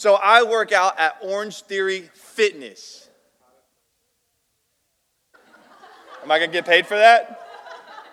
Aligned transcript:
So 0.00 0.14
I 0.14 0.44
work 0.44 0.72
out 0.72 0.98
at 0.98 1.18
Orange 1.20 1.60
Theory 1.60 2.08
Fitness. 2.14 3.10
Am 6.22 6.30
I 6.30 6.38
going 6.38 6.48
to 6.48 6.54
get 6.54 6.64
paid 6.64 6.86
for 6.86 6.96
that? 6.96 7.46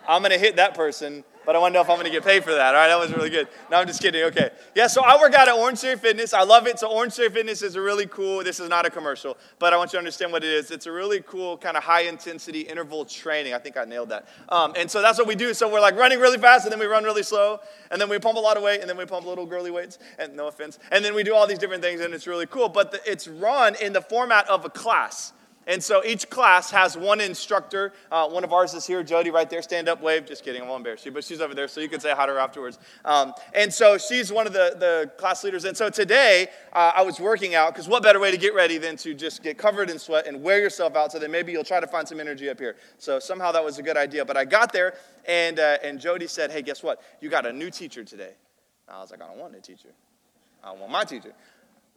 I'm 0.06 0.22
going 0.22 0.34
to 0.34 0.38
hit 0.38 0.58
that 0.58 0.74
person 0.74 1.24
but 1.48 1.56
I 1.56 1.60
want 1.60 1.74
to 1.74 1.78
know 1.78 1.82
if 1.82 1.90
I'm 1.90 1.96
going 1.96 2.08
to 2.08 2.12
get 2.12 2.26
paid 2.26 2.44
for 2.44 2.52
that. 2.52 2.76
All 2.76 2.82
right, 2.82 2.90
that 2.90 3.00
was 3.00 3.10
really 3.14 3.30
good. 3.30 3.48
No, 3.72 3.78
I'm 3.78 3.88
just 3.88 4.02
kidding. 4.02 4.22
Okay. 4.26 4.50
Yeah, 4.76 4.88
so 4.88 5.02
I 5.02 5.18
work 5.18 5.34
out 5.34 5.48
at 5.48 5.56
Orange 5.56 5.80
Theory 5.80 5.96
Fitness. 5.96 6.34
I 6.34 6.44
love 6.44 6.68
it. 6.68 6.78
So 6.78 6.90
Orange 6.90 7.14
Theory 7.14 7.30
Fitness 7.30 7.62
is 7.62 7.78
a 7.78 7.82
really 7.82 8.06
cool, 8.06 8.44
this 8.44 8.60
is 8.60 8.68
not 8.68 8.86
a 8.86 8.90
commercial, 8.90 9.38
but 9.58 9.74
I 9.74 9.78
want 9.78 9.94
you 9.94 9.98
to 9.98 10.00
understand 10.00 10.34
what 10.34 10.44
it 10.44 10.52
is. 10.52 10.72
It's 10.72 10.88
a 10.88 10.92
really 10.92 11.24
cool 11.26 11.58
kind 11.58 11.78
of 11.78 11.84
high 11.84 12.02
intensity 12.02 12.62
interval 12.62 13.06
training. 13.06 13.54
I 13.54 13.60
think 13.60 13.78
I 13.78 13.86
nailed 13.86 14.10
that. 14.10 14.28
Um, 14.50 14.74
and 14.76 14.92
so 14.92 15.02
that's 15.02 15.18
what 15.18 15.26
we 15.26 15.36
do. 15.36 15.54
So 15.54 15.72
we're 15.72 15.80
like 15.80 15.96
running 15.96 16.20
really 16.20 16.38
fast 16.38 16.66
and 16.66 16.72
then 16.74 16.82
we 16.82 16.86
run 16.86 17.06
really 17.06 17.24
slow 17.24 17.62
and 17.92 18.02
then 18.02 18.10
we 18.10 18.20
pump 18.20 18.38
a 18.38 18.42
lot 18.42 18.58
of 18.58 18.64
weight 18.64 18.82
and 18.82 18.90
then 18.90 18.98
we 18.98 19.06
pump 19.06 19.26
little 19.26 19.46
girly 19.46 19.72
weights 19.72 20.00
and 20.20 20.36
no 20.36 20.48
offense. 20.50 20.80
And 20.92 21.04
then 21.06 21.16
we 21.16 21.24
do 21.24 21.34
all 21.34 21.48
these 21.48 21.60
different 21.60 21.82
things 21.82 22.02
and 22.02 22.14
it's 22.14 22.28
really 22.28 22.46
cool. 22.48 22.68
But 22.68 22.92
the, 22.92 23.00
it's 23.10 23.26
run 23.26 23.76
in 23.76 23.94
the 23.94 24.02
format 24.02 24.50
of 24.50 24.66
a 24.66 24.70
class. 24.70 25.32
And 25.68 25.84
so 25.84 26.02
each 26.06 26.30
class 26.30 26.72
has 26.72 26.98
one 26.98 27.20
instructor. 27.20 27.92
Uh, 28.10 28.28
one 28.30 28.46
of 28.46 28.54
ours 28.54 28.74
is 28.74 28.88
here, 28.88 29.04
Jody, 29.04 29.30
right 29.32 29.50
there. 29.50 29.62
Stand 29.62 29.90
up, 29.90 30.02
wave. 30.02 30.26
Just 30.26 30.44
kidding, 30.44 30.62
I 30.62 30.66
won't 30.66 30.80
embarrass 30.80 31.06
you, 31.06 31.12
but 31.12 31.26
she's 31.26 31.42
over 31.42 31.54
there, 31.54 31.68
so 31.68 31.82
you 31.82 31.90
can 31.90 32.00
say 32.00 32.14
hi 32.16 32.26
to 32.26 32.32
her 32.32 32.40
afterwards. 32.40 32.80
Um, 33.04 33.34
and 33.54 33.72
so 33.72 33.98
she's 33.98 34.32
one 34.32 34.48
of 34.48 34.54
the, 34.54 34.76
the 34.80 35.12
class 35.18 35.44
leaders. 35.44 35.66
And 35.66 35.76
so 35.76 35.90
today 35.90 36.48
uh, 36.72 36.94
I 36.96 37.02
was 37.04 37.20
working 37.20 37.54
out, 37.54 37.74
because 37.74 37.88
what 37.88 38.02
better 38.02 38.20
way 38.20 38.32
to 38.32 38.38
get 38.38 38.56
ready 38.56 38.78
than 38.78 38.96
to 38.98 39.14
just 39.14 39.44
get 39.44 39.58
covered 39.58 39.90
in 39.90 40.00
sweat 40.00 40.26
and 40.26 40.42
wear 40.42 40.60
yourself 40.60 40.96
out 40.96 41.12
so 41.12 41.20
that 41.20 41.30
maybe 41.30 41.52
you'll 41.52 41.66
try 41.66 41.82
to 41.82 41.88
find 41.88 42.08
some 42.08 42.22
energy 42.22 42.50
up 42.50 42.60
here. 42.60 42.78
So 42.98 43.20
somehow 43.20 43.52
that 43.52 43.64
was 43.64 43.78
a 43.78 43.84
good 43.84 43.98
idea. 43.98 44.24
But 44.24 44.38
I 44.38 44.46
got 44.46 44.72
there, 44.72 44.94
and, 45.26 45.60
uh, 45.60 45.80
and 45.84 46.00
Jody 46.00 46.28
said, 46.28 46.50
hey, 46.50 46.62
guess 46.62 46.82
what? 46.82 47.02
You 47.20 47.30
got 47.30 47.46
a 47.46 47.52
new 47.52 47.70
teacher 47.70 48.06
today. 48.06 48.32
I 48.88 49.02
was 49.02 49.12
like, 49.12 49.22
I 49.22 49.28
don't 49.28 49.38
want 49.38 49.52
a 49.52 49.56
new 49.58 49.62
teacher. 49.62 49.90
I 50.64 50.72
want 50.72 50.92
my 50.92 51.04
teacher. 51.04 51.34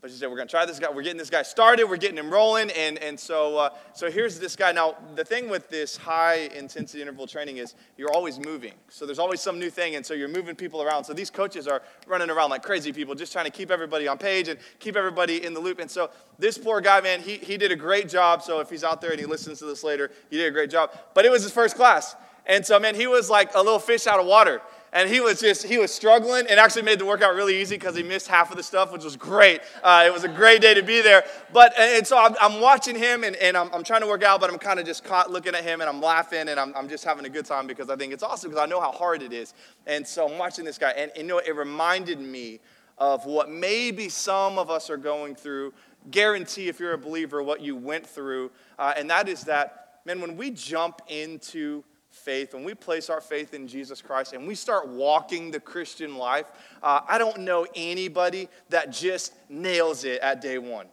But 0.00 0.10
she 0.10 0.16
said, 0.16 0.30
we're 0.30 0.36
going 0.36 0.48
to 0.48 0.50
try 0.50 0.64
this 0.64 0.78
guy. 0.78 0.90
We're 0.90 1.02
getting 1.02 1.18
this 1.18 1.28
guy 1.28 1.42
started. 1.42 1.84
We're 1.84 1.98
getting 1.98 2.16
him 2.16 2.30
rolling. 2.30 2.70
And, 2.70 2.96
and 2.98 3.20
so, 3.20 3.58
uh, 3.58 3.70
so 3.92 4.10
here's 4.10 4.38
this 4.38 4.56
guy. 4.56 4.72
Now, 4.72 4.96
the 5.14 5.24
thing 5.24 5.50
with 5.50 5.68
this 5.68 5.94
high 5.94 6.48
intensity 6.56 7.02
interval 7.02 7.26
training 7.26 7.58
is 7.58 7.74
you're 7.98 8.10
always 8.10 8.38
moving. 8.38 8.72
So 8.88 9.04
there's 9.04 9.18
always 9.18 9.42
some 9.42 9.58
new 9.58 9.68
thing. 9.68 9.96
And 9.96 10.06
so 10.06 10.14
you're 10.14 10.28
moving 10.28 10.56
people 10.56 10.80
around. 10.80 11.04
So 11.04 11.12
these 11.12 11.28
coaches 11.28 11.68
are 11.68 11.82
running 12.06 12.30
around 12.30 12.48
like 12.48 12.62
crazy 12.62 12.92
people, 12.94 13.14
just 13.14 13.30
trying 13.30 13.44
to 13.44 13.50
keep 13.50 13.70
everybody 13.70 14.08
on 14.08 14.16
page 14.16 14.48
and 14.48 14.58
keep 14.78 14.96
everybody 14.96 15.44
in 15.44 15.52
the 15.52 15.60
loop. 15.60 15.80
And 15.80 15.90
so 15.90 16.08
this 16.38 16.56
poor 16.56 16.80
guy, 16.80 17.02
man, 17.02 17.20
he, 17.20 17.36
he 17.36 17.58
did 17.58 17.70
a 17.70 17.76
great 17.76 18.08
job. 18.08 18.40
So 18.42 18.60
if 18.60 18.70
he's 18.70 18.84
out 18.84 19.02
there 19.02 19.10
and 19.10 19.20
he 19.20 19.26
listens 19.26 19.58
to 19.58 19.66
this 19.66 19.84
later, 19.84 20.10
he 20.30 20.38
did 20.38 20.46
a 20.46 20.50
great 20.50 20.70
job. 20.70 20.92
But 21.12 21.26
it 21.26 21.30
was 21.30 21.42
his 21.42 21.52
first 21.52 21.76
class. 21.76 22.16
And 22.46 22.64
so, 22.64 22.80
man, 22.80 22.94
he 22.94 23.06
was 23.06 23.28
like 23.28 23.54
a 23.54 23.58
little 23.58 23.78
fish 23.78 24.06
out 24.06 24.18
of 24.18 24.24
water 24.24 24.62
and 24.92 25.08
he 25.08 25.20
was 25.20 25.40
just 25.40 25.64
he 25.64 25.78
was 25.78 25.92
struggling. 25.92 26.46
And 26.48 26.58
actually 26.58 26.82
made 26.82 26.98
the 26.98 27.06
workout 27.06 27.34
really 27.34 27.60
easy 27.60 27.76
because 27.76 27.96
he 27.96 28.02
missed 28.02 28.28
half 28.28 28.50
of 28.50 28.56
the 28.56 28.62
stuff 28.62 28.92
which 28.92 29.04
was 29.04 29.16
great. 29.16 29.60
Uh, 29.82 30.04
it 30.06 30.12
was 30.12 30.24
a 30.24 30.28
great 30.28 30.60
day 30.60 30.74
to 30.74 30.82
be 30.82 31.00
there. 31.00 31.24
But 31.52 31.78
and 31.78 32.06
so 32.06 32.18
i'm, 32.18 32.34
I'm 32.40 32.60
watching 32.60 32.96
him 32.96 33.24
and, 33.24 33.36
and 33.36 33.56
I'm, 33.56 33.72
I'm 33.72 33.84
trying 33.84 34.00
to 34.00 34.06
work 34.06 34.22
out 34.22 34.40
but 34.40 34.50
i'm 34.50 34.58
kind 34.58 34.78
of 34.80 34.86
just 34.86 35.04
caught 35.04 35.30
looking 35.30 35.54
at 35.54 35.64
him 35.64 35.80
and 35.80 35.88
i'm 35.88 36.00
laughing 36.00 36.48
and 36.48 36.58
I'm, 36.58 36.74
I'm 36.76 36.88
just 36.88 37.04
having 37.04 37.24
a 37.24 37.28
good 37.28 37.44
time 37.44 37.66
because 37.66 37.90
i 37.90 37.96
think 37.96 38.12
it's 38.12 38.22
awesome 38.22 38.50
because 38.50 38.62
i 38.62 38.66
know 38.66 38.80
how 38.80 38.92
hard 38.92 39.22
it 39.22 39.32
is. 39.32 39.54
And 39.86 40.06
so 40.06 40.28
i'm 40.28 40.38
watching 40.38 40.64
this 40.64 40.78
guy 40.78 40.90
and, 40.90 41.10
and 41.16 41.22
you 41.22 41.28
know 41.28 41.38
it 41.38 41.54
reminded 41.54 42.20
me 42.20 42.60
of 42.98 43.24
what 43.24 43.48
maybe 43.48 44.08
some 44.08 44.58
of 44.58 44.68
us 44.68 44.90
are 44.90 44.98
going 44.98 45.34
through. 45.34 45.72
Guarantee 46.10 46.68
if 46.68 46.78
you're 46.78 46.92
a 46.92 46.98
believer 46.98 47.42
what 47.42 47.60
you 47.60 47.76
went 47.76 48.06
through 48.06 48.50
uh, 48.78 48.94
and 48.96 49.08
that 49.10 49.28
is 49.28 49.42
that 49.44 50.00
man 50.04 50.20
when 50.20 50.36
we 50.36 50.50
jump 50.50 51.02
into 51.08 51.84
faith, 52.10 52.54
when 52.54 52.64
we 52.64 52.74
place 52.74 53.08
our 53.08 53.20
faith 53.20 53.54
in 53.54 53.66
Jesus 53.66 54.02
Christ 54.02 54.32
and 54.32 54.46
we 54.46 54.54
start 54.54 54.88
walking 54.88 55.50
the 55.50 55.60
Christian 55.60 56.16
life, 56.16 56.46
uh, 56.82 57.00
I 57.08 57.18
don't 57.18 57.40
know 57.40 57.66
anybody 57.74 58.48
that 58.68 58.90
just 58.90 59.32
nails 59.48 60.04
it 60.04 60.20
at 60.20 60.40
day 60.40 60.58
one. 60.58 60.86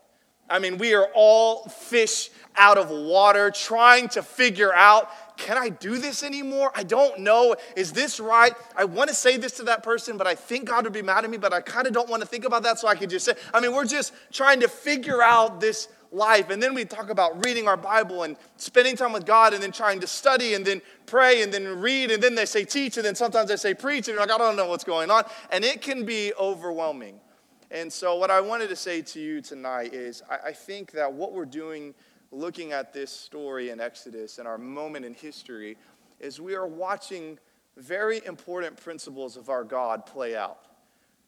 I 0.49 0.59
mean, 0.59 0.77
we 0.77 0.93
are 0.93 1.09
all 1.13 1.67
fish 1.67 2.29
out 2.55 2.77
of 2.77 2.89
water 2.89 3.51
trying 3.51 4.07
to 4.09 4.23
figure 4.23 4.73
out 4.73 5.09
can 5.37 5.55
I 5.55 5.69
do 5.69 5.99
this 5.99 6.23
anymore? 6.23 6.71
I 6.73 6.81
don't 6.81 7.19
know. 7.19 7.55
Is 7.75 7.91
this 7.93 8.19
right? 8.19 8.53
I 8.75 8.85
want 8.85 9.09
to 9.09 9.15
say 9.15 9.37
this 9.37 9.51
to 9.57 9.63
that 9.65 9.83
person, 9.83 10.17
but 10.17 10.25
I 10.25 10.33
think 10.33 10.67
God 10.67 10.83
would 10.83 10.93
be 10.93 11.03
mad 11.03 11.23
at 11.23 11.29
me, 11.29 11.37
but 11.37 11.53
I 11.53 11.61
kind 11.61 11.85
of 11.85 11.93
don't 11.93 12.09
want 12.09 12.23
to 12.23 12.27
think 12.27 12.43
about 12.43 12.63
that, 12.63 12.79
so 12.79 12.87
I 12.87 12.95
could 12.95 13.11
just 13.11 13.23
say, 13.23 13.33
I 13.53 13.59
mean, 13.59 13.71
we're 13.71 13.85
just 13.85 14.13
trying 14.31 14.61
to 14.61 14.67
figure 14.67 15.21
out 15.21 15.59
this 15.59 15.89
life. 16.11 16.49
And 16.49 16.61
then 16.61 16.73
we 16.73 16.85
talk 16.85 17.09
about 17.09 17.45
reading 17.45 17.67
our 17.67 17.77
Bible 17.77 18.23
and 18.23 18.37
spending 18.57 18.95
time 18.95 19.13
with 19.13 19.25
God 19.25 19.53
and 19.53 19.61
then 19.61 19.71
trying 19.71 19.99
to 19.99 20.07
study 20.07 20.53
and 20.53 20.65
then 20.65 20.81
pray 21.05 21.41
and 21.41 21.53
then 21.53 21.79
read 21.79 22.11
and 22.11 22.21
then 22.21 22.35
they 22.35 22.45
say 22.45 22.63
teach 22.63 22.97
and 22.97 23.05
then 23.05 23.15
sometimes 23.15 23.49
they 23.49 23.55
say 23.55 23.73
preach 23.73 24.07
and 24.07 24.15
you're 24.15 24.19
like, 24.19 24.31
I 24.31 24.37
don't 24.37 24.55
know 24.55 24.67
what's 24.67 24.83
going 24.83 25.11
on. 25.11 25.23
And 25.51 25.63
it 25.63 25.81
can 25.81 26.05
be 26.05 26.33
overwhelming. 26.39 27.19
And 27.69 27.91
so, 27.91 28.15
what 28.15 28.31
I 28.31 28.39
wanted 28.39 28.69
to 28.69 28.77
say 28.77 29.01
to 29.01 29.19
you 29.19 29.41
tonight 29.41 29.93
is 29.93 30.23
I, 30.29 30.49
I 30.49 30.51
think 30.53 30.91
that 30.91 31.11
what 31.11 31.33
we're 31.33 31.45
doing 31.45 31.93
looking 32.31 32.71
at 32.71 32.93
this 32.93 33.11
story 33.11 33.69
in 33.71 33.79
Exodus 33.79 34.37
and 34.37 34.47
our 34.47 34.57
moment 34.57 35.05
in 35.05 35.13
history 35.13 35.77
is 36.19 36.39
we 36.39 36.55
are 36.55 36.67
watching 36.67 37.37
very 37.75 38.25
important 38.25 38.81
principles 38.81 39.37
of 39.37 39.49
our 39.49 39.63
God 39.63 40.05
play 40.05 40.35
out. 40.35 40.59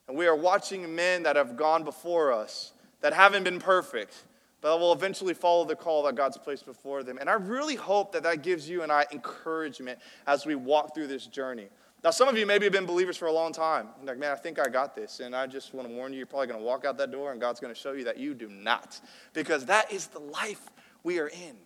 And 0.07 0.17
we 0.17 0.27
are 0.27 0.35
watching 0.35 0.95
men 0.95 1.23
that 1.23 1.35
have 1.35 1.55
gone 1.55 1.83
before 1.83 2.33
us 2.33 2.73
that 3.01 3.13
haven't 3.13 3.43
been 3.43 3.59
perfect 3.59 4.23
but 4.61 4.79
will 4.79 4.93
eventually 4.93 5.33
follow 5.33 5.65
the 5.65 5.75
call 5.75 6.03
that 6.03 6.15
God's 6.15 6.37
placed 6.37 6.65
before 6.65 7.03
them. 7.03 7.17
And 7.17 7.29
I 7.29 7.33
really 7.33 7.75
hope 7.75 8.11
that 8.11 8.23
that 8.23 8.41
gives 8.43 8.69
you 8.69 8.83
and 8.83 8.91
I 8.91 9.05
encouragement 9.11 9.99
as 10.27 10.45
we 10.45 10.55
walk 10.55 10.93
through 10.93 11.07
this 11.07 11.25
journey. 11.27 11.69
Now, 12.03 12.11
some 12.11 12.29
of 12.29 12.37
you 12.37 12.45
maybe 12.45 12.65
have 12.65 12.73
been 12.73 12.85
believers 12.85 13.17
for 13.17 13.27
a 13.27 13.31
long 13.31 13.51
time. 13.51 13.89
You're 13.97 14.07
like, 14.07 14.17
man, 14.17 14.31
I 14.31 14.35
think 14.35 14.57
I 14.57 14.69
got 14.69 14.95
this. 14.95 15.19
And 15.19 15.35
I 15.35 15.47
just 15.47 15.73
want 15.73 15.87
to 15.87 15.93
warn 15.93 16.13
you, 16.13 16.17
you're 16.17 16.27
probably 16.27 16.47
going 16.47 16.59
to 16.59 16.65
walk 16.65 16.85
out 16.85 16.97
that 16.97 17.11
door 17.11 17.31
and 17.31 17.41
God's 17.41 17.59
going 17.59 17.73
to 17.73 17.79
show 17.79 17.91
you 17.91 18.05
that 18.05 18.17
you 18.17 18.33
do 18.33 18.47
not. 18.47 18.99
Because 19.33 19.65
that 19.65 19.91
is 19.91 20.07
the 20.07 20.19
life 20.19 20.61
we 21.03 21.19
are 21.19 21.27
in. 21.27 21.57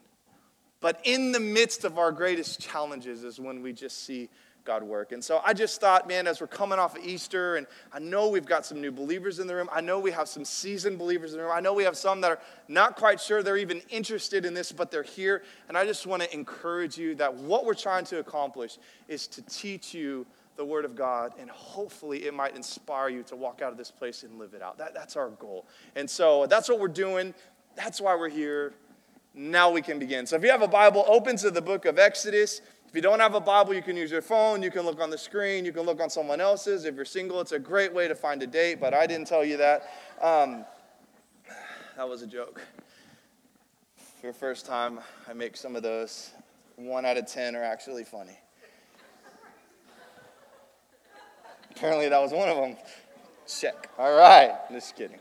But 0.80 1.00
in 1.04 1.32
the 1.32 1.40
midst 1.40 1.86
of 1.86 1.98
our 1.98 2.12
greatest 2.12 2.60
challenges 2.60 3.24
is 3.24 3.40
when 3.40 3.62
we 3.62 3.74
just 3.74 4.06
see 4.06 4.30
God 4.66 4.84
work. 4.84 5.12
And 5.12 5.24
so 5.24 5.42
I 5.46 5.54
just 5.54 5.82
thought, 5.82 6.08
man, 6.08 6.26
as 6.28 6.40
we're 6.40 6.48
coming 6.48 6.80
off 6.80 6.98
of 6.98 7.04
Easter, 7.04 7.58
and 7.58 7.68
I 7.92 8.00
know 8.00 8.30
we've 8.30 8.46
got 8.46 8.66
some 8.66 8.80
new 8.80 8.92
believers 8.92 9.40
in 9.40 9.48
the 9.48 9.56
room. 9.56 9.70
I 9.72 9.82
know 9.82 10.00
we 10.00 10.12
have 10.12 10.28
some 10.28 10.46
seasoned 10.46 10.98
believers 10.98 11.34
in 11.34 11.38
the 11.38 11.44
room. 11.44 11.54
I 11.54 11.60
know 11.60 11.74
we 11.74 11.84
have 11.84 11.98
some 11.98 12.22
that 12.22 12.32
are 12.32 12.40
not 12.68 12.96
quite 12.96 13.20
sure 13.20 13.44
they're 13.44 13.58
even 13.58 13.82
interested 13.90 14.46
in 14.46 14.54
this, 14.54 14.72
but 14.72 14.92
they're 14.92 15.04
here. 15.04 15.44
And 15.68 15.78
I 15.78 15.86
just 15.86 16.08
want 16.08 16.24
to 16.24 16.34
encourage 16.34 16.98
you 16.98 17.16
that 17.16 17.34
what 17.34 17.66
we're 17.66 17.74
trying 17.74 18.06
to 18.06 18.20
accomplish 18.20 18.78
is 19.08 19.28
to 19.28 19.42
teach 19.44 19.94
you 19.94 20.26
the 20.56 20.66
Word 20.66 20.86
of 20.86 20.96
God, 20.96 21.34
and 21.40 21.50
hopefully 21.50 22.26
it 22.26 22.34
might 22.34 22.56
inspire 22.56 23.10
you 23.10 23.24
to 23.24 23.36
walk 23.36 23.62
out 23.62 23.72
of 23.72 23.78
this 23.78 23.90
place 23.92 24.24
and 24.24 24.38
live 24.38 24.54
it 24.54 24.62
out. 24.62 24.78
That, 24.78 24.94
that's 24.94 25.16
our 25.16 25.30
goal. 25.30 25.66
And 25.96 26.10
so 26.10 26.46
that's 26.46 26.70
what 26.70 26.80
we're 26.80 26.88
doing. 26.90 27.34
That's 27.76 28.00
why 28.00 28.16
we're 28.16 28.30
here. 28.30 28.74
Now 29.34 29.72
we 29.72 29.82
can 29.82 29.98
begin. 29.98 30.28
So 30.28 30.36
if 30.36 30.44
you 30.44 30.52
have 30.52 30.62
a 30.62 30.68
Bible, 30.68 31.06
open 31.08 31.38
to 31.38 31.50
the 31.50 31.62
book 31.62 31.86
of 31.86 31.98
Exodus. 31.98 32.62
If 32.94 32.98
you 32.98 33.02
don't 33.02 33.22
have 33.22 33.34
a 33.34 33.40
Bible, 33.40 33.74
you 33.74 33.82
can 33.82 33.98
use 33.98 34.12
your 34.12 34.22
phone. 34.22 34.62
You 34.62 34.70
can 34.70 34.84
look 34.84 35.02
on 35.02 35.10
the 35.10 35.18
screen. 35.18 35.66
You 35.66 35.74
can 35.74 35.82
look 35.82 36.00
on 36.00 36.12
someone 36.12 36.40
else's. 36.40 36.86
If 36.86 36.94
you're 36.94 37.06
single, 37.06 37.42
it's 37.42 37.52
a 37.52 37.58
great 37.58 37.92
way 37.92 38.08
to 38.08 38.14
find 38.14 38.44
a 38.44 38.46
date, 38.46 38.80
but 38.80 38.94
I 38.94 39.08
didn't 39.08 39.26
tell 39.26 39.44
you 39.44 39.58
that. 39.58 39.90
Um, 40.22 40.64
that 41.98 42.08
was 42.08 42.22
a 42.22 42.28
joke. 42.28 42.62
For 44.22 44.28
the 44.28 44.34
first 44.34 44.68
time, 44.68 45.00
I 45.28 45.34
make 45.34 45.58
some 45.58 45.76
of 45.76 45.82
those. 45.82 46.34
One 46.76 47.04
out 47.04 47.18
of 47.18 47.26
10 47.26 47.56
are 47.56 47.64
actually 47.64 48.04
funny. 48.04 48.38
Apparently, 51.72 52.10
that 52.10 52.22
was 52.22 52.32
one 52.32 52.48
of 52.48 52.58
them. 52.58 52.78
Check. 53.48 53.90
All 53.98 54.16
right. 54.16 54.54
Just 54.72 54.96
kidding. 54.96 55.18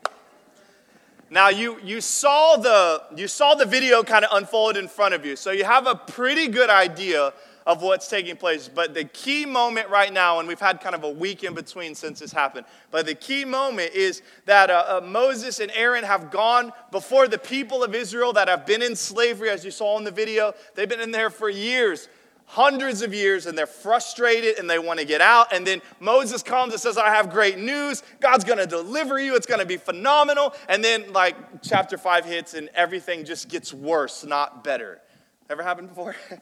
Now 1.33 1.49
you, 1.49 1.81
you 1.83 2.03
saw 2.03 2.57
the 2.57 3.05
you 3.17 3.27
saw 3.27 3.55
the 3.55 3.65
video 3.65 4.03
kind 4.03 4.23
of 4.23 4.37
unfold 4.37 4.77
in 4.77 4.87
front 4.87 5.15
of 5.15 5.25
you, 5.25 5.35
so 5.35 5.51
you 5.51 5.65
have 5.65 5.87
a 5.87 5.95
pretty 5.95 6.47
good 6.47 6.69
idea 6.69 7.33
of 7.67 7.81
what's 7.81 8.07
taking 8.07 8.37
place. 8.37 8.69
But 8.69 8.93
the 8.93 9.05
key 9.05 9.47
moment 9.47 9.89
right 9.89 10.13
now, 10.13 10.41
and 10.41 10.47
we've 10.47 10.61
had 10.61 10.83
kind 10.83 10.95
of 10.95 11.05
a 11.05 11.09
week 11.09 11.43
in 11.43 11.55
between 11.55 11.95
since 11.95 12.21
this 12.21 12.33
happened, 12.33 12.67
but 12.91 13.07
the 13.07 13.15
key 13.15 13.47
moment 13.47 13.95
is 13.95 14.21
that 14.45 14.69
uh, 14.69 14.85
uh, 14.87 15.07
Moses 15.07 15.59
and 15.59 15.73
Aaron 15.75 16.05
have 16.05 16.31
gone 16.31 16.71
before 16.91 17.27
the 17.27 17.39
people 17.39 17.83
of 17.83 17.95
Israel 17.95 18.35
that 18.35 18.49
have 18.49 18.67
been 18.67 18.83
in 18.83 18.95
slavery, 18.95 19.49
as 19.49 19.65
you 19.65 19.71
saw 19.71 19.97
in 19.97 20.05
the 20.05 20.11
video. 20.11 20.53
They've 20.75 20.87
been 20.87 21.01
in 21.01 21.13
there 21.13 21.31
for 21.31 21.49
years 21.49 22.11
hundreds 22.47 23.03
of 23.03 23.15
years 23.15 23.47
and 23.47 23.57
they're 23.57 23.67
frustrated 23.67 24.59
and 24.59 24.69
they 24.69 24.79
want 24.79 24.99
to 24.99 25.07
get 25.07 25.21
out. 25.21 25.53
And 25.53 25.67
then 25.67 25.81
Moses 26.01 26.43
comes 26.43 26.73
and 26.73 26.81
says, 26.81 26.99
I 26.99 27.09
have 27.15 27.31
great 27.31 27.59
news. 27.59 28.03
God's 28.21 28.45
going 28.45 28.59
to 28.59 28.67
deliver 28.67 29.19
you. 29.19 29.35
It's 29.35 29.47
going 29.47 29.61
to 29.61 29.67
be 29.67 29.77
phenomenal. 29.77 30.55
And 30.69 30.85
then, 30.85 31.13
like, 31.13 31.63
chapter 31.63 31.97
five 31.97 32.25
hits 32.25 32.55
and 32.55 32.69
everything 32.75 33.25
just 33.25 33.49
gets 33.49 33.73
worse, 33.73 34.25
not 34.25 34.65
better. 34.65 35.01
Ever 35.49 35.63
happened 35.63 35.89
before? 35.89 36.17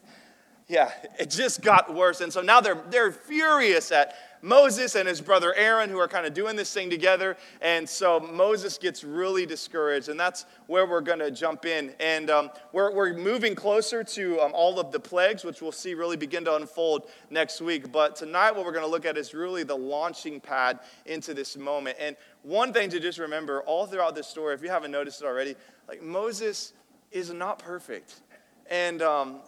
yeah, 0.71 0.89
it 1.19 1.29
just 1.29 1.61
got 1.61 1.93
worse. 1.93 2.21
And 2.21 2.31
so 2.31 2.41
now 2.41 2.61
they're, 2.61 2.81
they're 2.89 3.11
furious 3.11 3.91
at 3.91 4.15
Moses 4.41 4.95
and 4.95 5.05
his 5.05 5.19
brother 5.19 5.53
Aaron, 5.53 5.89
who 5.89 5.99
are 5.99 6.07
kind 6.07 6.25
of 6.25 6.33
doing 6.33 6.55
this 6.55 6.73
thing 6.73 6.89
together. 6.89 7.35
And 7.61 7.87
so 7.87 8.21
Moses 8.21 8.77
gets 8.77 9.03
really 9.03 9.45
discouraged, 9.45 10.07
and 10.07 10.17
that's 10.17 10.45
where 10.67 10.87
we're 10.87 11.01
going 11.01 11.19
to 11.19 11.29
jump 11.29 11.65
in. 11.65 11.93
And 11.99 12.29
um, 12.29 12.51
we're, 12.71 12.95
we're 12.95 13.13
moving 13.13 13.53
closer 13.53 14.01
to 14.01 14.39
um, 14.39 14.53
all 14.55 14.79
of 14.79 14.93
the 14.93 14.99
plagues, 14.99 15.43
which 15.43 15.61
we'll 15.61 15.73
see 15.73 15.93
really 15.93 16.15
begin 16.15 16.45
to 16.45 16.55
unfold 16.55 17.09
next 17.29 17.59
week. 17.59 17.91
But 17.91 18.15
tonight, 18.15 18.51
what 18.51 18.63
we're 18.63 18.71
going 18.71 18.85
to 18.85 18.89
look 18.89 19.05
at 19.05 19.17
is 19.17 19.33
really 19.33 19.65
the 19.65 19.77
launching 19.77 20.39
pad 20.39 20.79
into 21.05 21.33
this 21.33 21.57
moment. 21.57 21.97
And 21.99 22.15
one 22.43 22.71
thing 22.71 22.89
to 22.91 22.99
just 23.01 23.19
remember 23.19 23.61
all 23.63 23.87
throughout 23.87 24.15
this 24.15 24.27
story, 24.27 24.55
if 24.55 24.63
you 24.63 24.69
haven't 24.69 24.91
noticed 24.91 25.21
it 25.21 25.25
already, 25.25 25.55
like 25.89 26.01
Moses 26.01 26.71
is 27.11 27.33
not 27.33 27.59
perfect. 27.59 28.21
And 28.69 29.01
um, 29.01 29.41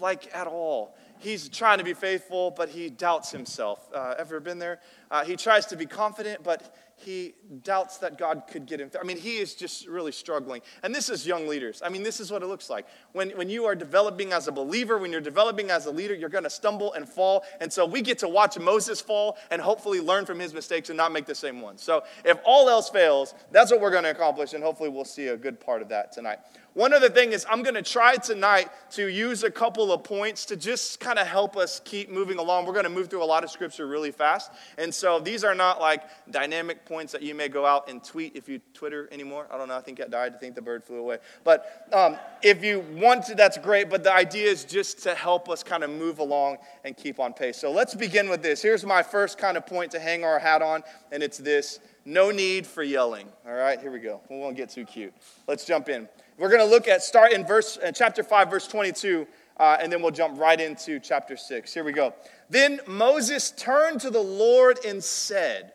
like 0.00 0.34
at 0.34 0.46
all 0.46 0.94
he's 1.22 1.48
trying 1.48 1.78
to 1.78 1.84
be 1.84 1.94
faithful, 1.94 2.50
but 2.50 2.68
he 2.68 2.90
doubts 2.90 3.30
himself. 3.30 3.88
Uh, 3.94 4.14
ever 4.18 4.40
been 4.40 4.58
there? 4.58 4.80
Uh, 5.10 5.24
he 5.24 5.36
tries 5.36 5.66
to 5.66 5.76
be 5.76 5.86
confident, 5.86 6.42
but 6.42 6.76
he 6.96 7.34
doubts 7.64 7.98
that 7.98 8.16
God 8.16 8.44
could 8.48 8.66
get 8.66 8.80
him 8.80 8.88
through. 8.88 9.00
I 9.00 9.04
mean, 9.04 9.16
he 9.16 9.38
is 9.38 9.54
just 9.54 9.88
really 9.88 10.12
struggling. 10.12 10.62
And 10.82 10.94
this 10.94 11.08
is 11.08 11.26
young 11.26 11.48
leaders. 11.48 11.82
I 11.84 11.88
mean, 11.88 12.02
this 12.02 12.20
is 12.20 12.30
what 12.30 12.42
it 12.42 12.46
looks 12.46 12.70
like. 12.70 12.86
When, 13.12 13.30
when 13.30 13.48
you 13.48 13.64
are 13.64 13.74
developing 13.74 14.32
as 14.32 14.46
a 14.46 14.52
believer, 14.52 14.98
when 14.98 15.10
you're 15.10 15.20
developing 15.20 15.70
as 15.70 15.86
a 15.86 15.90
leader, 15.90 16.14
you're 16.14 16.28
going 16.28 16.44
to 16.44 16.50
stumble 16.50 16.92
and 16.92 17.08
fall. 17.08 17.44
And 17.60 17.72
so 17.72 17.86
we 17.86 18.02
get 18.02 18.18
to 18.18 18.28
watch 18.28 18.58
Moses 18.58 19.00
fall 19.00 19.36
and 19.50 19.60
hopefully 19.60 20.00
learn 20.00 20.26
from 20.26 20.38
his 20.38 20.54
mistakes 20.54 20.90
and 20.90 20.96
not 20.96 21.12
make 21.12 21.26
the 21.26 21.34
same 21.34 21.60
ones. 21.60 21.82
So 21.82 22.04
if 22.24 22.38
all 22.44 22.68
else 22.68 22.88
fails, 22.88 23.34
that's 23.50 23.72
what 23.72 23.80
we're 23.80 23.90
going 23.90 24.04
to 24.04 24.10
accomplish. 24.10 24.52
And 24.52 24.62
hopefully 24.62 24.88
we'll 24.88 25.04
see 25.04 25.28
a 25.28 25.36
good 25.36 25.58
part 25.58 25.82
of 25.82 25.88
that 25.88 26.12
tonight. 26.12 26.38
One 26.74 26.94
other 26.94 27.10
thing 27.10 27.32
is, 27.32 27.44
I'm 27.50 27.62
going 27.62 27.74
to 27.74 27.82
try 27.82 28.16
tonight 28.16 28.70
to 28.92 29.06
use 29.08 29.44
a 29.44 29.50
couple 29.50 29.92
of 29.92 30.04
points 30.04 30.46
to 30.46 30.56
just 30.56 31.00
kind 31.00 31.18
of 31.18 31.26
help 31.26 31.56
us 31.56 31.80
keep 31.84 32.10
moving 32.10 32.38
along. 32.38 32.64
We're 32.64 32.72
going 32.72 32.84
to 32.84 32.90
move 32.90 33.08
through 33.08 33.22
a 33.22 33.26
lot 33.26 33.44
of 33.44 33.50
scripture 33.50 33.86
really 33.86 34.10
fast. 34.10 34.50
And 34.78 34.94
so 34.94 35.20
these 35.20 35.44
are 35.44 35.54
not 35.54 35.80
like 35.80 36.02
dynamic 36.30 36.86
points 36.86 37.12
that 37.12 37.22
you 37.22 37.34
may 37.34 37.48
go 37.48 37.66
out 37.66 37.90
and 37.90 38.02
tweet 38.02 38.36
if 38.36 38.48
you 38.48 38.60
Twitter 38.72 39.08
anymore. 39.12 39.46
I 39.50 39.58
don't 39.58 39.68
know. 39.68 39.76
I 39.76 39.82
think 39.82 40.00
it 40.00 40.10
died. 40.10 40.34
I 40.34 40.38
think 40.38 40.54
the 40.54 40.62
bird 40.62 40.82
flew 40.82 40.98
away. 40.98 41.18
But 41.44 41.88
um, 41.92 42.16
if 42.42 42.64
you 42.64 42.80
want 42.94 43.26
to, 43.26 43.34
that's 43.34 43.58
great. 43.58 43.90
But 43.90 44.02
the 44.02 44.12
idea 44.12 44.48
is 44.48 44.64
just 44.64 45.02
to 45.02 45.14
help 45.14 45.50
us 45.50 45.62
kind 45.62 45.84
of 45.84 45.90
move 45.90 46.20
along 46.20 46.56
and 46.84 46.96
keep 46.96 47.20
on 47.20 47.34
pace. 47.34 47.58
So 47.58 47.70
let's 47.70 47.94
begin 47.94 48.30
with 48.30 48.42
this. 48.42 48.62
Here's 48.62 48.84
my 48.84 49.02
first 49.02 49.36
kind 49.36 49.58
of 49.58 49.66
point 49.66 49.92
to 49.92 50.00
hang 50.00 50.24
our 50.24 50.38
hat 50.38 50.62
on, 50.62 50.82
and 51.10 51.22
it's 51.22 51.38
this 51.38 51.80
no 52.04 52.30
need 52.30 52.66
for 52.66 52.82
yelling. 52.82 53.28
All 53.46 53.52
right, 53.52 53.80
here 53.80 53.90
we 53.92 54.00
go. 54.00 54.20
We 54.28 54.38
won't 54.38 54.56
get 54.56 54.70
too 54.70 54.84
cute. 54.84 55.14
Let's 55.46 55.64
jump 55.64 55.88
in. 55.88 56.08
We're 56.42 56.48
going 56.48 56.58
to 56.58 56.66
look 56.66 56.88
at 56.88 57.04
start 57.04 57.30
in 57.30 57.46
verse 57.46 57.78
uh, 57.78 57.92
chapter 57.92 58.24
5 58.24 58.50
verse 58.50 58.66
22 58.66 59.28
uh, 59.58 59.76
and 59.80 59.92
then 59.92 60.02
we'll 60.02 60.10
jump 60.10 60.40
right 60.40 60.60
into 60.60 60.98
chapter 60.98 61.36
6. 61.36 61.72
Here 61.72 61.84
we 61.84 61.92
go. 61.92 62.14
Then 62.50 62.80
Moses 62.88 63.52
turned 63.52 64.00
to 64.00 64.10
the 64.10 64.20
Lord 64.20 64.80
and 64.84 65.04
said, 65.04 65.72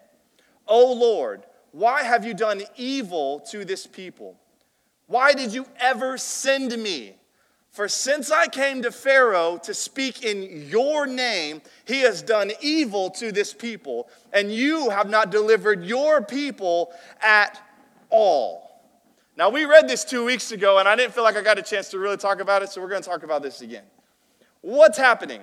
"O 0.67 0.91
Lord, 0.91 1.45
why 1.71 2.03
have 2.03 2.25
you 2.25 2.33
done 2.33 2.63
evil 2.75 3.39
to 3.49 3.63
this 3.63 3.87
people? 3.87 4.35
Why 5.05 5.31
did 5.31 5.53
you 5.53 5.67
ever 5.79 6.17
send 6.17 6.77
me? 6.77 7.15
For 7.71 7.87
since 7.87 8.29
I 8.29 8.47
came 8.47 8.81
to 8.81 8.91
Pharaoh 8.91 9.57
to 9.63 9.73
speak 9.73 10.25
in 10.25 10.67
your 10.67 11.07
name, 11.07 11.61
he 11.85 12.01
has 12.01 12.21
done 12.21 12.51
evil 12.59 13.09
to 13.11 13.31
this 13.31 13.53
people, 13.53 14.09
and 14.33 14.51
you 14.51 14.89
have 14.89 15.09
not 15.09 15.31
delivered 15.31 15.85
your 15.85 16.21
people 16.21 16.91
at 17.21 17.57
all." 18.09 18.66
Now, 19.37 19.49
we 19.49 19.65
read 19.65 19.87
this 19.87 20.03
two 20.03 20.25
weeks 20.25 20.51
ago, 20.51 20.79
and 20.79 20.87
I 20.87 20.95
didn't 20.95 21.13
feel 21.13 21.23
like 21.23 21.37
I 21.37 21.43
got 21.43 21.59
a 21.59 21.61
chance 21.61 21.89
to 21.89 21.99
really 21.99 22.17
talk 22.17 22.41
about 22.41 22.63
it, 22.63 22.69
so 22.69 22.81
we're 22.81 22.89
going 22.89 23.03
to 23.03 23.07
talk 23.07 23.21
about 23.21 23.43
this 23.43 23.61
again. 23.61 23.83
What's 24.61 24.97
happening? 24.97 25.41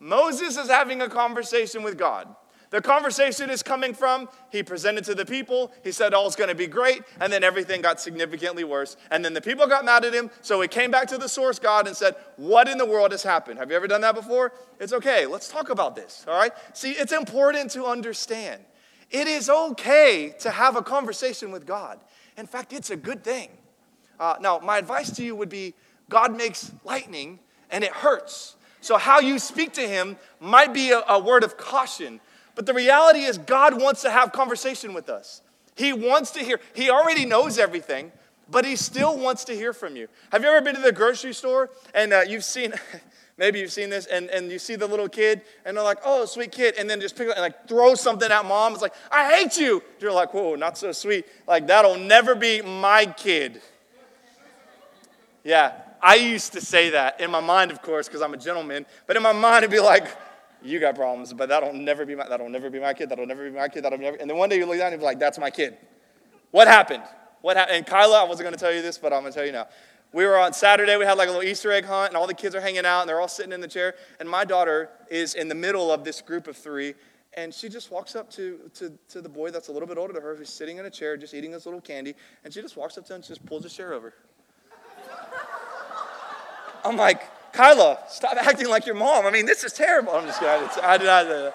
Moses 0.00 0.56
is 0.56 0.70
having 0.70 1.02
a 1.02 1.10
conversation 1.10 1.82
with 1.82 1.98
God. 1.98 2.34
The 2.70 2.80
conversation 2.80 3.50
is 3.50 3.62
coming 3.62 3.92
from 3.92 4.30
he 4.50 4.62
presented 4.62 5.04
to 5.04 5.14
the 5.14 5.26
people, 5.26 5.72
he 5.84 5.92
said 5.92 6.14
all's 6.14 6.36
going 6.36 6.48
to 6.48 6.54
be 6.54 6.66
great, 6.66 7.02
and 7.20 7.30
then 7.30 7.44
everything 7.44 7.82
got 7.82 8.00
significantly 8.00 8.64
worse. 8.64 8.96
And 9.10 9.22
then 9.22 9.34
the 9.34 9.42
people 9.42 9.66
got 9.66 9.84
mad 9.84 10.06
at 10.06 10.14
him, 10.14 10.30
so 10.40 10.60
he 10.62 10.68
came 10.68 10.90
back 10.90 11.06
to 11.08 11.18
the 11.18 11.28
source 11.28 11.58
God 11.58 11.86
and 11.86 11.94
said, 11.94 12.14
What 12.36 12.66
in 12.66 12.78
the 12.78 12.86
world 12.86 13.12
has 13.12 13.22
happened? 13.22 13.58
Have 13.58 13.70
you 13.70 13.76
ever 13.76 13.86
done 13.86 14.02
that 14.02 14.14
before? 14.14 14.52
It's 14.80 14.94
okay, 14.94 15.26
let's 15.26 15.48
talk 15.48 15.68
about 15.68 15.96
this, 15.96 16.24
all 16.26 16.38
right? 16.38 16.52
See, 16.72 16.92
it's 16.92 17.12
important 17.12 17.70
to 17.72 17.84
understand. 17.84 18.62
It 19.10 19.26
is 19.26 19.48
okay 19.50 20.34
to 20.40 20.50
have 20.50 20.76
a 20.76 20.82
conversation 20.82 21.50
with 21.50 21.66
God. 21.66 21.98
In 22.38 22.46
fact, 22.46 22.72
it's 22.72 22.90
a 22.90 22.96
good 22.96 23.24
thing. 23.24 23.50
Uh, 24.18 24.36
now, 24.40 24.60
my 24.60 24.78
advice 24.78 25.10
to 25.16 25.24
you 25.24 25.34
would 25.34 25.48
be 25.48 25.74
God 26.08 26.36
makes 26.36 26.72
lightning 26.84 27.40
and 27.68 27.82
it 27.82 27.90
hurts. 27.90 28.56
So, 28.80 28.96
how 28.96 29.18
you 29.18 29.40
speak 29.40 29.72
to 29.74 29.80
Him 29.80 30.16
might 30.40 30.72
be 30.72 30.92
a, 30.92 31.02
a 31.08 31.18
word 31.18 31.42
of 31.42 31.56
caution. 31.56 32.20
But 32.54 32.64
the 32.64 32.74
reality 32.74 33.20
is, 33.20 33.38
God 33.38 33.80
wants 33.80 34.02
to 34.02 34.10
have 34.10 34.32
conversation 34.32 34.94
with 34.94 35.08
us. 35.08 35.42
He 35.74 35.92
wants 35.92 36.30
to 36.32 36.40
hear. 36.40 36.60
He 36.74 36.90
already 36.90 37.24
knows 37.24 37.58
everything, 37.58 38.12
but 38.48 38.64
He 38.64 38.76
still 38.76 39.18
wants 39.18 39.44
to 39.44 39.54
hear 39.54 39.72
from 39.72 39.96
you. 39.96 40.06
Have 40.30 40.42
you 40.42 40.48
ever 40.48 40.64
been 40.64 40.76
to 40.76 40.80
the 40.80 40.92
grocery 40.92 41.34
store 41.34 41.70
and 41.92 42.12
uh, 42.12 42.20
you've 42.26 42.44
seen, 42.44 42.72
maybe 43.38 43.60
you've 43.60 43.72
seen 43.72 43.88
this, 43.88 44.06
and, 44.06 44.28
and 44.30 44.50
you 44.50 44.58
see 44.58 44.76
the 44.76 44.86
little 44.86 45.08
kid, 45.08 45.42
and 45.64 45.76
they're 45.76 45.84
like, 45.84 45.98
oh, 46.04 46.26
sweet 46.26 46.52
kid, 46.52 46.74
and 46.76 46.90
then 46.90 47.00
just 47.00 47.16
pick 47.16 47.28
up 47.28 47.36
and 47.36 47.42
like 47.42 47.66
throw 47.66 47.94
something 47.94 48.30
at 48.30 48.44
mom. 48.44 48.72
It's 48.72 48.82
like, 48.82 48.94
I 49.10 49.32
hate 49.32 49.56
you. 49.56 49.82
You're 50.00 50.12
like, 50.12 50.34
whoa, 50.34 50.56
not 50.56 50.76
so 50.76 50.92
sweet. 50.92 51.24
Like, 51.46 51.66
that'll 51.68 51.96
never 51.96 52.34
be 52.34 52.60
my 52.60 53.06
kid. 53.06 53.62
Yeah, 55.44 55.80
I 56.02 56.16
used 56.16 56.52
to 56.52 56.60
say 56.60 56.90
that 56.90 57.20
in 57.20 57.30
my 57.30 57.40
mind, 57.40 57.70
of 57.70 57.80
course, 57.80 58.06
because 58.08 58.20
I'm 58.20 58.34
a 58.34 58.36
gentleman, 58.36 58.84
but 59.06 59.16
in 59.16 59.22
my 59.22 59.32
mind, 59.32 59.64
it'd 59.64 59.70
be 59.70 59.80
like, 59.80 60.08
you 60.62 60.80
got 60.80 60.96
problems, 60.96 61.32
but 61.32 61.48
that'll 61.48 61.72
never 61.72 62.04
be 62.04 62.14
my, 62.14 62.28
that'll 62.28 62.48
never 62.48 62.68
be 62.68 62.80
my 62.80 62.92
kid, 62.92 63.08
that'll 63.08 63.26
never 63.26 63.48
be 63.48 63.56
my 63.56 63.68
kid, 63.68 63.84
that'll 63.84 63.98
never, 63.98 64.16
and 64.16 64.28
then 64.28 64.36
one 64.36 64.48
day 64.48 64.58
you 64.58 64.66
look 64.66 64.78
down 64.78 64.92
and 64.92 65.00
be 65.00 65.04
like, 65.04 65.18
that's 65.18 65.38
my 65.38 65.50
kid. 65.50 65.76
What 66.50 66.66
happened? 66.66 67.04
What 67.40 67.56
happened? 67.56 67.76
And 67.76 67.86
Kyla, 67.86 68.20
I 68.20 68.24
wasn't 68.24 68.46
going 68.46 68.54
to 68.54 68.60
tell 68.60 68.72
you 68.72 68.82
this, 68.82 68.98
but 68.98 69.12
I'm 69.12 69.20
going 69.20 69.32
to 69.32 69.38
tell 69.38 69.46
you 69.46 69.52
now 69.52 69.68
we 70.12 70.24
were 70.24 70.38
on 70.38 70.52
Saturday, 70.52 70.96
we 70.96 71.04
had 71.04 71.18
like 71.18 71.28
a 71.28 71.32
little 71.32 71.46
Easter 71.46 71.70
egg 71.70 71.84
hunt, 71.84 72.08
and 72.08 72.16
all 72.16 72.26
the 72.26 72.34
kids 72.34 72.54
are 72.54 72.60
hanging 72.60 72.86
out, 72.86 73.00
and 73.00 73.08
they're 73.08 73.20
all 73.20 73.28
sitting 73.28 73.52
in 73.52 73.60
the 73.60 73.68
chair. 73.68 73.94
And 74.20 74.28
my 74.28 74.44
daughter 74.44 74.90
is 75.10 75.34
in 75.34 75.48
the 75.48 75.54
middle 75.54 75.92
of 75.92 76.04
this 76.04 76.20
group 76.22 76.46
of 76.46 76.56
three, 76.56 76.94
and 77.34 77.52
she 77.52 77.68
just 77.68 77.90
walks 77.90 78.16
up 78.16 78.30
to, 78.32 78.58
to, 78.74 78.92
to 79.10 79.20
the 79.20 79.28
boy 79.28 79.50
that's 79.50 79.68
a 79.68 79.72
little 79.72 79.86
bit 79.86 79.98
older 79.98 80.12
than 80.12 80.22
her, 80.22 80.34
who's 80.34 80.48
sitting 80.48 80.78
in 80.78 80.86
a 80.86 80.90
chair, 80.90 81.16
just 81.16 81.34
eating 81.34 81.52
his 81.52 81.66
little 81.66 81.80
candy, 81.80 82.14
and 82.44 82.52
she 82.52 82.62
just 82.62 82.76
walks 82.76 82.96
up 82.96 83.04
to 83.06 83.12
him 83.12 83.16
and 83.16 83.24
just 83.24 83.44
pulls 83.44 83.64
his 83.64 83.74
chair 83.74 83.92
over. 83.92 84.14
I'm 86.84 86.96
like, 86.96 87.22
Kyla, 87.52 87.98
stop 88.08 88.36
acting 88.36 88.68
like 88.68 88.86
your 88.86 88.94
mom. 88.94 89.26
I 89.26 89.30
mean, 89.30 89.46
this 89.46 89.64
is 89.64 89.72
terrible. 89.72 90.12
I'm 90.12 90.26
just 90.26 90.40
kidding. 90.40 90.68
I 90.82 90.96
did 90.96 91.06
not. 91.06 91.54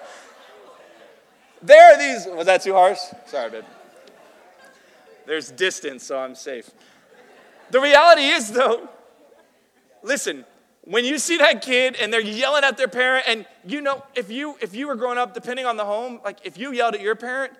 There 1.62 1.94
are 1.94 1.98
these. 1.98 2.26
Was 2.26 2.46
that 2.46 2.62
too 2.62 2.74
harsh? 2.74 2.98
Sorry, 3.26 3.50
babe. 3.50 3.64
There's 5.26 5.50
distance, 5.50 6.04
so 6.04 6.18
I'm 6.18 6.34
safe. 6.34 6.70
The 7.70 7.80
reality 7.80 8.22
is, 8.22 8.52
though, 8.52 8.88
listen, 10.02 10.44
when 10.84 11.04
you 11.04 11.18
see 11.18 11.38
that 11.38 11.62
kid 11.62 11.96
and 12.00 12.12
they're 12.12 12.20
yelling 12.20 12.64
at 12.64 12.76
their 12.76 12.88
parent, 12.88 13.24
and 13.26 13.46
you 13.66 13.80
know, 13.80 14.02
if 14.14 14.30
you 14.30 14.56
if 14.60 14.74
you 14.74 14.86
were 14.86 14.96
growing 14.96 15.18
up, 15.18 15.34
depending 15.34 15.66
on 15.66 15.76
the 15.76 15.84
home, 15.84 16.20
like 16.24 16.38
if 16.44 16.58
you 16.58 16.72
yelled 16.72 16.94
at 16.94 17.00
your 17.00 17.14
parent, 17.14 17.52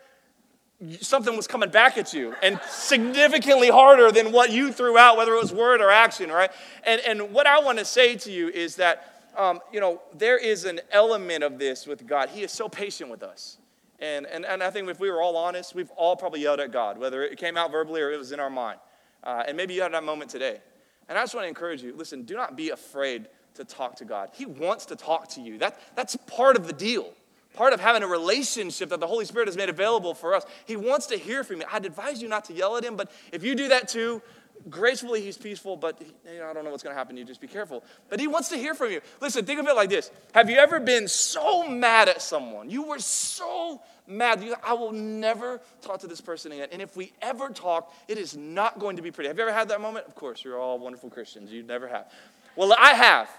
something 1.01 1.37
was 1.37 1.47
coming 1.47 1.71
back 1.71 1.97
at 1.97 2.13
you 2.13 2.35
and 2.43 2.61
significantly 2.69 3.71
harder 3.71 4.13
than 4.13 4.31
what 4.31 4.51
you 4.51 4.73
threw 4.73 4.99
out, 4.99 5.17
whether 5.17 5.33
it 5.33 5.41
was 5.41 5.53
word 5.53 5.81
or 5.81 5.91
action, 5.91 6.31
right? 6.31 6.51
And 6.85 7.01
and 7.01 7.33
what 7.33 7.47
I 7.47 7.61
want 7.61 7.79
to 7.79 7.85
say 7.85 8.17
to 8.17 8.31
you 8.31 8.49
is 8.49 8.77
that 8.77 9.31
um, 9.37 9.61
you 9.73 9.81
know 9.81 10.03
there 10.13 10.37
is 10.37 10.65
an 10.65 10.81
element 10.91 11.43
of 11.43 11.59
this 11.59 11.87
with 11.87 12.07
God. 12.07 12.29
He 12.29 12.43
is 12.43 12.53
so 12.53 12.69
patient 12.69 13.11
with 13.11 13.23
us. 13.23 13.59
And, 14.01 14.27
and, 14.27 14.45
and 14.45 14.63
I 14.63 14.71
think 14.71 14.89
if 14.89 14.99
we 15.01 15.11
were 15.11 15.23
all 15.23 15.37
honest, 15.37 15.75
we've 15.75 15.91
all 15.93 16.17
probably 16.17 16.41
yelled 16.41 16.61
at 16.61 16.73
God, 16.73 16.99
whether 16.99 17.23
it 17.23 17.39
came 17.39 17.57
out 17.57 17.71
verbally 17.71 18.03
or 18.03 18.11
it 18.11 18.19
was 18.19 18.33
in 18.33 18.41
our 18.41 18.51
mind. 18.51 18.79
Uh, 19.25 19.43
and 19.49 19.57
maybe 19.57 19.75
you 19.75 19.83
had 19.83 19.93
that 19.95 20.05
moment 20.05 20.31
today. 20.31 20.61
And 21.09 21.19
I 21.19 21.23
just 21.23 21.35
want 21.35 21.45
to 21.45 21.49
encourage 21.49 21.83
you 21.83 21.95
listen, 21.97 22.23
do 22.23 22.35
not 22.35 22.57
be 22.57 22.71
afraid 22.71 23.29
to 23.55 23.65
talk 23.65 23.97
to 23.97 24.05
God. 24.05 24.31
He 24.33 24.47
wants 24.47 24.87
to 24.87 24.97
talk 24.97 25.29
to 25.31 25.41
you. 25.41 25.59
That, 25.59 25.81
that's 25.95 26.17
part 26.27 26.57
of 26.57 26.67
the 26.67 26.73
deal, 26.73 27.13
part 27.55 27.73
of 27.73 27.81
having 27.81 28.03
a 28.03 28.07
relationship 28.07 28.89
that 28.91 29.01
the 29.01 29.07
Holy 29.07 29.25
Spirit 29.25 29.49
has 29.49 29.57
made 29.57 29.69
available 29.69 30.15
for 30.15 30.35
us. 30.35 30.45
He 30.67 30.77
wants 30.77 31.07
to 31.07 31.17
hear 31.17 31.45
from 31.45 31.61
you. 31.61 31.67
I'd 31.73 31.87
advise 31.87 32.21
you 32.21 32.29
not 32.29 32.45
to 32.47 32.53
yell 32.53 32.77
at 32.77 32.85
Him, 32.85 32.97
but 32.97 33.11
if 33.33 33.45
you 33.45 33.55
do 33.55 33.69
that 33.69 33.89
too, 33.89 34.23
gracefully 34.71 35.21
he's 35.21 35.37
peaceful 35.37 35.77
but 35.77 36.01
you 36.01 36.39
know, 36.39 36.49
i 36.49 36.53
don't 36.53 36.65
know 36.65 36.71
what's 36.71 36.83
going 36.83 36.95
to 36.95 36.99
happen 36.99 37.15
to 37.17 37.21
you. 37.21 37.27
Just 37.27 37.41
be 37.41 37.47
careful. 37.47 37.85
But 38.09 38.21
he 38.21 38.27
wants 38.27 38.49
to 38.51 38.57
hear 38.57 38.75
from 38.75 38.91
you. 38.91 39.01
Listen 39.21 39.45
think 39.45 39.61
of 39.61 39.67
it 39.67 39.75
like 39.75 39.91
this. 39.91 40.11
Have 40.33 40.51
you 40.51 40.57
ever 40.57 40.81
been 40.81 41.09
so 41.09 41.69
mad 41.69 42.09
at 42.09 42.23
someone? 42.23 42.71
You 42.71 42.85
were 42.85 42.99
so 42.99 43.81
mad. 44.07 44.43
You, 44.43 44.55
i 44.63 44.73
will 44.73 44.93
never 44.93 45.61
talk 45.81 46.01
to 46.01 46.07
this 46.07 46.21
person 46.21 46.53
again. 46.53 46.69
And 46.73 46.83
if 46.83 46.97
we 46.97 47.13
ever 47.23 47.49
talk 47.51 47.95
it 48.09 48.19
is 48.19 48.37
not 48.37 48.79
going 48.79 48.97
to 48.97 49.03
be 49.03 49.11
pretty. 49.11 49.29
Have 49.29 49.37
you 49.37 49.45
ever 49.45 49.53
had 49.53 49.69
that 49.69 49.81
moment? 49.81 50.07
Of 50.07 50.15
course 50.15 50.45
you're 50.45 50.59
all 50.59 50.79
wonderful 50.79 51.11
christians. 51.11 51.53
You 51.53 51.63
never 51.63 51.89
have. 51.89 52.11
Well 52.57 52.75
i 52.79 52.91
have. 52.91 53.31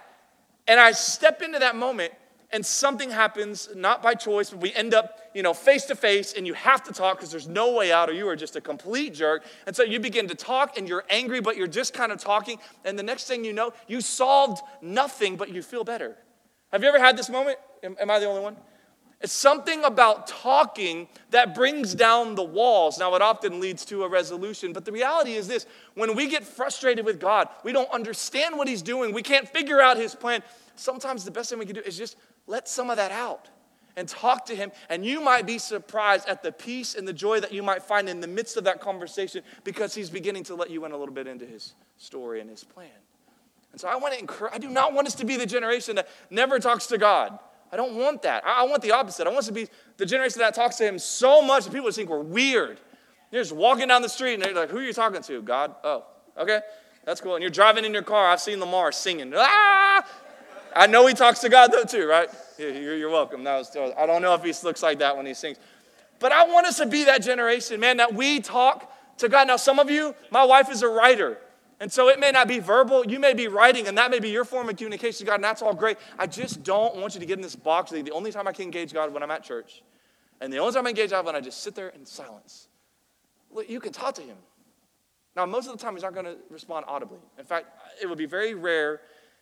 And 0.68 0.80
i 0.80 0.92
step 0.92 1.42
into 1.42 1.60
that 1.60 1.76
moment 1.76 2.14
and 2.52 2.66
something 2.66 3.10
happens, 3.10 3.70
not 3.76 4.02
by 4.02 4.14
choice, 4.14 4.50
but 4.50 4.62
we 4.62 4.74
end 4.74 4.94
up, 4.94 5.20
you 5.34 5.44
know, 5.44 5.54
face 5.54 5.86
to 5.86 5.96
face, 5.96 6.34
and 6.34 6.46
you 6.46 6.54
have 6.54 6.84
to 6.84 6.94
talk 6.94 7.18
because 7.18 7.32
there's 7.32 7.48
no 7.48 7.74
way 7.74 7.92
out, 7.92 8.10
or 8.10 8.14
you 8.14 8.28
are 8.28 8.36
just 8.36 8.56
a 8.56 8.62
complete 8.62 9.14
jerk. 9.14 9.44
And 9.66 9.76
so 9.76 9.84
you 9.84 10.00
begin 10.00 10.28
to 10.28 10.36
talk, 10.36 10.78
and 10.78 10.88
you're 10.88 11.04
angry, 11.10 11.42
but 11.42 11.58
you're 11.58 11.68
just 11.68 11.94
kind 11.94 12.12
of 12.12 12.20
talking. 12.20 12.60
And 12.84 12.98
the 12.98 13.04
next 13.04 13.28
thing 13.28 13.44
you 13.44 13.54
know, 13.54 13.74
you 13.88 14.02
solved 14.02 14.62
nothing, 14.82 15.36
but 15.36 15.50
you 15.50 15.62
feel 15.62 15.84
better. 15.84 16.18
Have 16.72 16.84
you 16.84 16.90
ever 16.90 17.00
had 17.00 17.18
this 17.18 17.30
moment? 17.30 17.58
Am, 17.84 17.96
am 18.00 18.10
I 18.10 18.20
the 18.20 18.26
only 18.26 18.42
one? 18.42 18.58
It's 19.22 19.34
something 19.34 19.84
about 19.84 20.28
talking 20.28 21.08
that 21.32 21.56
brings 21.56 21.96
down 21.96 22.36
the 22.36 22.44
walls. 22.44 23.00
Now, 23.00 23.16
it 23.16 23.22
often 23.22 23.60
leads 23.60 23.86
to 23.86 24.04
a 24.04 24.10
resolution, 24.10 24.74
but 24.74 24.86
the 24.86 24.92
reality 24.92 25.34
is 25.34 25.48
this 25.48 25.66
when 25.96 26.16
we 26.16 26.28
get 26.28 26.44
frustrated 26.44 27.06
with 27.06 27.20
God, 27.20 27.48
we 27.64 27.72
don't 27.72 27.90
understand 27.92 28.58
what 28.58 28.68
He's 28.68 28.82
doing, 28.82 29.14
we 29.14 29.24
can't 29.24 29.48
figure 29.48 29.82
out 29.82 29.98
His 29.98 30.14
plan. 30.14 30.44
Sometimes 30.76 31.24
the 31.24 31.32
best 31.32 31.50
thing 31.50 31.58
we 31.60 31.66
can 31.66 31.76
do 31.76 31.82
is 31.82 31.98
just 31.98 32.18
let 32.48 32.68
some 32.68 32.90
of 32.90 32.98
that 32.98 33.12
out 33.12 33.50
and 33.96 34.08
talk 34.08 34.46
to 34.48 34.56
him. 34.56 34.72
And 34.90 35.06
you 35.06 35.22
might 35.22 35.46
be 35.46 35.58
surprised 35.58 36.28
at 36.28 36.44
the 36.44 36.52
peace 36.52 36.96
and 36.96 37.08
the 37.08 37.14
joy 37.14 37.40
that 37.40 37.52
you 37.52 37.64
might 37.64 37.82
find 37.84 38.10
in 38.10 38.20
the 38.20 38.28
midst 38.28 38.58
of 38.58 38.66
that 38.66 38.82
conversation 38.82 39.42
because 39.64 39.96
he's 39.96 40.10
beginning 40.10 40.44
to 40.46 40.56
let 40.56 40.70
you 40.70 40.86
in 40.86 40.92
a 40.92 40.98
little 40.98 41.14
bit 41.14 41.28
into 41.28 41.46
his 41.46 41.74
story 41.98 42.42
and 42.42 42.50
his 42.50 42.64
plan. 42.64 42.90
And 43.72 43.82
so 43.82 43.88
I 43.88 43.96
want 43.96 44.14
to 44.14 44.20
encourage, 44.20 44.54
I 44.54 44.58
do 44.58 44.70
not 44.70 44.94
want 44.94 45.08
us 45.08 45.16
to 45.16 45.26
be 45.26 45.38
the 45.38 45.46
generation 45.46 45.96
that 45.98 46.08
never 46.30 46.60
talks 46.60 46.88
to 46.88 46.98
God. 46.98 47.38
I 47.72 47.78
don't 47.78 47.96
want 47.96 48.22
that. 48.22 48.44
I, 48.46 48.64
want 48.64 48.82
the 48.82 48.92
opposite. 48.92 49.28
I 49.28 49.30
want 49.30 49.40
us 49.40 49.48
to 49.48 49.54
be 49.54 49.68
the 49.98 50.06
generation 50.06 50.40
that 50.40 50.54
talks 50.54 50.78
to 50.78 50.86
him 50.86 50.98
so 50.98 51.42
much 51.42 51.66
that 51.66 51.74
people 51.74 51.92
think 51.92 52.10
we're 52.10 52.20
weird. 52.20 52.80
You're 53.32 53.42
just 53.42 53.54
walking 53.54 53.90
down 53.90 54.02
the 54.02 54.10
street 54.10 54.36
and 54.36 54.44
they're 54.44 54.54
like, 54.54 54.70
who 54.70 54.78
are 54.78 54.84
you 54.84 54.94
talking 54.94 55.22
to? 55.24 55.42
God? 55.42 55.76
Oh, 55.84 56.06
okay. 56.38 56.62
That's 57.04 57.20
cool. 57.20 57.36
And 57.36 57.42
you're 57.42 57.52
driving 57.52 57.84
in 57.86 57.94
your 57.94 58.02
car. 58.02 58.28
I've 58.28 58.40
seen 58.40 58.60
Lamar 58.60 58.92
singing. 58.92 59.34
Ah! 59.36 60.06
I 60.76 60.88
know 60.88 61.08
he 61.08 61.14
talks 61.14 61.40
to 61.40 61.50
God 61.50 61.72
though 61.72 61.86
too, 61.86 62.06
right? 62.08 62.30
You're 62.58 63.10
welcome. 63.10 63.44
No, 63.44 63.64
I 63.98 64.06
don't 64.06 64.22
know 64.22 64.34
if 64.34 64.44
he 64.44 64.54
looks 64.64 64.84
like 64.84 65.00
that 65.00 65.16
when 65.16 65.26
he 65.26 65.34
sings. 65.34 65.58
But 66.20 66.32
I 66.32 66.46
want 66.46 66.68
us 66.68 66.78
to 66.78 66.86
be 66.86 67.06
that 67.06 67.22
generation, 67.22 67.80
man, 67.80 67.98
that 67.98 68.14
we 68.14 68.40
talk 68.40 68.92
to 69.18 69.30
God. 69.30 69.48
Now, 69.48 69.58
some 69.58 69.80
of 69.80 69.90
you, 69.90 70.16
my 70.32 70.44
wife 70.44 70.70
is 70.72 70.82
a 70.82 70.88
writer. 70.88 71.38
And 71.80 71.92
so 71.92 72.08
it 72.08 72.20
may 72.20 72.32
not 72.32 72.48
be 72.48 72.60
verbal, 72.60 73.06
you 73.06 73.20
may 73.20 73.34
be 73.34 73.50
writing, 73.50 73.88
and 73.88 73.98
that 73.98 74.10
may 74.10 74.20
be 74.20 74.30
your 74.30 74.46
form 74.46 74.70
of 74.70 74.78
communication 74.78 75.20
to 75.20 75.26
God, 75.26 75.36
and 75.36 75.44
that's 75.44 75.62
all 75.62 75.74
great. 75.74 75.98
I 76.18 76.26
just 76.26 76.64
don't 76.64 76.96
want 76.96 77.16
you 77.16 77.20
to 77.20 77.26
get 77.26 77.38
in 77.38 77.42
this 77.42 77.56
box. 77.56 77.92
The 77.92 78.12
only 78.12 78.32
time 78.32 78.48
I 78.48 78.54
can 78.54 78.64
engage 78.64 78.94
God 78.94 79.14
when 79.14 79.22
I'm 79.22 79.32
at 79.32 79.44
church, 79.44 79.84
and 80.40 80.54
the 80.54 80.58
only 80.58 80.74
time 80.74 80.86
I 80.86 80.92
engage 80.92 81.10
God 81.10 81.26
when 81.26 81.36
I 81.36 81.42
just 81.42 81.64
sit 81.64 81.76
there 81.76 81.90
in 81.90 82.06
silence. 82.06 82.70
You 83.68 83.82
can 83.82 83.92
talk 83.92 84.16
to 84.16 84.22
Him. 84.22 84.38
Now, 85.36 85.46
most 85.46 85.68
of 85.68 85.78
the 85.78 85.84
time, 85.84 85.96
He's 85.96 86.04
not 86.04 86.14
going 86.14 86.26
to 86.26 86.38
respond 86.50 86.86
audibly. 86.88 87.20
In 87.38 87.44
fact, 87.44 87.68
it 88.02 88.08
would 88.08 88.18
be 88.18 88.26
very 88.26 88.54
rare 88.54 89.02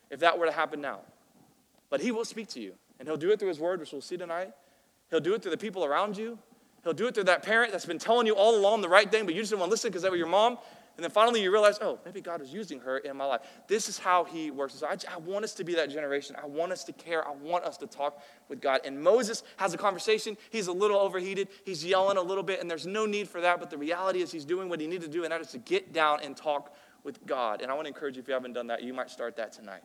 if 0.09 0.19
that 0.21 0.37
were 0.37 0.47
to 0.47 0.51
happen 0.51 0.81
now. 0.81 1.01
But 1.93 2.01
He 2.01 2.09
will 2.09 2.25
speak 2.25 2.47
to 2.47 2.59
you, 2.59 2.73
and 2.97 3.07
He'll 3.07 3.17
do 3.17 3.29
it 3.29 3.39
through 3.39 3.49
His 3.49 3.59
Word, 3.59 3.79
which 3.79 3.91
we'll 3.91 4.01
see 4.01 4.17
tonight. 4.17 4.49
He'll 5.11 5.19
do 5.19 5.35
it 5.35 5.43
through 5.43 5.51
the 5.51 5.57
people 5.57 5.85
around 5.85 6.17
you. 6.17 6.39
He'll 6.83 6.91
do 6.91 7.05
it 7.05 7.13
through 7.13 7.25
that 7.25 7.43
parent 7.43 7.71
that's 7.71 7.85
been 7.85 7.99
telling 7.99 8.25
you 8.25 8.33
all 8.33 8.55
along 8.55 8.81
the 8.81 8.89
right 8.89 9.11
thing, 9.11 9.25
but 9.25 9.35
you 9.35 9.41
just 9.41 9.51
didn't 9.51 9.59
want 9.59 9.69
to 9.69 9.73
listen 9.73 9.91
because 9.91 10.01
they 10.01 10.09
were 10.09 10.15
your 10.15 10.25
mom. 10.25 10.57
And 10.97 11.03
then 11.03 11.11
finally 11.11 11.43
you 11.43 11.51
realize, 11.51 11.77
oh, 11.83 11.99
maybe 12.03 12.19
God 12.19 12.41
is 12.41 12.51
using 12.51 12.79
her 12.79 12.97
in 12.97 13.15
my 13.15 13.25
life. 13.25 13.41
This 13.67 13.89
is 13.89 13.99
how 13.99 14.23
He 14.23 14.49
works. 14.49 14.73
So 14.73 14.87
I, 14.87 14.97
I, 15.07 15.17
want 15.17 15.45
us 15.45 15.53
to 15.53 15.63
be 15.63 15.75
that 15.75 15.91
generation. 15.91 16.35
I 16.41 16.47
want 16.47 16.71
us 16.71 16.83
to 16.85 16.93
care. 16.93 17.27
I 17.27 17.31
want 17.31 17.63
us 17.63 17.77
to 17.77 17.85
talk 17.85 18.23
with 18.49 18.59
God. 18.59 18.79
And 18.83 18.99
Moses 18.99 19.43
has 19.57 19.75
a 19.75 19.77
conversation. 19.77 20.35
He's 20.49 20.65
a 20.65 20.73
little 20.73 20.97
overheated. 20.97 21.49
He's 21.63 21.85
yelling 21.85 22.17
a 22.17 22.23
little 22.23 22.43
bit, 22.43 22.59
and 22.59 22.67
there's 22.67 22.87
no 22.87 23.05
need 23.05 23.29
for 23.29 23.39
that. 23.39 23.59
But 23.59 23.69
the 23.69 23.77
reality 23.77 24.23
is, 24.23 24.31
he's 24.31 24.45
doing 24.45 24.67
what 24.67 24.79
he 24.79 24.87
needed 24.87 25.03
to 25.03 25.15
do, 25.15 25.25
and 25.25 25.31
that 25.31 25.41
is 25.41 25.51
to 25.51 25.59
get 25.59 25.93
down 25.93 26.21
and 26.23 26.35
talk 26.35 26.75
with 27.03 27.23
God. 27.27 27.61
And 27.61 27.69
I 27.69 27.75
want 27.75 27.85
to 27.85 27.89
encourage 27.89 28.15
you, 28.15 28.23
if 28.23 28.27
you 28.27 28.33
haven't 28.33 28.53
done 28.53 28.65
that, 28.65 28.81
you 28.81 28.95
might 28.95 29.11
start 29.11 29.35
that 29.35 29.53
tonight. 29.53 29.83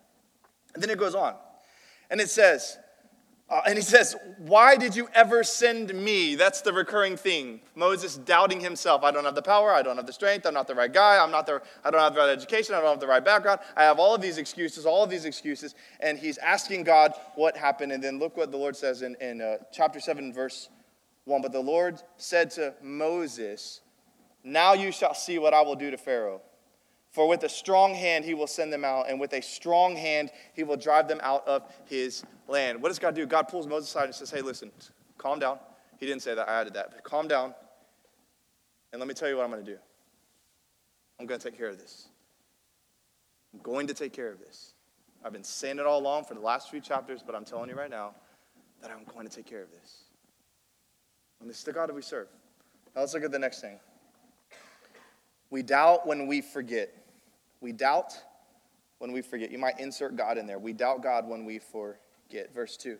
And 0.72 0.82
then 0.82 0.88
it 0.88 0.96
goes 0.96 1.14
on. 1.14 1.34
And 2.10 2.20
it 2.20 2.30
says, 2.30 2.78
uh, 3.50 3.62
and 3.66 3.76
he 3.76 3.82
says, 3.82 4.14
Why 4.38 4.76
did 4.76 4.94
you 4.94 5.08
ever 5.14 5.42
send 5.42 5.94
me? 5.94 6.34
That's 6.34 6.60
the 6.60 6.72
recurring 6.72 7.16
theme. 7.16 7.60
Moses 7.74 8.16
doubting 8.16 8.60
himself. 8.60 9.02
I 9.02 9.10
don't 9.10 9.24
have 9.24 9.34
the 9.34 9.42
power. 9.42 9.72
I 9.72 9.82
don't 9.82 9.96
have 9.96 10.06
the 10.06 10.12
strength. 10.12 10.46
I'm 10.46 10.52
not 10.52 10.66
the 10.66 10.74
right 10.74 10.92
guy. 10.92 11.22
I'm 11.22 11.30
not 11.30 11.46
the, 11.46 11.62
I 11.82 11.90
don't 11.90 12.00
have 12.00 12.12
the 12.12 12.20
right 12.20 12.28
education. 12.28 12.74
I 12.74 12.80
don't 12.80 12.90
have 12.90 13.00
the 13.00 13.06
right 13.06 13.24
background. 13.24 13.60
I 13.74 13.84
have 13.84 13.98
all 13.98 14.14
of 14.14 14.20
these 14.20 14.36
excuses, 14.36 14.84
all 14.84 15.02
of 15.02 15.08
these 15.08 15.24
excuses. 15.24 15.74
And 16.00 16.18
he's 16.18 16.36
asking 16.38 16.84
God 16.84 17.14
what 17.36 17.56
happened. 17.56 17.92
And 17.92 18.04
then 18.04 18.18
look 18.18 18.36
what 18.36 18.50
the 18.50 18.58
Lord 18.58 18.76
says 18.76 19.00
in, 19.00 19.16
in 19.20 19.40
uh, 19.40 19.56
chapter 19.72 19.98
7, 19.98 20.30
verse 20.30 20.68
1. 21.24 21.40
But 21.40 21.52
the 21.52 21.60
Lord 21.60 22.02
said 22.18 22.50
to 22.52 22.74
Moses, 22.82 23.80
Now 24.44 24.74
you 24.74 24.92
shall 24.92 25.14
see 25.14 25.38
what 25.38 25.54
I 25.54 25.62
will 25.62 25.76
do 25.76 25.90
to 25.90 25.96
Pharaoh. 25.96 26.42
For 27.10 27.26
with 27.26 27.42
a 27.42 27.48
strong 27.48 27.94
hand 27.94 28.24
he 28.24 28.34
will 28.34 28.46
send 28.46 28.72
them 28.72 28.84
out, 28.84 29.08
and 29.08 29.18
with 29.18 29.32
a 29.32 29.42
strong 29.42 29.96
hand 29.96 30.30
he 30.54 30.62
will 30.62 30.76
drive 30.76 31.08
them 31.08 31.20
out 31.22 31.46
of 31.46 31.62
his 31.86 32.22
land. 32.46 32.82
What 32.82 32.88
does 32.88 32.98
God 32.98 33.14
do? 33.14 33.26
God 33.26 33.48
pulls 33.48 33.66
Moses 33.66 33.90
aside 33.90 34.04
and 34.04 34.14
says, 34.14 34.30
Hey, 34.30 34.42
listen, 34.42 34.70
calm 35.16 35.38
down. 35.38 35.58
He 35.98 36.06
didn't 36.06 36.22
say 36.22 36.34
that, 36.34 36.48
I 36.48 36.60
added 36.60 36.74
that. 36.74 36.90
But 36.90 37.02
calm 37.02 37.26
down, 37.26 37.54
and 38.92 39.00
let 39.00 39.08
me 39.08 39.14
tell 39.14 39.28
you 39.28 39.36
what 39.36 39.44
I'm 39.44 39.50
going 39.50 39.64
to 39.64 39.70
do. 39.70 39.78
I'm 41.18 41.26
going 41.26 41.40
to 41.40 41.50
take 41.50 41.58
care 41.58 41.68
of 41.68 41.78
this. 41.78 42.08
I'm 43.52 43.60
going 43.60 43.86
to 43.86 43.94
take 43.94 44.12
care 44.12 44.30
of 44.30 44.38
this. 44.38 44.74
I've 45.24 45.32
been 45.32 45.44
saying 45.44 45.78
it 45.78 45.86
all 45.86 45.98
along 45.98 46.24
for 46.24 46.34
the 46.34 46.40
last 46.40 46.70
few 46.70 46.80
chapters, 46.80 47.22
but 47.24 47.34
I'm 47.34 47.44
telling 47.44 47.68
you 47.68 47.74
right 47.74 47.90
now 47.90 48.14
that 48.80 48.90
I'm 48.90 49.04
going 49.12 49.26
to 49.26 49.34
take 49.34 49.46
care 49.46 49.62
of 49.62 49.70
this. 49.72 50.04
And 51.40 51.48
this 51.48 51.58
is 51.58 51.64
the 51.64 51.72
God 51.72 51.88
that 51.88 51.94
we 51.94 52.02
serve. 52.02 52.28
Now 52.94 53.00
let's 53.00 53.14
look 53.14 53.24
at 53.24 53.32
the 53.32 53.38
next 53.38 53.60
thing. 53.60 53.80
We 55.50 55.62
doubt 55.62 56.06
when 56.06 56.26
we 56.26 56.40
forget. 56.40 56.92
We 57.60 57.72
doubt 57.72 58.14
when 58.98 59.12
we 59.12 59.22
forget. 59.22 59.50
You 59.50 59.58
might 59.58 59.80
insert 59.80 60.16
God 60.16 60.38
in 60.38 60.46
there. 60.46 60.58
We 60.58 60.72
doubt 60.72 61.02
God 61.02 61.28
when 61.28 61.44
we 61.44 61.58
forget. 61.58 62.54
Verse 62.54 62.76
2. 62.76 62.98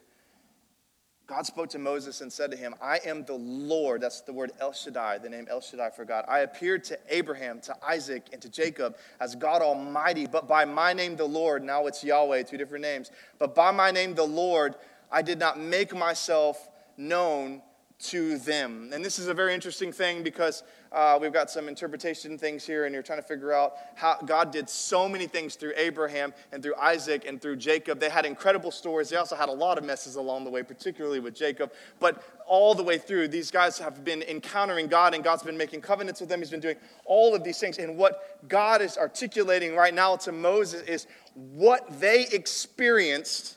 God 1.28 1.44
spoke 1.44 1.68
to 1.70 1.78
Moses 1.78 2.22
and 2.22 2.32
said 2.32 2.50
to 2.52 2.56
him, 2.56 2.74
I 2.80 3.00
am 3.04 3.22
the 3.22 3.34
Lord. 3.34 4.00
That's 4.00 4.22
the 4.22 4.32
word 4.32 4.52
El 4.60 4.72
Shaddai, 4.72 5.18
the 5.18 5.28
name 5.28 5.46
El 5.50 5.60
Shaddai 5.60 5.90
for 5.90 6.06
God. 6.06 6.24
I 6.26 6.38
appeared 6.38 6.84
to 6.84 6.98
Abraham, 7.10 7.60
to 7.60 7.76
Isaac, 7.86 8.28
and 8.32 8.40
to 8.40 8.48
Jacob 8.48 8.96
as 9.20 9.34
God 9.34 9.60
Almighty, 9.60 10.26
but 10.26 10.48
by 10.48 10.64
my 10.64 10.94
name, 10.94 11.16
the 11.16 11.26
Lord, 11.26 11.62
now 11.62 11.86
it's 11.86 12.02
Yahweh, 12.02 12.44
two 12.44 12.56
different 12.56 12.80
names, 12.80 13.10
but 13.38 13.54
by 13.54 13.70
my 13.72 13.90
name, 13.90 14.14
the 14.14 14.24
Lord, 14.24 14.74
I 15.12 15.20
did 15.20 15.38
not 15.38 15.60
make 15.60 15.94
myself 15.94 16.70
known 16.96 17.60
to 18.00 18.38
them. 18.38 18.90
And 18.92 19.04
this 19.04 19.18
is 19.18 19.26
a 19.26 19.34
very 19.34 19.52
interesting 19.52 19.90
thing 19.90 20.22
because 20.22 20.62
uh, 20.92 21.18
we've 21.20 21.32
got 21.32 21.50
some 21.50 21.66
interpretation 21.68 22.38
things 22.38 22.64
here, 22.64 22.84
and 22.84 22.94
you're 22.94 23.02
trying 23.02 23.18
to 23.18 23.26
figure 23.26 23.52
out 23.52 23.74
how 23.96 24.16
God 24.24 24.52
did 24.52 24.70
so 24.70 25.08
many 25.08 25.26
things 25.26 25.56
through 25.56 25.72
Abraham 25.76 26.32
and 26.52 26.62
through 26.62 26.76
Isaac 26.76 27.24
and 27.26 27.42
through 27.42 27.56
Jacob. 27.56 27.98
They 27.98 28.08
had 28.08 28.24
incredible 28.24 28.70
stories. 28.70 29.08
They 29.08 29.16
also 29.16 29.34
had 29.34 29.48
a 29.48 29.52
lot 29.52 29.78
of 29.78 29.84
messes 29.84 30.14
along 30.14 30.44
the 30.44 30.50
way, 30.50 30.62
particularly 30.62 31.18
with 31.18 31.34
Jacob. 31.34 31.72
But 31.98 32.22
all 32.46 32.72
the 32.74 32.84
way 32.84 32.98
through, 32.98 33.28
these 33.28 33.50
guys 33.50 33.78
have 33.80 34.04
been 34.04 34.22
encountering 34.22 34.86
God, 34.86 35.12
and 35.14 35.24
God's 35.24 35.42
been 35.42 35.58
making 35.58 35.80
covenants 35.80 36.20
with 36.20 36.28
them. 36.28 36.38
He's 36.38 36.50
been 36.50 36.60
doing 36.60 36.76
all 37.04 37.34
of 37.34 37.42
these 37.42 37.58
things. 37.58 37.78
And 37.78 37.98
what 37.98 38.48
God 38.48 38.80
is 38.80 38.96
articulating 38.96 39.74
right 39.74 39.92
now 39.92 40.14
to 40.16 40.30
Moses 40.30 40.82
is 40.82 41.08
what 41.34 42.00
they 42.00 42.26
experienced, 42.28 43.56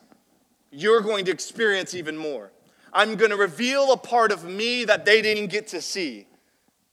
you're 0.71 1.01
going 1.01 1.25
to 1.25 1.31
experience 1.31 1.93
even 1.93 2.17
more. 2.17 2.51
I'm 2.93 3.15
going 3.15 3.31
to 3.31 3.37
reveal 3.37 3.91
a 3.91 3.97
part 3.97 4.31
of 4.31 4.43
me 4.43 4.85
that 4.85 5.05
they 5.05 5.21
didn't 5.21 5.47
get 5.47 5.67
to 5.69 5.81
see. 5.81 6.27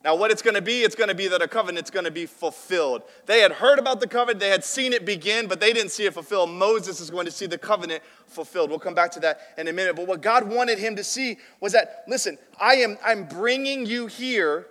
Now, 0.04 0.14
what 0.14 0.30
it's 0.30 0.42
going 0.42 0.54
to 0.54 0.62
be, 0.62 0.82
it's 0.82 0.94
going 0.94 1.08
to 1.08 1.14
be 1.14 1.26
that 1.26 1.42
a 1.42 1.48
covenant's 1.48 1.90
going 1.90 2.04
to 2.04 2.12
be 2.12 2.24
fulfilled. 2.24 3.02
They 3.26 3.40
had 3.40 3.50
heard 3.50 3.80
about 3.80 3.98
the 3.98 4.06
covenant, 4.06 4.38
they 4.38 4.48
had 4.48 4.62
seen 4.62 4.92
it 4.92 5.04
begin, 5.04 5.48
but 5.48 5.58
they 5.58 5.72
didn't 5.72 5.90
see 5.90 6.06
it 6.06 6.14
fulfilled. 6.14 6.50
Moses 6.50 7.00
is 7.00 7.10
going 7.10 7.26
to 7.26 7.32
see 7.32 7.46
the 7.46 7.58
covenant 7.58 8.02
fulfilled. 8.26 8.70
We'll 8.70 8.78
come 8.78 8.94
back 8.94 9.10
to 9.12 9.20
that 9.20 9.40
in 9.58 9.66
a 9.66 9.72
minute. 9.72 9.96
But 9.96 10.06
what 10.06 10.22
God 10.22 10.48
wanted 10.48 10.78
him 10.78 10.94
to 10.96 11.04
see 11.04 11.38
was 11.60 11.72
that, 11.72 12.04
listen, 12.06 12.38
I 12.60 12.76
am 12.76 12.96
I'm 13.04 13.24
bringing 13.24 13.86
you 13.86 14.06
here, 14.06 14.68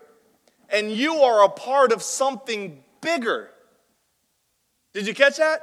and 0.70 0.92
you 0.92 1.16
are 1.16 1.44
a 1.44 1.50
part 1.50 1.92
of 1.92 2.02
something 2.02 2.82
bigger. 3.02 3.50
Did 4.94 5.06
you 5.06 5.14
catch 5.14 5.38
that? 5.38 5.60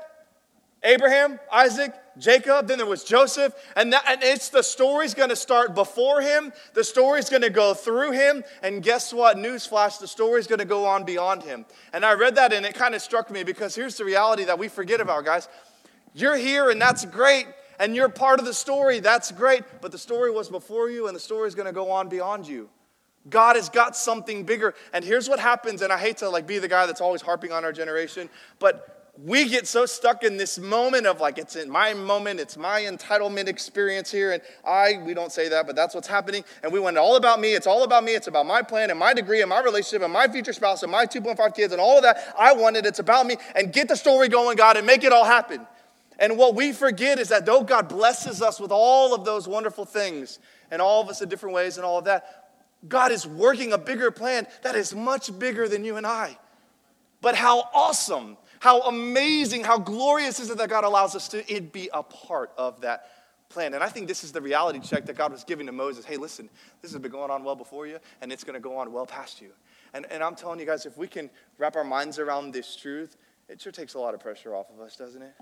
Abraham, 0.82 1.40
Isaac, 1.50 1.94
Jacob, 2.18 2.68
then 2.68 2.78
there 2.78 2.86
was 2.86 3.04
Joseph, 3.04 3.54
and, 3.76 3.92
that, 3.92 4.04
and 4.06 4.22
it's 4.22 4.48
the 4.48 4.62
story's 4.62 5.14
gonna 5.14 5.36
start 5.36 5.74
before 5.74 6.20
him, 6.20 6.52
the 6.72 6.84
story's 6.84 7.28
gonna 7.28 7.50
go 7.50 7.74
through 7.74 8.12
him, 8.12 8.44
and 8.62 8.82
guess 8.82 9.12
what? 9.12 9.36
Newsflash, 9.36 9.98
the 9.98 10.06
story's 10.06 10.46
gonna 10.46 10.64
go 10.64 10.86
on 10.86 11.04
beyond 11.04 11.42
him. 11.42 11.66
And 11.92 12.04
I 12.04 12.14
read 12.14 12.36
that 12.36 12.52
and 12.52 12.64
it 12.64 12.74
kind 12.74 12.94
of 12.94 13.02
struck 13.02 13.30
me 13.30 13.42
because 13.42 13.74
here's 13.74 13.96
the 13.96 14.04
reality 14.04 14.44
that 14.44 14.58
we 14.58 14.68
forget 14.68 15.00
about, 15.00 15.24
guys. 15.24 15.48
You're 16.12 16.36
here 16.36 16.70
and 16.70 16.80
that's 16.80 17.04
great, 17.04 17.46
and 17.78 17.96
you're 17.96 18.08
part 18.08 18.38
of 18.38 18.46
the 18.46 18.54
story, 18.54 19.00
that's 19.00 19.32
great, 19.32 19.64
but 19.80 19.90
the 19.90 19.98
story 19.98 20.30
was 20.30 20.48
before 20.48 20.90
you, 20.90 21.08
and 21.08 21.16
the 21.16 21.20
story's 21.20 21.54
gonna 21.54 21.72
go 21.72 21.90
on 21.90 22.08
beyond 22.08 22.46
you. 22.46 22.68
God 23.28 23.56
has 23.56 23.68
got 23.68 23.96
something 23.96 24.44
bigger. 24.44 24.74
And 24.92 25.04
here's 25.04 25.28
what 25.28 25.40
happens, 25.40 25.82
and 25.82 25.92
I 25.92 25.98
hate 25.98 26.18
to 26.18 26.28
like 26.28 26.46
be 26.46 26.58
the 26.58 26.68
guy 26.68 26.86
that's 26.86 27.00
always 27.00 27.22
harping 27.22 27.52
on 27.52 27.64
our 27.64 27.72
generation, 27.72 28.28
but 28.58 29.03
we 29.16 29.48
get 29.48 29.66
so 29.68 29.86
stuck 29.86 30.24
in 30.24 30.36
this 30.36 30.58
moment 30.58 31.06
of 31.06 31.20
like 31.20 31.38
it's 31.38 31.54
in 31.54 31.70
my 31.70 31.94
moment 31.94 32.40
it's 32.40 32.56
my 32.56 32.80
entitlement 32.80 33.46
experience 33.46 34.10
here 34.10 34.32
and 34.32 34.42
i 34.66 35.00
we 35.04 35.14
don't 35.14 35.30
say 35.30 35.48
that 35.48 35.68
but 35.68 35.76
that's 35.76 35.94
what's 35.94 36.08
happening. 36.08 36.44
And 36.64 36.72
we 36.72 36.80
went 36.80 36.98
all 36.98 37.14
about 37.16 37.38
me 37.40 37.54
it's 37.54 37.66
all 37.66 37.84
about 37.84 38.02
me 38.02 38.12
it's 38.14 38.26
about 38.26 38.46
my 38.46 38.62
plan 38.62 38.90
and 38.90 38.98
my 38.98 39.14
degree 39.14 39.40
and 39.40 39.48
my 39.48 39.60
relationship 39.60 40.02
and 40.02 40.12
my 40.12 40.26
future 40.26 40.52
spouse 40.52 40.82
and 40.82 40.90
my 40.90 41.06
2.5 41.06 41.54
kids 41.54 41.72
and 41.72 41.80
all 41.80 41.96
of 41.96 42.02
that. 42.02 42.34
I 42.38 42.54
want 42.54 42.76
it 42.76 42.86
it's 42.86 42.98
about 42.98 43.26
me 43.26 43.36
and 43.54 43.72
get 43.72 43.88
the 43.88 43.96
story 43.96 44.28
going 44.28 44.56
god 44.56 44.76
and 44.76 44.86
make 44.86 45.04
it 45.04 45.12
all 45.12 45.24
happen. 45.24 45.64
And 46.18 46.38
what 46.38 46.54
we 46.54 46.72
forget 46.72 47.18
is 47.18 47.28
that 47.28 47.46
though 47.46 47.62
God 47.62 47.88
blesses 47.88 48.40
us 48.40 48.60
with 48.60 48.70
all 48.70 49.14
of 49.14 49.24
those 49.24 49.48
wonderful 49.48 49.84
things 49.84 50.38
and 50.70 50.80
all 50.80 51.02
of 51.02 51.08
us 51.08 51.22
in 51.22 51.28
different 51.28 51.54
ways 51.54 51.76
and 51.76 51.84
all 51.84 51.98
of 51.98 52.04
that, 52.04 52.50
God 52.88 53.12
is 53.12 53.26
working 53.26 53.72
a 53.72 53.78
bigger 53.78 54.10
plan 54.10 54.46
that 54.62 54.74
is 54.74 54.94
much 54.94 55.36
bigger 55.38 55.68
than 55.68 55.84
you 55.84 55.96
and 55.96 56.06
I. 56.06 56.38
But 57.20 57.34
how 57.34 57.68
awesome, 57.72 58.36
how 58.64 58.80
amazing, 58.80 59.62
how 59.62 59.76
glorious 59.76 60.40
is 60.40 60.48
it 60.48 60.56
that 60.56 60.70
God 60.70 60.84
allows 60.84 61.14
us 61.14 61.28
to 61.28 61.52
it 61.54 61.70
be 61.70 61.90
a 61.92 62.02
part 62.02 62.50
of 62.56 62.80
that 62.80 63.10
plan. 63.50 63.74
And 63.74 63.84
I 63.84 63.90
think 63.90 64.08
this 64.08 64.24
is 64.24 64.32
the 64.32 64.40
reality 64.40 64.80
check 64.80 65.04
that 65.04 65.18
God 65.18 65.32
was 65.32 65.44
giving 65.44 65.66
to 65.66 65.72
Moses. 65.72 66.06
Hey, 66.06 66.16
listen, 66.16 66.48
this 66.80 66.90
has 66.90 66.98
been 66.98 67.10
going 67.10 67.30
on 67.30 67.44
well 67.44 67.56
before 67.56 67.86
you, 67.86 67.98
and 68.22 68.32
it's 68.32 68.42
going 68.42 68.54
to 68.54 68.60
go 68.60 68.78
on 68.78 68.90
well 68.90 69.04
past 69.04 69.42
you. 69.42 69.50
And, 69.92 70.06
and 70.10 70.22
I'm 70.22 70.34
telling 70.34 70.60
you 70.60 70.64
guys, 70.64 70.86
if 70.86 70.96
we 70.96 71.06
can 71.06 71.28
wrap 71.58 71.76
our 71.76 71.84
minds 71.84 72.18
around 72.18 72.54
this 72.54 72.74
truth, 72.74 73.18
it 73.50 73.60
sure 73.60 73.70
takes 73.70 73.92
a 73.92 73.98
lot 73.98 74.14
of 74.14 74.20
pressure 74.20 74.56
off 74.56 74.70
of 74.70 74.80
us, 74.80 74.96
doesn't 74.96 75.20
it? 75.20 75.34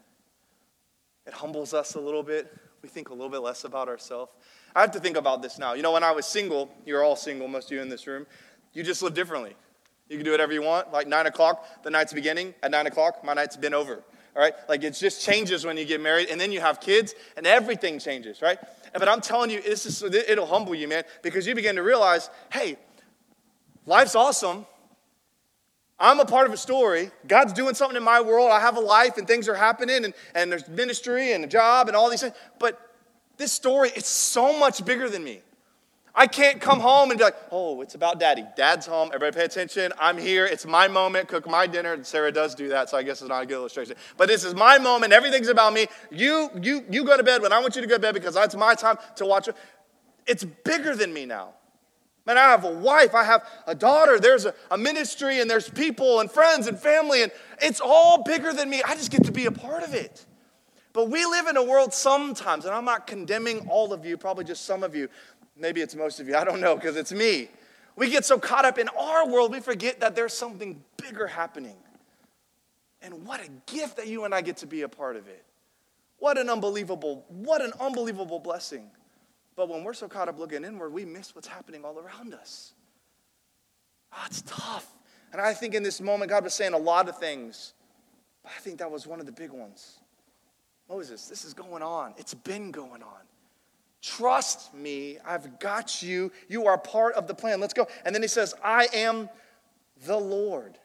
It 1.24 1.32
humbles 1.32 1.74
us 1.74 1.94
a 1.94 2.00
little 2.00 2.24
bit. 2.24 2.52
We 2.82 2.88
think 2.88 3.10
a 3.10 3.12
little 3.12 3.30
bit 3.30 3.42
less 3.42 3.62
about 3.62 3.86
ourselves. 3.86 4.32
I 4.74 4.80
have 4.80 4.90
to 4.90 5.00
think 5.00 5.16
about 5.16 5.42
this 5.42 5.60
now. 5.60 5.74
You 5.74 5.82
know, 5.82 5.92
when 5.92 6.02
I 6.02 6.10
was 6.10 6.26
single, 6.26 6.74
you're 6.84 7.04
all 7.04 7.14
single, 7.14 7.46
most 7.46 7.66
of 7.66 7.76
you 7.76 7.82
in 7.82 7.88
this 7.88 8.08
room, 8.08 8.26
you 8.72 8.82
just 8.82 9.00
live 9.00 9.14
differently. 9.14 9.54
You 10.12 10.19
can 10.19 10.26
do 10.26 10.31
whatever 10.31 10.52
you 10.52 10.61
want. 10.61 10.92
Like 10.92 11.09
nine 11.09 11.26
o'clock, 11.26 11.83
the 11.83 11.90
night's 11.90 12.12
beginning. 12.12 12.54
At 12.62 12.71
nine 12.71 12.87
o'clock, 12.87 13.25
my 13.25 13.33
night's 13.33 13.57
been 13.57 13.73
over. 13.73 14.04
All 14.37 14.42
right? 14.42 14.52
Like 14.69 14.85
it 14.85 14.90
just 14.92 15.25
changes 15.25 15.64
when 15.64 15.78
you 15.78 15.87
get 15.87 16.02
married, 16.02 16.28
and 16.28 16.38
then 16.38 16.52
you 16.52 16.61
have 16.61 16.81
kids, 16.81 17.14
and 17.37 17.47
everything 17.47 17.99
changes, 17.99 18.42
right? 18.42 18.59
But 18.92 19.09
I'm 19.09 19.23
telling 19.23 19.50
you, 19.50 19.62
this 19.62 19.87
is, 19.87 20.02
it'll 20.02 20.47
humble 20.47 20.75
you, 20.75 20.87
man, 20.87 21.04
because 21.23 21.47
you 21.47 21.54
begin 21.54 21.76
to 21.76 21.83
realize, 21.83 22.28
hey, 22.52 22.76
life's 23.87 24.14
awesome. 24.14 24.66
I'm 25.99 26.21
a 26.21 26.26
part 26.26 26.47
of 26.47 26.52
a 26.52 26.59
story. 26.59 27.11
God's 27.26 27.54
doing 27.54 27.75
something 27.75 27.97
in 27.97 28.02
my 28.02 28.21
world. 28.21 28.50
I 28.50 28.61
have 28.61 28.76
a 28.76 28.81
life 28.81 29.16
and 29.16 29.26
things 29.26 29.49
are 29.49 29.54
happening 29.54 30.04
and, 30.04 30.12
and 30.35 30.50
there's 30.50 30.69
ministry 30.69 31.33
and 31.33 31.45
a 31.45 31.47
job 31.47 31.88
and 31.88 31.97
all 31.97 32.11
these 32.11 32.23
things. 32.23 32.35
But 32.59 32.78
this 33.38 33.52
story, 33.52 33.90
it's 33.95 34.09
so 34.09 34.59
much 34.59 34.85
bigger 34.85 35.09
than 35.09 35.23
me. 35.23 35.42
I 36.14 36.26
can't 36.26 36.61
come 36.61 36.78
home 36.78 37.11
and 37.11 37.19
be 37.19 37.25
like, 37.25 37.37
oh, 37.50 37.81
it's 37.81 37.95
about 37.95 38.21
daddy. 38.21 38.45
Dad's 38.54 38.85
home. 38.87 39.11
Everybody 39.14 39.35
pay 39.35 39.45
attention. 39.47 39.92
I'm 39.99 40.19
here. 40.19 40.45
It's 40.45 40.66
my 40.66 40.87
moment. 40.87 41.28
Cook 41.28 41.49
my 41.49 41.66
dinner. 41.66 41.95
And 41.95 42.07
Sarah 42.07 42.31
does 42.31 42.54
do 42.54 42.69
that, 42.69 42.90
so 42.90 42.99
I 42.99 43.02
guess 43.02 43.23
it's 43.23 43.31
not 43.31 43.42
a 43.42 43.47
good 43.47 43.54
illustration. 43.54 43.97
But 44.19 44.28
this 44.28 44.45
is 44.45 44.54
my 44.54 44.78
moment. 44.78 45.14
Everything's 45.14 45.49
about 45.49 45.73
me. 45.73 45.87
You, 46.11 46.50
you, 46.61 46.85
you 46.90 47.04
go 47.04 47.16
to 47.16 47.23
bed 47.23 47.40
when 47.40 47.52
I 47.52 47.61
want 47.61 47.76
you 47.76 47.83
to 47.83 47.88
go 47.88 47.95
to 47.95 48.00
bed 48.00 48.12
because 48.12 48.37
it's 48.37 48.54
my 48.54 48.75
time 48.75 48.99
to 49.16 49.25
watch 49.25 49.49
it. 49.49 49.57
It's 50.26 50.45
bigger 50.45 50.95
than 50.95 51.14
me 51.14 51.25
now. 51.25 51.54
Man, 52.26 52.38
I 52.38 52.42
have 52.42 52.64
a 52.64 52.71
wife, 52.71 53.16
I 53.16 53.25
have 53.25 53.45
a 53.66 53.75
daughter, 53.75 54.21
there's 54.21 54.45
a, 54.45 54.54
a, 54.71 54.78
ministry, 54.78 55.40
and 55.40 55.50
there's 55.50 55.69
people 55.69 56.21
and 56.21 56.31
friends 56.31 56.69
and 56.69 56.78
family, 56.78 57.25
and 57.25 57.33
it's 57.61 57.81
all 57.81 58.23
bigger 58.23 58.52
than 58.52 58.71
me. 58.71 58.81
I 58.87 58.95
just 58.95 59.11
get 59.11 59.25
to 59.25 59.33
be 59.33 59.47
a 59.47 59.50
part 59.50 59.83
of 59.83 59.92
it. 59.92 60.25
But 60.92 61.09
we 61.09 61.25
live 61.25 61.47
in 61.47 61.57
a 61.57 61.62
world 61.64 61.95
sometimes, 61.95 62.64
and 62.64 62.75
I'm 62.75 62.85
not 62.85 63.07
condemning 63.07 63.66
all 63.69 63.92
of 63.92 64.04
you, 64.04 64.16
probably 64.16 64.45
just 64.45 64.66
some 64.66 64.83
of 64.83 64.95
you. 64.95 65.09
Maybe 65.56 65.80
it's 65.80 65.94
most 65.94 66.21
of 66.21 66.28
you, 66.28 66.37
I 66.37 66.44
don't 66.44 66.61
know, 66.61 66.75
because 66.75 66.97
it's 66.97 67.12
me. 67.12 67.49
We 67.94 68.11
get 68.11 68.25
so 68.25 68.38
caught 68.38 68.64
up 68.64 68.78
in 68.78 68.88
our 68.88 69.28
world, 69.28 69.52
we 69.52 69.61
forget 69.61 70.00
that 70.00 70.16
there's 70.16 70.32
something 70.32 70.82
bigger 70.97 71.26
happening. 71.26 71.76
And 73.02 73.26
what 73.26 73.40
a 73.40 73.49
gift 73.66 73.97
that 73.97 74.06
you 74.06 74.25
and 74.25 74.35
I 74.35 74.40
get 74.40 74.59
to 74.59 74.66
be 74.66 74.82
a 74.82 74.88
part 74.88 75.16
of 75.16 75.28
it. 75.28 75.44
What 76.18 76.38
an 76.38 76.49
unbelievable, 76.49 77.25
what 77.28 77.61
an 77.61 77.73
unbelievable 77.80 78.38
blessing. 78.38 78.90
But 79.56 79.68
when 79.68 79.85
we're 79.85 79.92
so 79.92 80.09
caught 80.09 80.28
up 80.28 80.38
looking 80.38 80.64
inward, 80.64 80.92
we 80.92 81.04
miss 81.04 81.35
what's 81.35 81.49
happening 81.49 81.85
all 81.85 81.99
around 81.99 82.32
us. 82.32 82.73
Oh, 84.12 84.23
it's 84.26 84.42
tough. 84.42 84.87
And 85.32 85.40
I 85.40 85.52
think 85.52 85.75
in 85.75 85.82
this 85.82 86.00
moment, 86.00 86.30
God 86.30 86.44
was 86.44 86.54
saying 86.54 86.75
a 86.75 86.78
lot 86.78 87.09
of 87.09 87.18
things, 87.18 87.75
but 88.42 88.52
I 88.56 88.61
think 88.61 88.78
that 88.78 88.90
was 88.90 89.06
one 89.06 89.21
of 89.21 89.26
the 89.26 89.32
big 89.32 89.50
ones. 89.50 89.99
Moses, 90.88 91.26
this 91.26 91.44
is 91.44 91.54
going 91.54 91.82
on. 91.82 92.14
It's 92.18 92.35
been 92.35 92.71
going 92.71 93.02
on. 93.02 93.23
Trust 94.02 94.75
me, 94.75 95.18
I've 95.25 95.61
got 95.61 96.02
you. 96.02 96.32
You 96.49 96.66
are 96.66 96.76
part 96.76 97.14
of 97.14 97.28
the 97.28 97.35
plan. 97.35 97.61
Let's 97.61 97.73
go. 97.73 97.87
And 98.04 98.12
then 98.12 98.21
he 98.21 98.28
says, 98.28 98.52
I 98.62 98.88
am 98.92 99.30
the 100.06 100.18
Lord. 100.18 100.76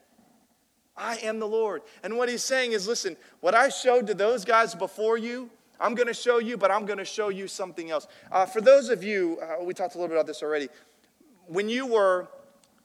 I 0.96 1.18
am 1.18 1.40
the 1.40 1.48
Lord. 1.48 1.82
And 2.04 2.16
what 2.18 2.30
he's 2.30 2.44
saying 2.44 2.74
is 2.74 2.88
listen, 2.88 3.18
what 3.40 3.56
I 3.56 3.70
showed 3.70 4.06
to 4.08 4.14
those 4.14 4.46
guys 4.46 4.76
before 4.76 5.18
you, 5.18 5.50
I'm 5.80 5.96
going 5.96 6.08
to 6.08 6.14
show 6.14 6.38
you, 6.38 6.58
but 6.58 6.70
I'm 6.70 6.86
going 6.86 7.00
to 7.00 7.06
show 7.06 7.30
you 7.30 7.48
something 7.48 7.90
else. 7.90 8.08
Uh, 8.32 8.46
for 8.46 8.62
those 8.62 8.90
of 8.90 9.04
you, 9.04 9.40
uh, 9.42 9.64
we 9.64 9.74
talked 9.74 9.96
a 9.96 9.98
little 9.98 10.10
bit 10.10 10.16
about 10.16 10.28
this 10.28 10.44
already. 10.44 10.70
When 11.48 11.70
you 11.70 11.88
were, 11.88 12.28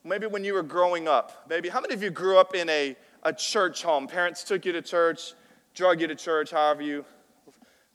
maybe 0.05 0.27
when 0.27 0.45
you 0.45 0.55
were 0.55 0.62
growing 0.62 1.09
up, 1.09 1.47
maybe, 1.49 1.69
how 1.69 1.81
many 1.81 1.95
of 1.95 2.03
you 2.03 2.11
grew 2.11 2.39
up 2.39 2.55
in 2.55 2.69
a, 2.69 2.97
a 3.23 3.33
church 3.33 3.83
home? 3.83 4.07
Parents 4.07 4.45
took 4.45 4.65
you 4.65 4.73
to 4.73 4.83
church, 4.83 5.33
drug 5.75 6.01
you 6.01 6.07
to 6.07 6.15
church, 6.15 6.51
however 6.51 6.83
you. 6.83 7.05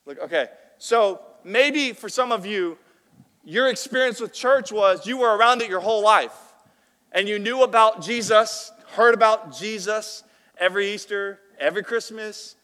Look, 0.06 0.20
okay. 0.20 0.48
So 0.80 1.22
maybe 1.48 1.94
for 1.94 2.10
some 2.10 2.32
of 2.32 2.46
you, 2.46 2.78
your 3.44 3.70
experience 3.70 4.20
with 4.20 4.34
church 4.34 4.72
was 4.72 5.08
you 5.08 5.18
were 5.18 5.36
around 5.36 5.62
it 5.62 5.70
your 5.70 5.80
whole 5.80 6.04
life 6.04 6.36
and 7.12 7.28
you 7.28 7.40
knew 7.40 7.64
about 7.64 8.02
Jesus, 8.02 8.72
heard 8.90 9.14
about 9.14 9.58
Jesus 9.58 10.24
every 10.60 10.94
Easter, 10.94 11.40
every 11.60 11.84
Christmas, 11.84 12.56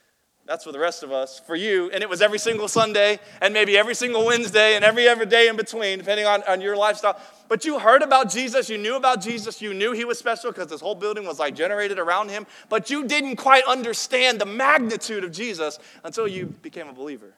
that's 0.46 0.66
for 0.66 0.74
the 0.74 0.80
rest 0.80 1.04
of 1.04 1.12
us. 1.12 1.40
For 1.40 1.56
you, 1.56 1.90
and 1.92 2.04
it 2.04 2.10
was 2.10 2.22
every 2.22 2.38
single 2.38 2.68
Sunday, 2.68 3.20
and 3.40 3.54
maybe 3.54 3.78
every 3.78 3.96
single 3.96 4.26
Wednesday, 4.26 4.76
and 4.76 4.84
every 4.84 5.08
every 5.08 5.26
day 5.26 5.48
in 5.48 5.56
between, 5.56 6.00
depending 6.00 6.26
on, 6.26 6.44
on 6.44 6.60
your 6.60 6.76
lifestyle. 6.76 7.18
But 7.48 7.64
you 7.64 7.80
heard 7.80 8.02
about 8.02 8.30
Jesus, 8.30 8.70
you 8.70 8.78
knew 8.78 8.96
about 8.96 9.22
Jesus, 9.22 9.62
you 9.62 9.74
knew 9.74 9.94
he 9.94 10.04
was 10.04 10.20
special 10.20 10.52
because 10.52 10.68
this 10.68 10.82
whole 10.82 10.96
building 10.96 11.26
was 11.26 11.40
like 11.40 11.56
generated 11.56 11.98
around 11.98 12.30
him, 12.30 12.46
but 12.68 12.90
you 12.90 13.08
didn't 13.08 13.38
quite 13.38 13.64
understand 13.66 14.42
the 14.42 14.46
magnitude 14.46 15.24
of 15.24 15.32
Jesus 15.32 15.80
until 16.04 16.28
you 16.28 16.48
became 16.48 16.90
a 16.90 16.94
believer. 16.94 17.34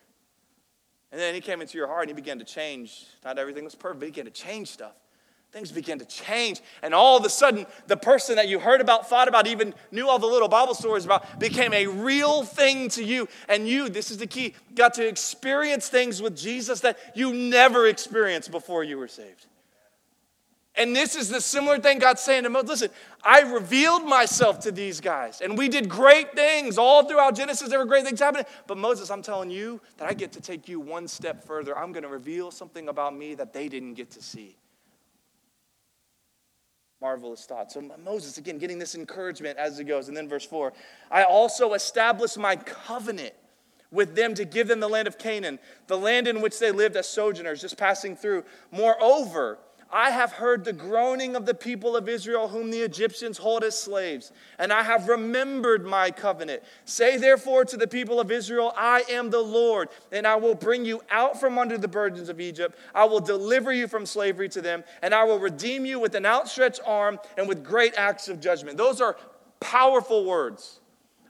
And 1.15 1.21
then 1.21 1.33
he 1.33 1.39
came 1.39 1.61
into 1.61 1.77
your 1.77 1.87
heart 1.87 2.01
and 2.01 2.09
he 2.09 2.13
began 2.13 2.39
to 2.39 2.43
change. 2.43 3.05
Not 3.23 3.39
everything 3.39 3.63
was 3.63 3.73
perfect, 3.73 4.01
but 4.01 4.05
he 4.07 4.11
began 4.11 4.25
to 4.25 4.31
change 4.31 4.67
stuff 4.67 4.91
things 5.55 5.71
began 5.71 5.97
to 5.97 6.05
change. 6.05 6.59
And 6.83 6.93
all 6.93 7.15
of 7.15 7.23
a 7.23 7.29
sudden, 7.29 7.65
the 7.87 7.95
person 7.95 8.35
that 8.35 8.49
you 8.49 8.59
heard 8.59 8.81
about, 8.81 9.07
thought 9.07 9.29
about, 9.29 9.47
even 9.47 9.73
knew 9.89 10.09
all 10.09 10.19
the 10.19 10.25
little 10.25 10.49
Bible 10.49 10.73
stories 10.73 11.05
about, 11.05 11.39
became 11.39 11.73
a 11.73 11.87
real 11.87 12.43
thing 12.43 12.89
to 12.89 13.01
you. 13.01 13.29
And 13.47 13.65
you, 13.65 13.87
this 13.87 14.11
is 14.11 14.17
the 14.17 14.27
key, 14.27 14.53
got 14.75 14.95
to 14.95 15.07
experience 15.07 15.87
things 15.87 16.21
with 16.21 16.35
Jesus 16.35 16.81
that 16.81 16.99
you 17.15 17.31
never 17.33 17.87
experienced 17.87 18.51
before 18.51 18.83
you 18.83 18.97
were 18.97 19.07
saved. 19.07 19.45
And 20.77 20.95
this 20.95 21.15
is 21.15 21.29
the 21.29 21.39
similar 21.39 21.79
thing 21.79 21.99
God's 21.99 22.21
saying 22.21 22.43
to 22.43 22.49
Moses. 22.49 22.69
Listen, 22.69 22.89
I 23.23 23.41
revealed 23.41 24.05
myself 24.05 24.59
to 24.61 24.71
these 24.71 24.99
guys, 24.99 25.41
and 25.41 25.57
we 25.57 25.69
did 25.69 25.87
great 25.87 26.33
things 26.35 26.77
all 26.77 27.07
throughout 27.07 27.35
Genesis. 27.35 27.69
There 27.69 27.79
were 27.79 27.85
great 27.85 28.05
things 28.05 28.19
happening. 28.19 28.45
But 28.67 28.77
Moses, 28.77 29.09
I'm 29.09 29.21
telling 29.21 29.49
you 29.49 29.79
that 29.97 30.09
I 30.09 30.13
get 30.13 30.33
to 30.33 30.41
take 30.41 30.67
you 30.67 30.79
one 30.79 31.07
step 31.07 31.45
further. 31.45 31.77
I'm 31.77 31.91
going 31.91 32.03
to 32.03 32.09
reveal 32.09 32.51
something 32.51 32.89
about 32.89 33.15
me 33.15 33.35
that 33.35 33.53
they 33.53 33.69
didn't 33.69 33.93
get 33.93 34.11
to 34.11 34.21
see 34.21 34.57
marvelous 37.05 37.45
thought. 37.45 37.71
So 37.71 37.81
Moses, 38.03 38.39
again, 38.39 38.57
getting 38.57 38.79
this 38.79 38.95
encouragement 38.95 39.59
as 39.59 39.77
he 39.77 39.83
goes. 39.83 40.07
And 40.07 40.17
then 40.17 40.27
verse 40.27 40.45
4 40.45 40.73
I 41.11 41.23
also 41.23 41.73
established 41.73 42.37
my 42.37 42.55
covenant 42.55 43.33
with 43.91 44.15
them 44.15 44.33
to 44.33 44.43
give 44.43 44.67
them 44.67 44.79
the 44.79 44.89
land 44.89 45.07
of 45.07 45.17
Canaan, 45.17 45.59
the 45.85 45.97
land 45.97 46.27
in 46.27 46.41
which 46.41 46.57
they 46.57 46.71
lived 46.71 46.95
as 46.95 47.07
sojourners, 47.07 47.61
just 47.61 47.77
passing 47.77 48.15
through. 48.15 48.43
Moreover, 48.71 49.59
I 49.95 50.09
have 50.09 50.33
heard 50.33 50.65
the 50.65 50.73
groaning 50.73 51.37
of 51.37 51.45
the 51.45 51.53
people 51.53 51.95
of 51.95 52.09
Israel, 52.09 52.49
whom 52.49 52.69
the 52.69 52.81
Egyptians 52.81 53.37
hold 53.37 53.63
as 53.63 53.79
slaves, 53.79 54.33
and 54.59 54.73
I 54.73 54.83
have 54.83 55.07
remembered 55.07 55.85
my 55.85 56.11
covenant. 56.11 56.63
Say 56.83 57.15
therefore 57.15 57.63
to 57.63 57.77
the 57.77 57.87
people 57.87 58.19
of 58.19 58.29
Israel, 58.29 58.73
I 58.75 59.05
am 59.09 59.29
the 59.29 59.39
Lord, 59.39 59.87
and 60.11 60.27
I 60.27 60.35
will 60.35 60.53
bring 60.53 60.83
you 60.83 61.01
out 61.09 61.39
from 61.39 61.57
under 61.57 61.77
the 61.77 61.87
burdens 61.87 62.27
of 62.27 62.41
Egypt. 62.41 62.77
I 62.93 63.05
will 63.05 63.21
deliver 63.21 63.71
you 63.71 63.87
from 63.87 64.05
slavery 64.05 64.49
to 64.49 64.61
them, 64.61 64.83
and 65.01 65.13
I 65.13 65.23
will 65.23 65.39
redeem 65.39 65.85
you 65.85 65.97
with 65.97 66.13
an 66.15 66.25
outstretched 66.25 66.81
arm 66.85 67.17
and 67.37 67.47
with 67.47 67.63
great 67.63 67.93
acts 67.95 68.27
of 68.27 68.41
judgment. 68.41 68.75
Those 68.75 68.99
are 68.99 69.15
powerful 69.61 70.25
words. 70.25 70.81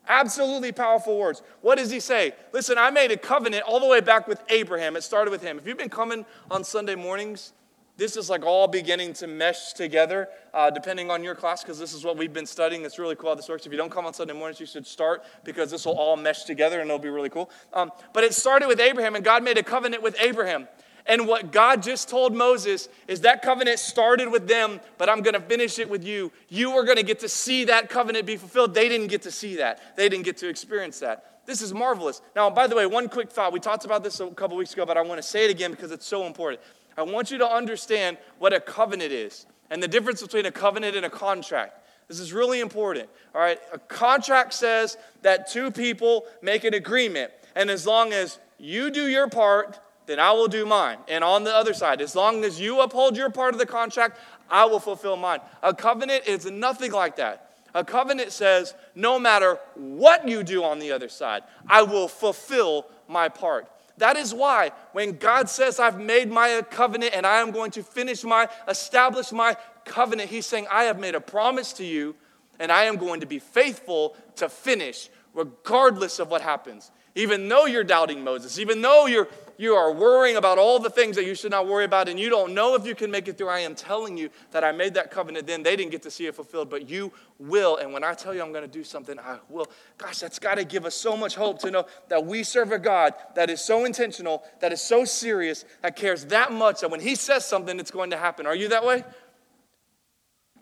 Absolutely 0.08 0.71
powerful 0.71 1.19
words. 1.19 1.43
What 1.62 1.78
does 1.78 1.91
he 1.91 1.99
say? 1.99 2.34
Listen, 2.51 2.80
I 2.80 2.89
made 2.89 3.12
a 3.12 3.17
covenant 3.17 3.62
all 3.67 3.80
the 3.80 3.86
way 3.86 4.01
back 4.01 4.28
with 4.28 4.41
Abraham. 4.49 4.95
It 4.95 5.04
started 5.04 5.30
with 5.30 5.43
him. 5.43 5.60
If 5.60 5.67
you've 5.67 5.78
been 5.78 5.88
coming 5.88 6.25
on 6.49 6.63
Sunday 6.63 6.95
mornings, 6.95 7.54
this 7.97 8.17
is 8.17 8.29
like 8.29 8.45
all 8.45 8.67
beginning 8.67 9.13
to 9.13 9.27
mesh 9.27 9.73
together, 9.73 10.27
uh, 10.53 10.69
depending 10.69 11.10
on 11.10 11.23
your 11.23 11.36
class, 11.36 11.63
because 11.63 11.79
this 11.79 11.93
is 11.93 12.03
what 12.03 12.17
we've 12.17 12.34
been 12.34 12.45
studying. 12.45 12.84
It's 12.84 12.99
really 12.99 13.15
cool 13.15 13.29
how 13.29 13.36
this 13.36 13.47
works. 13.47 13.65
If 13.65 13.71
you 13.71 13.77
don't 13.77 13.91
come 13.91 14.05
on 14.05 14.13
Sunday 14.13 14.34
mornings, 14.34 14.60
you 14.60 14.65
should 14.65 14.86
start 14.86 15.23
because 15.43 15.71
this 15.71 15.86
will 15.86 15.97
all 15.97 16.17
mesh 16.17 16.43
together 16.43 16.81
and 16.81 16.89
it'll 16.89 16.99
be 16.99 17.10
really 17.10 17.29
cool. 17.29 17.49
Um, 17.73 17.91
but 18.13 18.23
it 18.23 18.34
started 18.34 18.67
with 18.67 18.79
Abraham, 18.79 19.15
and 19.15 19.23
God 19.23 19.43
made 19.43 19.58
a 19.58 19.63
covenant 19.63 20.03
with 20.03 20.17
Abraham. 20.19 20.67
And 21.08 21.27
what 21.27 21.51
God 21.51 21.84
just 21.84 22.10
told 22.10 22.34
Moses 22.34 22.89
is 23.08 23.21
that 23.21 23.43
covenant 23.43 23.79
started 23.79 24.29
with 24.31 24.47
them, 24.47 24.81
but 24.97 25.08
I'm 25.08 25.21
going 25.21 25.36
to 25.36 25.39
finish 25.39 25.77
it 25.77 25.89
with 25.89 26.03
you. 26.03 26.31
You 26.49 26.71
are 26.71 26.84
going 26.84 26.97
to 26.97 27.03
get 27.03 27.19
to 27.19 27.29
see 27.29 27.65
that 27.65 27.89
covenant 27.89 28.25
be 28.25 28.38
fulfilled. 28.38 28.73
They 28.73 28.89
didn't 28.89 29.08
get 29.08 29.21
to 29.21 29.31
see 29.31 29.58
that, 29.58 29.95
they 29.95 30.10
didn't 30.10 30.25
get 30.25 30.38
to 30.38 30.49
experience 30.49 30.99
that. 30.99 31.31
This 31.45 31.62
is 31.62 31.75
marvelous. 31.75 32.21
Now, 32.36 32.49
by 32.49 32.65
the 32.65 32.75
way, 32.75 32.88
one 32.88 33.08
quick 33.08 33.31
thought. 33.31 33.53
We 33.53 33.60
talked 33.60 33.86
about 33.86 34.03
this 34.03 34.19
a 34.19 34.27
couple 34.31 34.58
weeks 34.58 34.73
ago, 34.73 34.84
but 34.84 34.97
I 34.97 35.01
want 35.01 35.21
to 35.21 35.27
say 35.27 35.45
it 35.45 35.51
again 35.51 35.69
because 35.69 35.91
it's 35.91 36.08
so 36.08 36.25
important. 36.25 36.60
I 36.97 37.03
want 37.03 37.31
you 37.31 37.38
to 37.39 37.47
understand 37.47 38.17
what 38.39 38.53
a 38.53 38.60
covenant 38.60 39.12
is 39.12 39.45
and 39.69 39.81
the 39.81 39.88
difference 39.88 40.21
between 40.21 40.45
a 40.45 40.51
covenant 40.51 40.95
and 40.95 41.05
a 41.05 41.10
contract. 41.10 41.86
This 42.08 42.19
is 42.19 42.34
really 42.34 42.60
important. 42.60 43.10
All 43.34 43.41
right, 43.41 43.60
a 43.73 43.79
contract 43.79 44.53
says 44.53 44.97
that 45.23 45.49
two 45.49 45.71
people 45.71 46.25
make 46.41 46.63
an 46.63 46.73
agreement. 46.73 47.31
And 47.55 47.69
as 47.69 47.88
long 47.88 48.13
as 48.13 48.39
you 48.60 48.91
do 48.91 49.08
your 49.08 49.27
part, 49.27 49.79
then 50.05 50.19
I 50.19 50.31
will 50.31 50.47
do 50.47 50.65
mine. 50.65 50.99
And 51.08 51.23
on 51.23 51.43
the 51.43 51.53
other 51.53 51.73
side, 51.73 51.99
as 51.99 52.15
long 52.15 52.43
as 52.43 52.60
you 52.60 52.81
uphold 52.81 53.17
your 53.17 53.29
part 53.29 53.53
of 53.53 53.60
the 53.60 53.65
contract, 53.65 54.19
I 54.49 54.65
will 54.65 54.79
fulfill 54.79 55.17
mine. 55.17 55.39
A 55.63 55.73
covenant 55.73 56.27
is 56.27 56.45
nothing 56.45 56.91
like 56.91 57.15
that. 57.15 57.53
A 57.73 57.84
covenant 57.84 58.31
says, 58.31 58.73
no 58.93 59.19
matter 59.19 59.60
what 59.73 60.27
you 60.27 60.43
do 60.43 60.63
on 60.63 60.79
the 60.79 60.91
other 60.91 61.10
side, 61.10 61.43
I 61.67 61.81
will 61.81 62.08
fulfill 62.08 62.86
my 63.08 63.27
part. 63.27 63.67
That 63.97 64.17
is 64.17 64.34
why 64.34 64.71
when 64.91 65.17
God 65.17 65.49
says, 65.49 65.79
I've 65.79 65.99
made 65.99 66.29
my 66.29 66.62
covenant 66.69 67.13
and 67.15 67.25
I 67.25 67.41
am 67.41 67.51
going 67.51 67.71
to 67.71 67.84
finish 67.84 68.23
my, 68.23 68.49
establish 68.67 69.31
my 69.31 69.55
covenant, 69.86 70.29
He's 70.29 70.45
saying, 70.45 70.67
I 70.69 70.84
have 70.84 70.99
made 70.99 71.15
a 71.15 71.21
promise 71.21 71.73
to 71.73 71.86
you 71.86 72.15
and 72.60 72.71
I 72.71 72.84
am 72.86 72.97
going 72.97 73.21
to 73.21 73.25
be 73.25 73.39
faithful 73.39 74.15
to 74.38 74.49
finish 74.49 75.10
regardless 75.34 76.19
of 76.19 76.29
what 76.29 76.41
happens. 76.41 76.91
Even 77.15 77.47
though 77.47 77.65
you're 77.65 77.84
doubting 77.84 78.23
Moses, 78.23 78.60
even 78.60 78.81
though 78.81 79.05
you're 79.05 79.29
you 79.57 79.73
are 79.73 79.91
worrying 79.91 80.37
about 80.37 80.57
all 80.57 80.79
the 80.79 80.89
things 80.89 81.15
that 81.15 81.25
you 81.25 81.35
should 81.35 81.51
not 81.51 81.67
worry 81.67 81.85
about, 81.85 82.09
and 82.09 82.19
you 82.19 82.29
don't 82.29 82.53
know 82.53 82.75
if 82.75 82.85
you 82.85 82.95
can 82.95 83.11
make 83.11 83.27
it 83.27 83.37
through, 83.37 83.49
I 83.49 83.59
am 83.59 83.75
telling 83.75 84.17
you 84.17 84.29
that 84.51 84.63
I 84.63 84.71
made 84.71 84.93
that 84.95 85.11
covenant 85.11 85.47
then. 85.47 85.63
They 85.63 85.75
didn't 85.75 85.91
get 85.91 86.01
to 86.03 86.11
see 86.11 86.25
it 86.25 86.35
fulfilled, 86.35 86.69
but 86.69 86.89
you 86.89 87.11
will. 87.39 87.77
And 87.77 87.93
when 87.93 88.03
I 88.03 88.13
tell 88.13 88.33
you 88.33 88.41
I'm 88.41 88.51
going 88.51 88.63
to 88.63 88.71
do 88.71 88.83
something, 88.83 89.19
I 89.19 89.37
will. 89.49 89.67
Gosh, 89.97 90.19
that's 90.19 90.39
got 90.39 90.55
to 90.55 90.63
give 90.63 90.85
us 90.85 90.95
so 90.95 91.15
much 91.15 91.35
hope 91.35 91.59
to 91.59 91.71
know 91.71 91.85
that 92.09 92.25
we 92.25 92.43
serve 92.43 92.71
a 92.71 92.79
God 92.79 93.13
that 93.35 93.49
is 93.49 93.61
so 93.61 93.85
intentional, 93.85 94.43
that 94.61 94.71
is 94.71 94.81
so 94.81 95.05
serious, 95.05 95.65
that 95.81 95.95
cares 95.95 96.25
that 96.25 96.51
much 96.51 96.81
that 96.81 96.91
when 96.91 97.01
He 97.01 97.15
says 97.15 97.45
something, 97.45 97.79
it's 97.79 97.91
going 97.91 98.09
to 98.11 98.17
happen. 98.17 98.45
Are 98.45 98.55
you 98.55 98.69
that 98.69 98.85
way? 98.85 99.03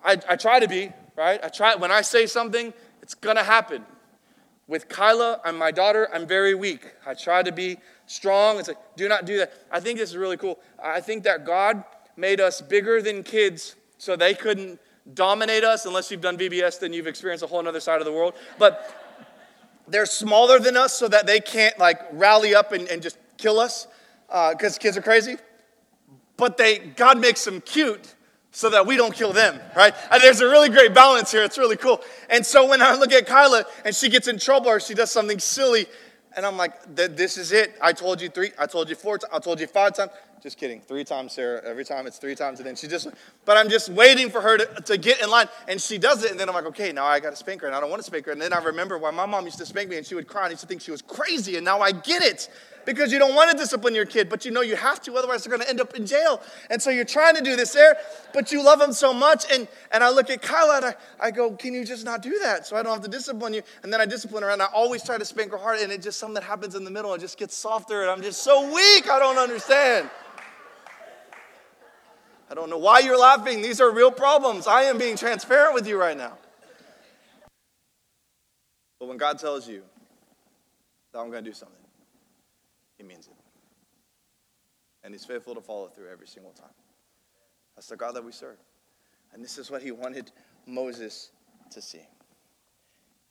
I, 0.03 0.17
I 0.29 0.35
try 0.35 0.59
to 0.59 0.67
be, 0.67 0.91
right? 1.15 1.39
I 1.43 1.49
try, 1.49 1.75
when 1.75 1.91
I 1.91 2.01
say 2.01 2.25
something, 2.25 2.73
it's 3.01 3.13
going 3.13 3.37
to 3.37 3.43
happen. 3.43 3.85
With 4.67 4.87
Kyla 4.87 5.41
and 5.43 5.57
my 5.57 5.71
daughter, 5.71 6.09
I'm 6.13 6.25
very 6.25 6.55
weak. 6.55 6.85
I 7.05 7.13
try 7.13 7.43
to 7.43 7.51
be 7.51 7.77
strong. 8.05 8.59
It's 8.59 8.67
like, 8.67 8.77
do 8.95 9.07
not 9.07 9.25
do 9.25 9.37
that. 9.37 9.53
I 9.71 9.79
think 9.79 9.99
this 9.99 10.09
is 10.09 10.17
really 10.17 10.37
cool. 10.37 10.59
I 10.81 11.01
think 11.01 11.23
that 11.23 11.45
God 11.45 11.83
made 12.15 12.39
us 12.39 12.61
bigger 12.61 13.01
than 13.01 13.23
kids 13.23 13.75
so 13.97 14.15
they 14.15 14.33
couldn't 14.33 14.79
dominate 15.13 15.63
us 15.63 15.85
unless 15.85 16.11
you've 16.11 16.21
done 16.21 16.37
VBS, 16.37 16.79
then 16.79 16.93
you've 16.93 17.07
experienced 17.07 17.43
a 17.43 17.47
whole 17.47 17.65
other 17.67 17.79
side 17.79 17.99
of 17.99 18.05
the 18.05 18.11
world. 18.11 18.33
But 18.57 18.99
they're 19.87 20.05
smaller 20.05 20.59
than 20.59 20.77
us 20.77 20.93
so 20.93 21.07
that 21.07 21.25
they 21.25 21.39
can't 21.39 21.77
like 21.77 21.99
rally 22.11 22.55
up 22.55 22.71
and, 22.71 22.87
and 22.87 23.01
just 23.01 23.17
kill 23.37 23.59
us 23.59 23.87
because 24.27 24.77
uh, 24.77 24.79
kids 24.79 24.97
are 24.97 25.01
crazy. 25.01 25.37
But 26.37 26.57
they, 26.57 26.79
God 26.79 27.19
makes 27.19 27.43
them 27.45 27.61
cute 27.61 28.15
so 28.51 28.69
that 28.69 28.85
we 28.85 28.95
don't 28.95 29.13
kill 29.13 29.33
them, 29.33 29.59
right? 29.75 29.93
And 30.11 30.21
there's 30.21 30.41
a 30.41 30.47
really 30.47 30.69
great 30.69 30.93
balance 30.93 31.31
here. 31.31 31.43
It's 31.43 31.57
really 31.57 31.75
cool. 31.75 32.01
And 32.29 32.45
so 32.45 32.67
when 32.67 32.81
I 32.81 32.95
look 32.95 33.11
at 33.11 33.25
Kyla 33.25 33.65
and 33.83 33.95
she 33.95 34.09
gets 34.09 34.27
in 34.27 34.37
trouble 34.37 34.69
or 34.69 34.79
she 34.79 34.93
does 34.93 35.11
something 35.11 35.39
silly, 35.39 35.87
and 36.35 36.45
I'm 36.45 36.57
like, 36.57 36.95
this 36.95 37.37
is 37.37 37.51
it. 37.51 37.75
I 37.81 37.93
told 37.93 38.21
you 38.21 38.29
three, 38.29 38.51
I 38.57 38.65
told 38.65 38.89
you 38.89 38.95
four 38.95 39.17
times, 39.17 39.33
I 39.33 39.39
told 39.39 39.59
you 39.59 39.67
five 39.67 39.95
times. 39.95 40.11
Just 40.43 40.57
kidding. 40.57 40.81
Three 40.81 41.05
times, 41.05 41.31
Sarah. 41.31 41.61
Every 41.63 41.85
time 41.85 42.05
it's 42.05 42.17
three 42.17 42.35
times. 42.35 42.59
And 42.59 42.67
then 42.67 42.75
she 42.75 42.85
just, 42.85 43.07
but 43.45 43.55
I'm 43.55 43.69
just 43.69 43.87
waiting 43.87 44.29
for 44.29 44.41
her 44.41 44.57
to, 44.57 44.65
to 44.81 44.97
get 44.97 45.21
in 45.21 45.29
line. 45.29 45.47
And 45.69 45.79
she 45.79 45.97
does 45.97 46.25
it. 46.25 46.31
And 46.31 46.39
then 46.39 46.49
I'm 46.49 46.55
like, 46.55 46.65
okay, 46.65 46.91
now 46.91 47.05
I 47.05 47.21
got 47.21 47.29
to 47.29 47.37
spank 47.37 47.61
her. 47.61 47.67
And 47.67 47.73
I 47.73 47.79
don't 47.79 47.89
want 47.89 48.01
to 48.01 48.05
spank 48.05 48.25
her. 48.25 48.33
And 48.33 48.41
then 48.41 48.51
I 48.51 48.61
remember 48.61 48.97
why 48.97 49.11
my 49.11 49.25
mom 49.25 49.45
used 49.45 49.57
to 49.59 49.65
spank 49.65 49.89
me 49.89 49.95
and 49.95 50.05
she 50.05 50.15
would 50.15 50.27
cry 50.27 50.43
and 50.43 50.51
used 50.51 50.59
to 50.59 50.67
think 50.67 50.81
she 50.81 50.91
was 50.91 51.01
crazy. 51.01 51.55
And 51.55 51.63
now 51.63 51.79
I 51.79 51.93
get 51.93 52.21
it 52.21 52.49
because 52.85 53.11
you 53.11 53.19
don't 53.19 53.35
want 53.35 53.51
to 53.51 53.57
discipline 53.57 53.95
your 53.95 54.05
kid, 54.05 54.29
but 54.29 54.45
you 54.45 54.51
know 54.51 54.61
you 54.61 54.75
have 54.75 55.01
to, 55.03 55.15
otherwise 55.15 55.43
they're 55.43 55.51
going 55.51 55.63
to 55.63 55.69
end 55.69 55.81
up 55.81 55.95
in 55.95 56.05
jail. 56.05 56.41
And 56.69 56.81
so 56.81 56.89
you're 56.89 57.05
trying 57.05 57.35
to 57.35 57.41
do 57.41 57.55
this 57.55 57.73
there, 57.73 57.97
but 58.33 58.51
you 58.51 58.63
love 58.63 58.79
them 58.79 58.93
so 58.93 59.13
much. 59.13 59.45
And, 59.51 59.67
and 59.91 60.03
I 60.03 60.09
look 60.09 60.29
at 60.29 60.41
Kyla 60.41 60.77
and 60.77 60.85
I, 60.85 60.95
I 61.19 61.31
go, 61.31 61.51
can 61.51 61.73
you 61.73 61.85
just 61.85 62.05
not 62.05 62.21
do 62.21 62.37
that 62.39 62.65
so 62.67 62.75
I 62.75 62.83
don't 62.83 62.93
have 62.93 63.03
to 63.03 63.09
discipline 63.09 63.53
you? 63.53 63.61
And 63.83 63.91
then 63.91 64.01
I 64.01 64.05
discipline 64.05 64.43
her 64.43 64.49
and 64.49 64.61
I 64.61 64.65
always 64.67 65.03
try 65.03 65.17
to 65.17 65.25
spank 65.25 65.51
her 65.51 65.57
hard 65.57 65.79
and 65.79 65.91
it 65.91 66.01
just 66.01 66.19
something 66.19 66.35
that 66.35 66.43
happens 66.43 66.75
in 66.75 66.83
the 66.83 66.91
middle. 66.91 67.13
It 67.13 67.21
just 67.21 67.37
gets 67.37 67.55
softer 67.55 68.01
and 68.01 68.11
I'm 68.11 68.21
just 68.21 68.43
so 68.43 68.73
weak. 68.73 69.09
I 69.09 69.19
don't 69.19 69.37
understand. 69.37 70.09
I 72.49 72.55
don't 72.55 72.69
know 72.69 72.77
why 72.77 72.99
you're 72.99 73.17
laughing. 73.17 73.61
These 73.61 73.81
are 73.81 73.91
real 73.91 74.11
problems. 74.11 74.67
I 74.67 74.83
am 74.83 74.97
being 74.97 75.17
transparent 75.17 75.73
with 75.73 75.87
you 75.87 75.99
right 75.99 76.15
now. 76.15 76.37
But 78.99 79.07
when 79.07 79.17
God 79.17 79.39
tells 79.39 79.67
you 79.67 79.81
that 81.11 81.19
I'm 81.19 81.31
going 81.31 81.43
to 81.43 81.49
do 81.49 81.53
something, 81.53 81.82
he 83.03 83.07
means 83.07 83.27
it. 83.27 83.33
And 85.03 85.13
he's 85.13 85.25
faithful 85.25 85.53
to 85.55 85.61
follow 85.61 85.87
through 85.87 86.09
every 86.09 86.27
single 86.27 86.53
time. 86.53 86.73
That's 87.75 87.87
the 87.87 87.97
God 87.97 88.15
that 88.15 88.23
we 88.23 88.31
serve. 88.31 88.57
And 89.33 89.43
this 89.43 89.57
is 89.57 89.69
what 89.69 89.81
he 89.81 89.91
wanted 89.91 90.31
Moses 90.65 91.31
to 91.71 91.81
see. 91.81 92.07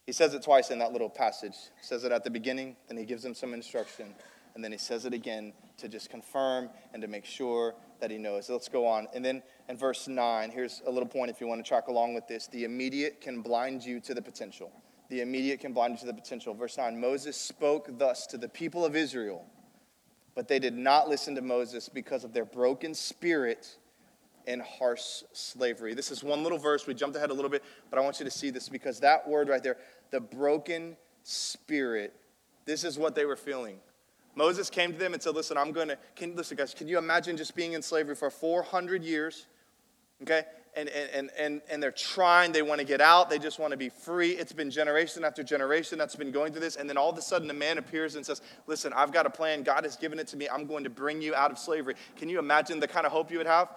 He 0.04 0.12
says 0.12 0.34
it 0.34 0.42
twice 0.42 0.70
in 0.70 0.78
that 0.80 0.92
little 0.92 1.08
passage. 1.08 1.54
He 1.80 1.86
says 1.86 2.04
it 2.04 2.12
at 2.12 2.24
the 2.24 2.30
beginning, 2.30 2.76
then 2.88 2.98
he 2.98 3.04
gives 3.04 3.24
him 3.24 3.34
some 3.34 3.54
instruction, 3.54 4.14
and 4.54 4.62
then 4.62 4.72
he 4.72 4.78
says 4.78 5.06
it 5.06 5.14
again 5.14 5.52
to 5.78 5.88
just 5.88 6.10
confirm 6.10 6.68
and 6.92 7.00
to 7.00 7.08
make 7.08 7.24
sure 7.24 7.74
that 8.00 8.10
he 8.10 8.18
knows. 8.18 8.50
Let's 8.50 8.68
go 8.68 8.86
on. 8.86 9.06
And 9.14 9.24
then 9.24 9.42
in 9.68 9.78
verse 9.78 10.08
9, 10.08 10.50
here's 10.50 10.82
a 10.86 10.90
little 10.90 11.08
point 11.08 11.30
if 11.30 11.40
you 11.40 11.46
want 11.46 11.64
to 11.64 11.68
track 11.68 11.86
along 11.88 12.14
with 12.14 12.26
this. 12.26 12.48
The 12.48 12.64
immediate 12.64 13.20
can 13.20 13.40
blind 13.40 13.84
you 13.84 14.00
to 14.00 14.12
the 14.12 14.20
potential. 14.20 14.72
The 15.08 15.20
immediate 15.20 15.60
can 15.60 15.72
blind 15.72 15.94
you 15.94 16.00
to 16.00 16.06
the 16.06 16.14
potential. 16.14 16.52
Verse 16.52 16.76
9 16.76 17.00
Moses 17.00 17.36
spoke 17.36 17.98
thus 17.98 18.26
to 18.26 18.36
the 18.36 18.48
people 18.48 18.84
of 18.84 18.96
Israel 18.96 19.46
but 20.34 20.48
they 20.48 20.58
did 20.58 20.74
not 20.74 21.08
listen 21.08 21.34
to 21.34 21.42
Moses 21.42 21.88
because 21.88 22.24
of 22.24 22.32
their 22.32 22.44
broken 22.44 22.94
spirit 22.94 23.76
and 24.46 24.62
harsh 24.62 25.22
slavery. 25.32 25.94
This 25.94 26.10
is 26.10 26.24
one 26.24 26.42
little 26.42 26.58
verse. 26.58 26.86
We 26.86 26.94
jumped 26.94 27.16
ahead 27.16 27.30
a 27.30 27.34
little 27.34 27.50
bit, 27.50 27.62
but 27.90 27.98
I 27.98 28.02
want 28.02 28.18
you 28.18 28.24
to 28.24 28.30
see 28.30 28.50
this 28.50 28.68
because 28.68 29.00
that 29.00 29.28
word 29.28 29.48
right 29.48 29.62
there, 29.62 29.76
the 30.10 30.20
broken 30.20 30.96
spirit, 31.22 32.14
this 32.64 32.84
is 32.84 32.98
what 32.98 33.14
they 33.14 33.24
were 33.24 33.36
feeling. 33.36 33.78
Moses 34.34 34.70
came 34.70 34.92
to 34.92 34.98
them 34.98 35.12
and 35.12 35.22
said, 35.22 35.34
Listen, 35.34 35.56
I'm 35.56 35.72
going 35.72 35.88
to, 35.88 35.98
can, 36.16 36.34
listen, 36.34 36.56
guys, 36.56 36.74
can 36.74 36.88
you 36.88 36.98
imagine 36.98 37.36
just 37.36 37.54
being 37.54 37.74
in 37.74 37.82
slavery 37.82 38.14
for 38.14 38.30
400 38.30 39.04
years? 39.04 39.46
Okay? 40.22 40.44
And, 40.74 40.88
and, 40.88 41.30
and, 41.38 41.60
and 41.70 41.82
they're 41.82 41.90
trying, 41.90 42.52
they 42.52 42.62
want 42.62 42.80
to 42.80 42.86
get 42.86 43.00
out, 43.00 43.28
they 43.28 43.38
just 43.38 43.58
want 43.58 43.72
to 43.72 43.76
be 43.76 43.90
free. 43.90 44.30
It's 44.30 44.52
been 44.52 44.70
generation 44.70 45.24
after 45.24 45.42
generation 45.42 45.98
that's 45.98 46.16
been 46.16 46.30
going 46.30 46.52
through 46.52 46.62
this. 46.62 46.76
And 46.76 46.88
then 46.88 46.96
all 46.96 47.10
of 47.10 47.18
a 47.18 47.22
sudden, 47.22 47.50
a 47.50 47.54
man 47.54 47.76
appears 47.78 48.14
and 48.14 48.24
says, 48.24 48.40
Listen, 48.66 48.92
I've 48.94 49.12
got 49.12 49.26
a 49.26 49.30
plan. 49.30 49.62
God 49.62 49.84
has 49.84 49.96
given 49.96 50.18
it 50.18 50.28
to 50.28 50.36
me. 50.36 50.48
I'm 50.48 50.66
going 50.66 50.84
to 50.84 50.90
bring 50.90 51.20
you 51.20 51.34
out 51.34 51.50
of 51.50 51.58
slavery. 51.58 51.94
Can 52.16 52.28
you 52.28 52.38
imagine 52.38 52.80
the 52.80 52.88
kind 52.88 53.04
of 53.04 53.12
hope 53.12 53.30
you 53.30 53.38
would 53.38 53.46
have? 53.46 53.68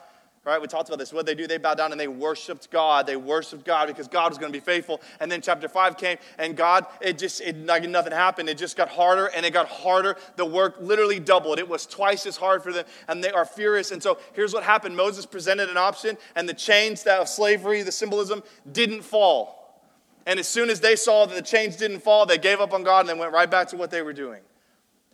Right? 0.45 0.61
We 0.61 0.67
talked 0.67 0.89
about 0.89 0.99
this. 0.99 1.11
What 1.11 1.25
did 1.25 1.35
they 1.35 1.41
do, 1.41 1.47
they 1.47 1.57
bow 1.57 1.73
down 1.73 1.91
and 1.91 1.99
they 1.99 2.07
worshiped 2.07 2.69
God. 2.69 3.07
They 3.07 3.15
worshiped 3.15 3.65
God 3.65 3.87
because 3.87 4.07
God 4.07 4.29
was 4.29 4.37
going 4.37 4.53
to 4.53 4.57
be 4.57 4.63
faithful. 4.63 5.01
And 5.19 5.31
then 5.31 5.41
chapter 5.41 5.67
5 5.67 5.97
came 5.97 6.17
and 6.37 6.55
God, 6.55 6.85
it 7.01 7.17
just, 7.17 7.41
it, 7.41 7.65
like 7.65 7.89
nothing 7.89 8.11
happened. 8.11 8.47
It 8.47 8.59
just 8.59 8.77
got 8.77 8.87
harder 8.87 9.25
and 9.35 9.43
it 9.43 9.53
got 9.53 9.67
harder. 9.67 10.17
The 10.35 10.45
work 10.45 10.75
literally 10.79 11.19
doubled. 11.19 11.57
It 11.57 11.67
was 11.67 11.87
twice 11.87 12.27
as 12.27 12.37
hard 12.37 12.61
for 12.61 12.71
them 12.71 12.85
and 13.07 13.23
they 13.23 13.31
are 13.31 13.43
furious. 13.43 13.89
And 13.89 14.03
so 14.03 14.19
here's 14.33 14.53
what 14.53 14.63
happened 14.63 14.95
Moses 14.95 15.25
presented 15.25 15.67
an 15.69 15.77
option 15.77 16.15
and 16.35 16.47
the 16.47 16.53
chains 16.53 17.01
that 17.03 17.19
of 17.19 17.27
slavery, 17.27 17.81
the 17.81 17.91
symbolism, 17.91 18.43
didn't 18.71 19.01
fall. 19.01 19.81
And 20.27 20.39
as 20.39 20.47
soon 20.47 20.69
as 20.69 20.79
they 20.79 20.95
saw 20.95 21.25
that 21.25 21.35
the 21.35 21.41
chains 21.41 21.75
didn't 21.75 22.01
fall, 22.01 22.27
they 22.27 22.37
gave 22.37 22.59
up 22.59 22.71
on 22.71 22.83
God 22.83 23.01
and 23.01 23.09
they 23.09 23.19
went 23.19 23.31
right 23.31 23.49
back 23.49 23.67
to 23.69 23.77
what 23.77 23.89
they 23.89 24.03
were 24.03 24.13
doing. 24.13 24.41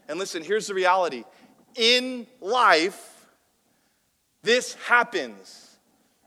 And 0.10 0.20
listen, 0.20 0.44
here's 0.44 0.68
the 0.68 0.74
reality 0.74 1.24
in 1.76 2.28
life, 2.42 3.11
this 4.44 4.74
happens. 4.86 5.78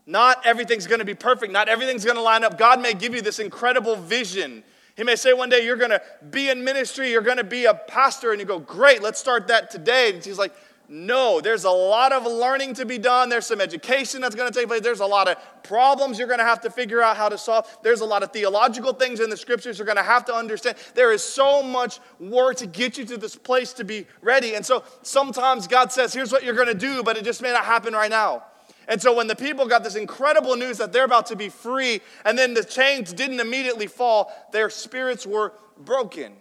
Not 0.05 0.45
everything's 0.45 0.87
going 0.87 0.99
to 0.99 1.05
be 1.05 1.15
perfect. 1.15 1.51
Not 1.51 1.67
everything's 1.67 2.05
going 2.05 2.17
to 2.17 2.21
line 2.21 2.43
up. 2.43 2.57
God 2.57 2.81
may 2.81 2.93
give 2.93 3.15
you 3.15 3.21
this 3.21 3.39
incredible 3.39 3.95
vision. 3.95 4.63
He 4.95 5.03
may 5.03 5.15
say 5.15 5.33
one 5.33 5.49
day 5.49 5.65
you're 5.65 5.75
going 5.75 5.91
to 5.91 6.01
be 6.29 6.49
in 6.49 6.63
ministry, 6.63 7.11
you're 7.11 7.21
going 7.21 7.37
to 7.37 7.43
be 7.43 7.65
a 7.65 7.73
pastor, 7.73 8.31
and 8.31 8.39
you 8.39 8.45
go, 8.45 8.59
Great, 8.59 9.01
let's 9.01 9.19
start 9.19 9.47
that 9.47 9.71
today. 9.71 10.13
And 10.13 10.23
he's 10.23 10.37
like, 10.37 10.53
no, 10.87 11.41
there's 11.41 11.63
a 11.63 11.69
lot 11.69 12.11
of 12.11 12.25
learning 12.25 12.75
to 12.75 12.85
be 12.85 12.97
done. 12.97 13.29
There's 13.29 13.45
some 13.45 13.61
education 13.61 14.21
that's 14.21 14.35
going 14.35 14.51
to 14.51 14.57
take 14.57 14.67
place. 14.67 14.81
There's 14.81 14.99
a 14.99 15.05
lot 15.05 15.27
of 15.27 15.37
problems 15.63 16.19
you're 16.19 16.27
going 16.27 16.39
to 16.39 16.45
have 16.45 16.61
to 16.61 16.69
figure 16.69 17.01
out 17.01 17.17
how 17.17 17.29
to 17.29 17.37
solve. 17.37 17.65
There's 17.81 18.01
a 18.01 18.05
lot 18.05 18.23
of 18.23 18.31
theological 18.31 18.93
things 18.93 19.19
in 19.19 19.29
the 19.29 19.37
scriptures 19.37 19.79
you're 19.79 19.85
going 19.85 19.97
to 19.97 20.03
have 20.03 20.25
to 20.25 20.33
understand. 20.33 20.77
There 20.93 21.11
is 21.11 21.23
so 21.23 21.63
much 21.63 21.99
work 22.19 22.57
to 22.57 22.67
get 22.67 22.97
you 22.97 23.05
to 23.05 23.17
this 23.17 23.35
place 23.35 23.73
to 23.73 23.83
be 23.83 24.05
ready. 24.21 24.55
And 24.55 24.65
so 24.65 24.83
sometimes 25.01 25.67
God 25.67 25.91
says, 25.91 26.13
here's 26.13 26.31
what 26.31 26.43
you're 26.43 26.55
going 26.55 26.67
to 26.67 26.73
do, 26.73 27.03
but 27.03 27.17
it 27.17 27.23
just 27.23 27.41
may 27.41 27.51
not 27.51 27.65
happen 27.65 27.93
right 27.93 28.11
now. 28.11 28.43
And 28.87 29.01
so 29.01 29.15
when 29.15 29.27
the 29.27 29.35
people 29.35 29.65
got 29.65 29.83
this 29.83 29.95
incredible 29.95 30.55
news 30.55 30.77
that 30.77 30.93
they're 30.93 31.05
about 31.05 31.25
to 31.27 31.35
be 31.35 31.49
free, 31.49 32.01
and 32.23 32.37
then 32.37 32.53
the 32.53 32.63
chains 32.63 33.13
didn't 33.13 33.39
immediately 33.39 33.87
fall, 33.87 34.31
their 34.51 34.69
spirits 34.69 35.25
were 35.25 35.53
broken. 35.77 36.33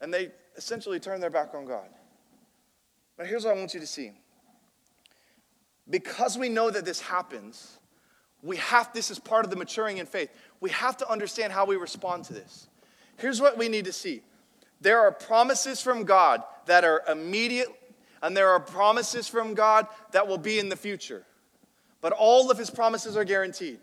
And 0.00 0.12
they 0.12 0.32
essentially 0.56 0.98
turned 0.98 1.22
their 1.22 1.30
back 1.30 1.54
on 1.54 1.66
God. 1.66 1.86
But 3.16 3.26
here's 3.26 3.44
what 3.44 3.56
I 3.56 3.58
want 3.58 3.74
you 3.74 3.80
to 3.80 3.86
see. 3.86 4.12
Because 5.88 6.36
we 6.36 6.48
know 6.48 6.70
that 6.70 6.84
this 6.84 7.00
happens, 7.00 7.78
we 8.42 8.56
have, 8.56 8.92
this 8.92 9.10
is 9.10 9.18
part 9.18 9.44
of 9.44 9.50
the 9.50 9.56
maturing 9.56 9.98
in 9.98 10.06
faith. 10.06 10.30
We 10.60 10.70
have 10.70 10.96
to 10.98 11.10
understand 11.10 11.52
how 11.52 11.64
we 11.64 11.76
respond 11.76 12.24
to 12.24 12.32
this. 12.32 12.68
Here's 13.16 13.40
what 13.40 13.56
we 13.56 13.68
need 13.68 13.84
to 13.86 13.92
see 13.92 14.22
there 14.80 15.00
are 15.00 15.12
promises 15.12 15.80
from 15.80 16.04
God 16.04 16.42
that 16.66 16.84
are 16.84 17.02
immediate, 17.08 17.68
and 18.22 18.36
there 18.36 18.48
are 18.50 18.60
promises 18.60 19.26
from 19.26 19.54
God 19.54 19.86
that 20.12 20.26
will 20.28 20.38
be 20.38 20.58
in 20.58 20.68
the 20.68 20.76
future. 20.76 21.24
But 22.00 22.12
all 22.12 22.50
of 22.50 22.58
his 22.58 22.70
promises 22.70 23.16
are 23.16 23.24
guaranteed. 23.24 23.78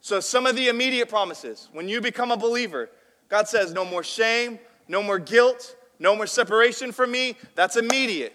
So, 0.00 0.20
some 0.20 0.46
of 0.46 0.56
the 0.56 0.68
immediate 0.68 1.08
promises, 1.08 1.68
when 1.72 1.88
you 1.88 2.00
become 2.00 2.30
a 2.30 2.36
believer, 2.36 2.90
God 3.28 3.48
says, 3.48 3.72
no 3.72 3.84
more 3.84 4.02
shame, 4.02 4.58
no 4.88 5.02
more 5.02 5.18
guilt, 5.18 5.76
no 5.98 6.14
more 6.14 6.26
separation 6.26 6.92
from 6.92 7.10
me, 7.10 7.36
that's 7.54 7.76
immediate. 7.76 8.34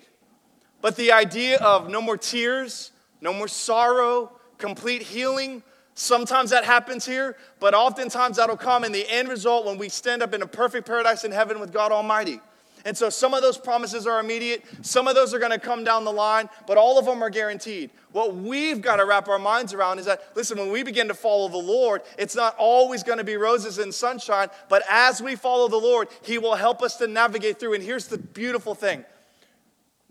But 0.82 0.96
the 0.96 1.12
idea 1.12 1.58
of 1.60 1.90
no 1.90 2.02
more 2.02 2.18
tears, 2.18 2.92
no 3.22 3.34
more 3.34 3.48
sorrow, 3.48 4.32
complete 4.58 5.04
healing, 5.04 5.64
sometimes 5.94 6.50
that 6.50 6.66
happens 6.66 7.06
here, 7.06 7.38
but 7.60 7.74
oftentimes 7.74 8.38
that'll 8.38 8.58
come 8.58 8.84
in 8.84 8.92
the 8.92 9.08
end 9.10 9.30
result 9.30 9.66
when 9.66 9.78
we 9.78 9.90
stand 9.90 10.24
up 10.24 10.34
in 10.34 10.42
a 10.42 10.48
perfect 10.48 10.88
paradise 10.88 11.24
in 11.24 11.32
heaven 11.32 11.60
with 11.60 11.72
God 11.72 11.92
Almighty. 11.92 12.42
And 12.84 12.98
so 12.98 13.10
some 13.12 13.36
of 13.36 13.44
those 13.44 13.60
promises 13.60 14.08
are 14.08 14.20
immediate, 14.20 14.64
some 14.82 15.08
of 15.08 15.14
those 15.14 15.34
are 15.34 15.40
going 15.40 15.52
to 15.52 15.60
come 15.60 15.84
down 15.84 16.04
the 16.04 16.12
line, 16.12 16.50
but 16.66 16.78
all 16.78 16.98
of 16.98 17.06
them 17.06 17.22
are 17.22 17.30
guaranteed. 17.30 17.92
What 18.12 18.36
we've 18.36 18.82
got 18.82 18.96
to 18.96 19.06
wrap 19.06 19.28
our 19.28 19.38
minds 19.38 19.74
around 19.74 20.00
is 20.00 20.06
that, 20.06 20.36
listen, 20.36 20.58
when 20.58 20.72
we 20.72 20.82
begin 20.82 21.08
to 21.08 21.14
follow 21.14 21.48
the 21.48 21.58
Lord, 21.58 22.02
it's 22.18 22.36
not 22.36 22.56
always 22.58 23.04
going 23.04 23.20
to 23.20 23.24
be 23.24 23.38
roses 23.38 23.78
and 23.78 23.94
sunshine, 23.94 24.50
but 24.68 24.82
as 24.90 25.22
we 25.22 25.36
follow 25.36 25.68
the 25.68 25.78
Lord, 25.78 26.08
He 26.24 26.40
will 26.40 26.56
help 26.56 26.82
us 26.82 26.96
to 26.98 27.08
navigate 27.08 27.60
through. 27.60 27.76
And 27.76 27.84
here's 27.84 28.08
the 28.08 28.18
beautiful 28.18 28.74
thing 28.74 29.06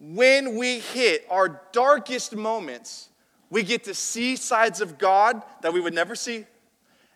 when 0.00 0.56
we 0.56 0.80
hit 0.80 1.26
our 1.30 1.60
darkest 1.72 2.34
moments, 2.34 3.10
we 3.50 3.62
get 3.62 3.84
to 3.84 3.94
see 3.94 4.34
sides 4.34 4.80
of 4.80 4.96
God 4.98 5.42
that 5.60 5.72
we 5.72 5.80
would 5.80 5.94
never 5.94 6.14
see 6.14 6.46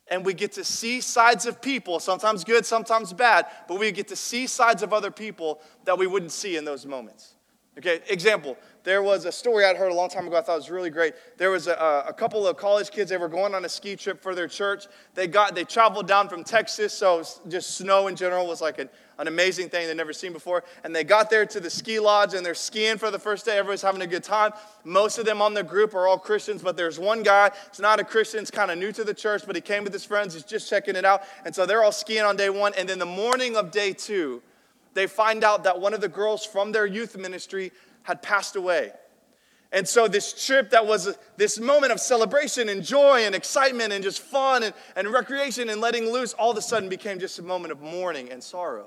and 0.08 0.24
we 0.24 0.34
get 0.34 0.52
to 0.52 0.64
see 0.64 1.00
sides 1.00 1.46
of 1.46 1.62
people, 1.62 1.98
sometimes 1.98 2.44
good, 2.44 2.66
sometimes 2.66 3.12
bad, 3.12 3.46
but 3.66 3.78
we 3.78 3.90
get 3.90 4.08
to 4.08 4.16
see 4.16 4.46
sides 4.46 4.82
of 4.82 4.92
other 4.92 5.10
people 5.10 5.60
that 5.84 5.98
we 5.98 6.06
wouldn't 6.06 6.32
see 6.32 6.56
in 6.56 6.64
those 6.64 6.84
moments. 6.84 7.34
Okay, 7.76 8.00
example, 8.08 8.56
there 8.84 9.02
was 9.02 9.24
a 9.24 9.32
story 9.32 9.64
I'd 9.64 9.76
heard 9.76 9.90
a 9.90 9.94
long 9.94 10.08
time 10.08 10.28
ago 10.28 10.36
I 10.36 10.42
thought 10.42 10.56
was 10.56 10.70
really 10.70 10.90
great. 10.90 11.14
There 11.38 11.50
was 11.50 11.66
a, 11.66 12.04
a, 12.06 12.12
couple 12.12 12.46
of 12.46 12.56
college 12.56 12.90
kids, 12.90 13.10
they 13.10 13.16
were 13.16 13.28
going 13.28 13.52
on 13.52 13.64
a 13.64 13.68
ski 13.68 13.96
trip 13.96 14.22
for 14.22 14.32
their 14.32 14.46
church. 14.46 14.86
They 15.14 15.26
got 15.26 15.56
they 15.56 15.64
traveled 15.64 16.06
down 16.06 16.28
from 16.28 16.44
Texas, 16.44 16.94
so 16.94 17.24
just 17.48 17.76
snow 17.76 18.06
in 18.06 18.14
general 18.14 18.46
was 18.46 18.60
like 18.60 18.78
an, 18.78 18.90
an 19.18 19.28
amazing 19.28 19.68
thing 19.68 19.86
they'd 19.86 19.96
never 19.96 20.12
seen 20.12 20.32
before. 20.32 20.64
And 20.82 20.94
they 20.94 21.04
got 21.04 21.30
there 21.30 21.46
to 21.46 21.60
the 21.60 21.70
ski 21.70 21.98
lodge 21.98 22.34
and 22.34 22.44
they're 22.44 22.54
skiing 22.54 22.98
for 22.98 23.10
the 23.10 23.18
first 23.18 23.44
day. 23.44 23.58
Everybody's 23.58 23.82
having 23.82 24.02
a 24.02 24.06
good 24.06 24.24
time. 24.24 24.52
Most 24.84 25.18
of 25.18 25.26
them 25.26 25.40
on 25.40 25.54
the 25.54 25.62
group 25.62 25.94
are 25.94 26.06
all 26.06 26.18
Christians, 26.18 26.62
but 26.62 26.76
there's 26.76 26.98
one 26.98 27.22
guy, 27.22 27.50
he's 27.70 27.80
not 27.80 28.00
a 28.00 28.04
Christian, 28.04 28.40
he's 28.40 28.50
kind 28.50 28.70
of 28.70 28.78
new 28.78 28.92
to 28.92 29.04
the 29.04 29.14
church, 29.14 29.42
but 29.46 29.54
he 29.54 29.62
came 29.62 29.84
with 29.84 29.92
his 29.92 30.04
friends, 30.04 30.34
he's 30.34 30.44
just 30.44 30.68
checking 30.68 30.96
it 30.96 31.04
out. 31.04 31.22
And 31.44 31.54
so 31.54 31.66
they're 31.66 31.84
all 31.84 31.92
skiing 31.92 32.24
on 32.24 32.36
day 32.36 32.50
one. 32.50 32.72
And 32.76 32.88
then 32.88 32.98
the 32.98 33.06
morning 33.06 33.56
of 33.56 33.70
day 33.70 33.92
two, 33.92 34.42
they 34.94 35.06
find 35.06 35.44
out 35.44 35.64
that 35.64 35.80
one 35.80 35.94
of 35.94 36.00
the 36.00 36.08
girls 36.08 36.44
from 36.44 36.72
their 36.72 36.86
youth 36.86 37.16
ministry 37.16 37.72
had 38.02 38.22
passed 38.22 38.56
away. 38.56 38.92
And 39.74 39.88
so, 39.88 40.06
this 40.06 40.46
trip 40.46 40.70
that 40.70 40.86
was 40.86 41.18
this 41.36 41.58
moment 41.58 41.90
of 41.90 41.98
celebration 41.98 42.68
and 42.68 42.84
joy 42.84 43.24
and 43.24 43.34
excitement 43.34 43.92
and 43.92 44.04
just 44.04 44.20
fun 44.20 44.62
and, 44.62 44.72
and 44.94 45.08
recreation 45.08 45.68
and 45.68 45.80
letting 45.80 46.12
loose, 46.12 46.32
all 46.32 46.52
of 46.52 46.56
a 46.56 46.62
sudden 46.62 46.88
became 46.88 47.18
just 47.18 47.40
a 47.40 47.42
moment 47.42 47.72
of 47.72 47.82
mourning 47.82 48.30
and 48.30 48.40
sorrow. 48.40 48.86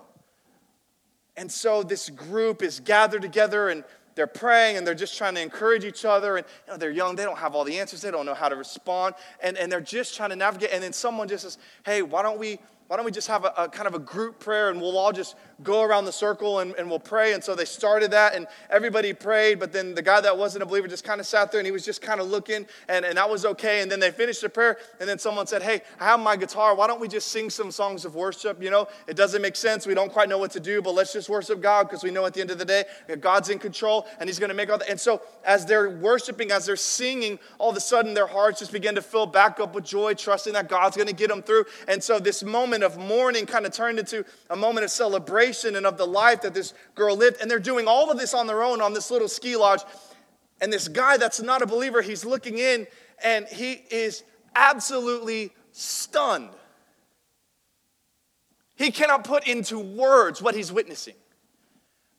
And 1.37 1.51
so, 1.51 1.83
this 1.83 2.09
group 2.09 2.61
is 2.61 2.79
gathered 2.79 3.21
together 3.21 3.69
and 3.69 3.83
they're 4.15 4.27
praying 4.27 4.77
and 4.77 4.85
they're 4.85 4.95
just 4.95 5.15
trying 5.15 5.35
to 5.35 5.41
encourage 5.41 5.85
each 5.85 6.03
other. 6.03 6.37
And 6.37 6.45
you 6.65 6.73
know, 6.73 6.77
they're 6.77 6.91
young, 6.91 7.15
they 7.15 7.23
don't 7.23 7.37
have 7.37 7.53
all 7.53 7.63
the 7.63 7.79
answers, 7.79 8.01
they 8.01 8.09
don't 8.09 8.25
know 8.25 8.33
how 8.33 8.49
to 8.49 8.55
respond. 8.55 9.13
And, 9.41 9.55
and 9.57 9.71
they're 9.71 9.79
just 9.79 10.15
trying 10.15 10.31
to 10.31 10.35
navigate. 10.35 10.71
And 10.73 10.83
then 10.83 10.91
someone 10.91 11.27
just 11.27 11.43
says, 11.43 11.59
Hey, 11.85 12.01
why 12.01 12.23
don't 12.23 12.39
we 12.39 12.59
why 12.87 12.95
don't 12.95 13.05
we 13.05 13.11
just 13.11 13.27
have 13.27 13.43
a, 13.43 13.53
a, 13.57 13.69
kind 13.69 13.87
of 13.87 13.95
a 13.95 13.99
group 13.99 14.39
prayer 14.39 14.69
and 14.69 14.79
we'll 14.79 14.97
all 14.97 15.11
just 15.11 15.35
go 15.63 15.83
around 15.83 16.05
the 16.05 16.11
circle 16.11 16.59
and, 16.59 16.73
and 16.75 16.89
we'll 16.89 16.99
pray. 16.99 17.33
And 17.33 17.43
so 17.43 17.53
they 17.53 17.65
started 17.65 18.11
that 18.11 18.33
and 18.33 18.47
everybody 18.69 19.11
prayed, 19.11 19.59
but 19.59 19.73
then 19.73 19.93
the 19.93 20.01
guy 20.01 20.21
that 20.21 20.37
wasn't 20.37 20.63
a 20.63 20.65
believer 20.65 20.87
just 20.87 21.03
kind 21.03 21.19
of 21.19 21.27
sat 21.27 21.51
there 21.51 21.59
and 21.59 21.65
he 21.65 21.71
was 21.71 21.83
just 21.83 22.01
kind 22.01 22.21
of 22.21 22.29
looking 22.29 22.65
and, 22.87 23.03
and 23.03 23.17
that 23.17 23.29
was 23.29 23.45
okay. 23.45 23.81
And 23.81 23.91
then 23.91 23.99
they 23.99 24.11
finished 24.11 24.41
the 24.41 24.47
prayer 24.47 24.77
and 25.01 25.09
then 25.09 25.19
someone 25.19 25.47
said, 25.47 25.63
Hey, 25.63 25.81
I 25.99 26.05
have 26.05 26.19
my 26.19 26.37
guitar. 26.37 26.75
Why 26.75 26.87
don't 26.87 27.01
we 27.01 27.09
just 27.09 27.29
sing 27.29 27.49
some 27.49 27.71
songs 27.71 28.05
of 28.05 28.15
worship? 28.15 28.63
You 28.63 28.69
know, 28.69 28.87
it 29.05 29.17
doesn't 29.17 29.41
make 29.41 29.57
sense. 29.57 29.85
We 29.85 29.93
don't 29.93 30.11
quite 30.11 30.29
know 30.29 30.37
what 30.37 30.51
to 30.51 30.59
do, 30.61 30.81
but 30.81 30.93
let's 30.93 31.11
just 31.11 31.27
worship 31.27 31.61
God 31.61 31.89
because 31.89 32.03
we 32.03 32.11
know 32.11 32.25
at 32.25 32.33
the 32.33 32.41
end 32.41 32.51
of 32.51 32.57
the 32.57 32.65
day, 32.65 32.85
God's 33.19 33.49
in 33.49 33.59
control 33.59 34.07
and 34.19 34.29
he's 34.29 34.39
going 34.39 34.49
to 34.49 34.55
make 34.55 34.69
all 34.69 34.77
that. 34.77 34.89
And 34.89 34.99
so 34.99 35.21
as 35.43 35.65
they're 35.65 35.89
worshiping, 35.89 36.51
as 36.51 36.65
they're 36.65 36.77
singing, 36.77 37.37
all 37.57 37.71
of 37.71 37.75
a 37.75 37.81
sudden 37.81 38.13
their 38.13 38.27
hearts 38.27 38.59
just 38.59 38.71
begin 38.71 38.95
to 38.95 39.01
fill 39.01 39.25
back 39.25 39.59
up 39.59 39.75
with 39.75 39.83
joy, 39.83 40.13
trusting 40.13 40.53
that 40.53 40.69
God's 40.69 40.95
going 40.95 41.09
to 41.09 41.15
get 41.15 41.27
them 41.27 41.41
through. 41.41 41.65
And 41.89 42.01
so 42.01 42.19
this 42.19 42.43
moment 42.43 42.76
of 42.83 42.97
mourning 42.97 43.45
kind 43.45 43.65
of 43.65 43.73
turned 43.73 43.99
into 43.99 44.25
a 44.49 44.55
moment 44.55 44.83
of 44.83 44.91
celebration 44.91 45.75
and 45.75 45.85
of 45.85 45.97
the 45.97 46.07
life 46.07 46.41
that 46.41 46.53
this 46.53 46.73
girl 46.95 47.15
lived. 47.15 47.37
And 47.41 47.49
they're 47.49 47.59
doing 47.59 47.87
all 47.87 48.11
of 48.11 48.17
this 48.17 48.33
on 48.33 48.47
their 48.47 48.63
own 48.63 48.81
on 48.81 48.93
this 48.93 49.11
little 49.11 49.27
ski 49.27 49.55
lodge. 49.55 49.81
And 50.61 50.71
this 50.71 50.87
guy 50.87 51.17
that's 51.17 51.41
not 51.41 51.61
a 51.61 51.65
believer, 51.65 52.01
he's 52.01 52.25
looking 52.25 52.57
in 52.57 52.87
and 53.23 53.47
he 53.47 53.73
is 53.91 54.23
absolutely 54.55 55.51
stunned. 55.71 56.49
He 58.75 58.91
cannot 58.91 59.23
put 59.23 59.47
into 59.47 59.79
words 59.79 60.41
what 60.41 60.55
he's 60.55 60.71
witnessing. 60.71 61.15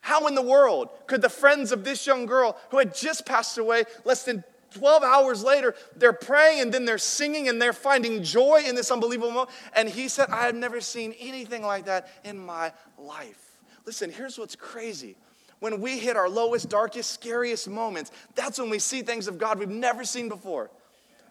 How 0.01 0.27
in 0.27 0.35
the 0.35 0.43
world 0.43 0.89
could 1.07 1.23
the 1.23 1.29
friends 1.29 1.71
of 1.71 1.85
this 1.85 2.07
young 2.07 2.27
girl 2.27 2.57
who 2.71 2.79
had 2.79 2.95
just 2.95 3.27
passed 3.27 3.59
away 3.59 3.85
less 4.05 4.25
than 4.25 4.43
12 4.73 5.03
hours 5.03 5.43
later, 5.43 5.75
they're 5.97 6.13
praying 6.13 6.61
and 6.61 6.73
then 6.73 6.85
they're 6.85 6.99
singing 6.99 7.49
and 7.49 7.61
they're 7.61 7.73
finding 7.73 8.23
joy 8.23 8.63
in 8.67 8.75
this 8.75 8.91
unbelievable 8.91 9.31
moment. 9.31 9.51
And 9.75 9.89
he 9.89 10.09
said, 10.09 10.29
I 10.31 10.45
have 10.47 10.55
never 10.55 10.81
seen 10.81 11.15
anything 11.19 11.63
like 11.63 11.87
that 11.87 12.09
in 12.25 12.39
my 12.39 12.73
life. 12.99 13.57
Listen, 13.87 14.11
here's 14.11 14.39
what's 14.39 14.57
crazy. 14.57 15.17
When 15.61 15.81
we 15.81 15.99
hit 15.99 16.17
our 16.17 16.29
lowest, 16.29 16.69
darkest, 16.69 17.13
scariest 17.13 17.69
moments, 17.69 18.11
that's 18.35 18.59
when 18.59 18.71
we 18.71 18.79
see 18.79 19.03
things 19.03 19.27
of 19.27 19.39
God 19.39 19.59
we've 19.59 19.69
never 19.69 20.05
seen 20.05 20.29
before. 20.29 20.71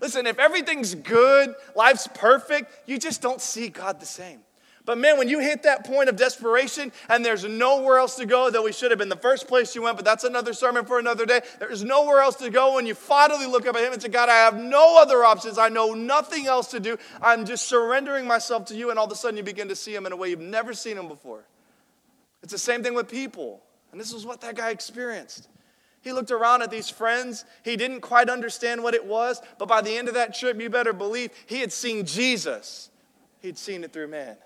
Listen, 0.01 0.27
if 0.27 0.37
everything's 0.37 0.95
good, 0.95 1.55
life's 1.75 2.07
perfect, 2.07 2.71
you 2.85 2.97
just 2.97 3.21
don't 3.21 3.41
see 3.41 3.69
God 3.69 3.99
the 3.99 4.05
same. 4.05 4.41
But 4.87 4.97
man, 4.97 5.17
when 5.17 5.27
you 5.27 5.39
hit 5.39 5.63
that 5.63 5.85
point 5.85 6.07
of 6.07 6.15
desperation 6.15 6.93
and 7.09 7.23
there's 7.23 7.43
nowhere 7.43 7.97
else 7.97 8.15
to 8.15 8.25
go, 8.25 8.49
though 8.49 8.63
we 8.63 8.71
should 8.71 8.89
have 8.89 8.97
been 8.97 9.09
the 9.09 9.17
first 9.17 9.45
place 9.45 9.75
you 9.75 9.81
went, 9.81 9.97
but 9.97 10.05
that's 10.05 10.23
another 10.23 10.53
sermon 10.53 10.85
for 10.85 10.97
another 10.97 11.25
day. 11.25 11.41
There's 11.59 11.83
nowhere 11.83 12.21
else 12.21 12.37
to 12.37 12.49
go, 12.49 12.77
and 12.77 12.87
you 12.87 12.95
finally 12.95 13.47
look 13.47 13.67
up 13.67 13.75
at 13.75 13.83
Him 13.83 13.91
and 13.91 14.01
say, 14.01 14.07
God, 14.07 14.29
I 14.29 14.35
have 14.35 14.55
no 14.55 14.97
other 15.01 15.25
options. 15.25 15.57
I 15.57 15.67
know 15.67 15.93
nothing 15.93 16.47
else 16.47 16.67
to 16.71 16.79
do. 16.79 16.97
I'm 17.21 17.45
just 17.45 17.67
surrendering 17.67 18.25
myself 18.25 18.63
to 18.67 18.75
you, 18.75 18.89
and 18.89 18.97
all 18.97 19.07
of 19.07 19.11
a 19.11 19.15
sudden 19.15 19.35
you 19.35 19.43
begin 19.43 19.67
to 19.67 19.75
see 19.75 19.93
Him 19.93 20.05
in 20.05 20.13
a 20.13 20.15
way 20.15 20.29
you've 20.29 20.39
never 20.39 20.73
seen 20.73 20.97
Him 20.97 21.09
before. 21.09 21.43
It's 22.41 22.53
the 22.53 22.57
same 22.57 22.81
thing 22.81 22.93
with 22.93 23.09
people. 23.09 23.61
And 23.91 23.99
this 23.99 24.13
is 24.13 24.25
what 24.25 24.39
that 24.39 24.55
guy 24.55 24.69
experienced. 24.69 25.49
He 25.99 26.13
looked 26.13 26.31
around 26.31 26.61
at 26.61 26.71
these 26.71 26.89
friends. 26.89 27.43
He 27.61 27.75
didn't 27.75 27.99
quite 27.99 28.29
understand 28.29 28.83
what 28.83 28.93
it 28.93 29.05
was, 29.05 29.41
but 29.59 29.67
by 29.67 29.81
the 29.81 29.97
end 29.97 30.07
of 30.07 30.13
that 30.13 30.33
trip, 30.33 30.61
you 30.61 30.69
better 30.69 30.93
believe 30.93 31.31
he 31.45 31.59
had 31.59 31.73
seen 31.73 32.05
Jesus. 32.05 32.89
He'd 33.41 33.57
seen 33.57 33.83
it 33.83 33.91
through 33.91 34.07
man. 34.07 34.37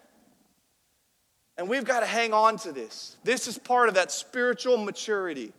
And 1.57 1.69
we've 1.69 1.85
got 1.85 1.99
to 1.99 2.05
hang 2.05 2.33
on 2.33 2.57
to 2.59 2.71
this. 2.71 3.17
This 3.23 3.47
is 3.47 3.57
part 3.57 3.89
of 3.89 3.95
that 3.95 4.11
spiritual 4.11 4.77
maturity. 4.77 5.53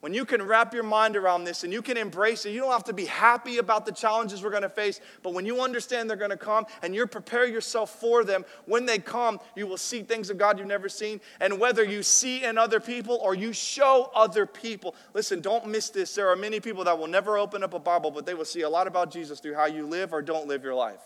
When 0.00 0.12
you 0.12 0.24
can 0.24 0.42
wrap 0.42 0.74
your 0.74 0.82
mind 0.82 1.16
around 1.16 1.44
this 1.44 1.64
and 1.64 1.72
you 1.72 1.80
can 1.80 1.96
embrace 1.96 2.44
it, 2.44 2.50
you 2.50 2.60
don't 2.60 2.70
have 2.70 2.84
to 2.84 2.92
be 2.92 3.06
happy 3.06 3.58
about 3.58 3.86
the 3.86 3.92
challenges 3.92 4.42
we're 4.42 4.50
going 4.50 4.62
to 4.62 4.68
face, 4.68 5.00
but 5.22 5.32
when 5.32 5.46
you 5.46 5.62
understand 5.62 6.08
they're 6.08 6.16
going 6.16 6.30
to 6.30 6.36
come 6.36 6.66
and 6.82 6.94
you 6.94 7.06
prepare 7.06 7.46
yourself 7.46 7.98
for 7.98 8.22
them, 8.22 8.44
when 8.66 8.84
they 8.84 8.98
come, 8.98 9.40
you 9.56 9.66
will 9.66 9.78
see 9.78 10.02
things 10.02 10.28
of 10.28 10.36
God 10.36 10.58
you've 10.58 10.68
never 10.68 10.88
seen. 10.88 11.20
And 11.40 11.58
whether 11.58 11.82
you 11.82 12.02
see 12.02 12.44
in 12.44 12.58
other 12.58 12.78
people 12.78 13.18
or 13.22 13.34
you 13.34 13.52
show 13.52 14.10
other 14.14 14.44
people, 14.44 14.94
listen, 15.14 15.40
don't 15.40 15.66
miss 15.66 15.88
this. 15.88 16.14
There 16.14 16.28
are 16.28 16.36
many 16.36 16.60
people 16.60 16.84
that 16.84 16.98
will 16.98 17.08
never 17.08 17.38
open 17.38 17.64
up 17.64 17.72
a 17.72 17.78
Bible, 17.78 18.10
but 18.10 18.26
they 18.26 18.34
will 18.34 18.44
see 18.44 18.60
a 18.60 18.70
lot 18.70 18.86
about 18.86 19.10
Jesus 19.10 19.40
through 19.40 19.54
how 19.54 19.66
you 19.66 19.86
live 19.86 20.12
or 20.12 20.20
don't 20.20 20.46
live 20.46 20.62
your 20.62 20.74
life. 20.74 21.00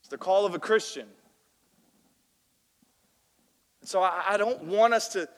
It's 0.00 0.08
the 0.08 0.18
call 0.18 0.46
of 0.46 0.54
a 0.54 0.58
Christian. 0.60 1.08
So 3.84 4.02
I, 4.02 4.24
I 4.30 4.36
don't 4.36 4.62
want 4.64 4.94
us 4.94 5.08
to 5.08 5.28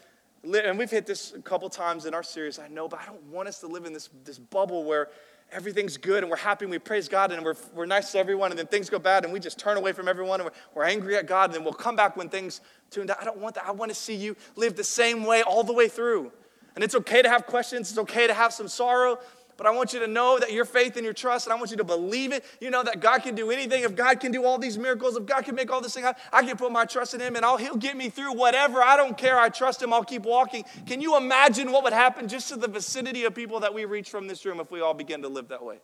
live, 0.45 0.65
and 0.65 0.79
we've 0.79 0.91
hit 0.91 1.07
this 1.07 1.35
a 1.35 1.43
couple 1.43 1.69
times 1.69 2.07
in 2.07 2.15
our 2.15 2.23
series, 2.23 2.59
I 2.59 2.69
know, 2.69 2.89
but 2.89 3.01
I 3.01 3.07
don't 3.07 3.23
want 3.25 3.49
us 3.49 3.61
to 3.61 3.67
live 3.67 3.85
in 3.85 3.93
this, 3.93 4.09
this 4.25 4.39
bubble 4.39 4.85
where 4.85 5.09
everything's 5.53 5.97
good 5.97 6.23
and 6.23 6.31
we're 6.31 6.37
happy 6.37 6.65
and 6.65 6.71
we 6.71 6.79
praise 6.79 7.09
God 7.09 7.31
and 7.33 7.45
we're, 7.45 7.55
we're 7.75 7.87
nice 7.87 8.13
to 8.13 8.19
everyone 8.19 8.51
and 8.51 8.59
then 8.59 8.67
things 8.67 8.91
go 8.91 8.99
bad 8.99 9.25
and 9.25 9.33
we 9.33 9.39
just 9.39 9.59
turn 9.59 9.77
away 9.77 9.93
from 9.93 10.09
everyone 10.09 10.41
and 10.41 10.49
we're, 10.49 10.81
we're 10.81 10.89
angry 10.89 11.17
at 11.17 11.27
God 11.27 11.51
and 11.51 11.55
then 11.55 11.65
we'll 11.65 11.73
come 11.73 11.95
back 11.95 12.17
when 12.17 12.29
things 12.29 12.61
tune 12.91 13.07
down. 13.07 13.17
I 13.21 13.25
don't 13.25 13.39
want 13.39 13.55
that. 13.55 13.65
I 13.67 13.71
want 13.71 13.91
to 13.91 13.95
see 13.95 14.15
you 14.15 14.37
live 14.57 14.77
the 14.77 14.85
same 14.85 15.25
way 15.25 15.43
all 15.43 15.63
the 15.63 15.73
way 15.73 15.89
through. 15.89 16.33
And 16.75 16.85
it's 16.85 16.95
okay 16.95 17.23
to 17.23 17.29
have 17.29 17.47
questions, 17.47 17.91
it's 17.91 17.99
okay 17.99 18.27
to 18.27 18.35
have 18.35 18.53
some 18.53 18.69
sorrow, 18.69 19.19
but 19.57 19.67
I 19.67 19.71
want 19.71 19.93
you 19.93 20.01
to 20.01 20.07
know 20.07 20.39
that 20.39 20.53
your 20.53 20.65
faith 20.65 20.97
and 20.97 21.05
your 21.05 21.15
trust, 21.15 21.47
and 21.47 21.53
I 21.53 21.57
want 21.57 21.71
you 21.71 21.77
to 21.79 21.85
believe 21.85 22.33
it. 22.33 22.45
You 22.61 22.71
know 22.71 22.83
that 22.83 23.01
God 23.01 23.23
can 23.23 23.35
do 23.35 23.51
anything. 23.51 23.85
If 23.85 23.95
God 23.95 24.21
can 24.21 24.33
do 24.33 24.45
all 24.45 24.59
these 24.59 24.77
miracles, 24.77 25.17
if 25.17 25.25
God 25.25 25.45
can 25.45 25.55
make 25.55 25.73
all 25.73 25.81
this 25.81 25.95
thing 25.95 26.05
happen, 26.05 26.23
I 26.33 26.43
can 26.43 26.57
put 26.57 26.73
my 26.73 26.85
trust 26.85 27.15
in 27.15 27.21
Him 27.21 27.37
and 27.37 27.45
I'll, 27.45 27.57
He'll 27.57 27.77
get 27.77 27.97
me 27.97 28.11
through 28.11 28.35
whatever. 28.35 28.83
I 28.83 28.97
don't 28.97 29.17
care. 29.17 29.39
I 29.39 29.49
trust 29.49 29.83
Him. 29.83 29.93
I'll 29.93 30.05
keep 30.05 30.23
walking. 30.23 30.65
Can 30.87 31.01
you 31.01 31.17
imagine 31.17 31.73
what 31.73 31.85
would 31.85 31.93
happen 31.93 32.29
just 32.29 32.49
to 32.51 32.57
the 32.57 32.69
vicinity 32.69 33.25
of 33.25 33.35
people 33.35 33.61
that 33.61 33.73
we 33.73 33.85
reach 33.85 34.11
from 34.11 34.27
this 34.29 34.45
room 34.45 34.61
if 34.61 34.71
we 34.71 34.81
all 34.81 34.95
begin 34.95 35.23
to 35.23 35.29
live 35.29 35.49
that 35.49 35.65
way? 35.65 35.79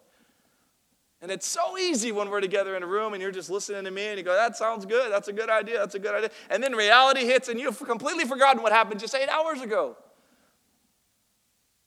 And 1.23 1.31
it's 1.31 1.47
so 1.47 1.79
easy 1.79 2.11
when 2.11 2.29
we're 2.31 2.41
together 2.41 2.77
in 2.77 2.83
a 2.83 2.87
room 2.87 3.13
and 3.13 3.23
you're 3.23 3.31
just 3.31 3.49
listening 3.49 3.85
to 3.85 3.93
me 3.93 4.07
and 4.09 4.19
you 4.19 4.25
go, 4.25 4.35
that 4.35 4.57
sounds 4.57 4.85
good. 4.85 5.13
That's 5.13 5.29
a 5.29 5.33
good 5.33 5.49
idea. 5.49 5.79
That's 5.79 5.95
a 5.95 6.01
good 6.01 6.15
idea. 6.15 6.31
And 6.51 6.61
then 6.61 6.73
reality 6.73 7.25
hits 7.25 7.49
and 7.49 7.61
you've 7.61 7.79
completely 7.79 8.25
forgotten 8.25 8.61
what 8.61 8.73
happened 8.73 8.99
just 8.99 9.15
eight 9.15 9.29
hours 9.29 9.61
ago. 9.61 9.97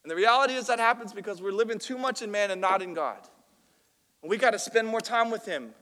And 0.06 0.12
the 0.12 0.16
reality 0.16 0.54
is 0.54 0.68
that 0.68 0.78
happens 0.78 1.14
because 1.14 1.42
we're 1.42 1.52
living 1.52 1.80
too 1.80 1.98
much 1.98 2.22
in 2.22 2.30
man 2.30 2.52
and 2.52 2.62
not 2.62 2.84
in 2.84 2.94
God. 2.94 3.18
And 4.22 4.30
we 4.30 4.38
got 4.38 4.52
to 4.52 4.60
spend 4.60 4.88
more 4.88 5.02
time 5.02 5.32
with 5.32 5.48
Him. 5.48 5.74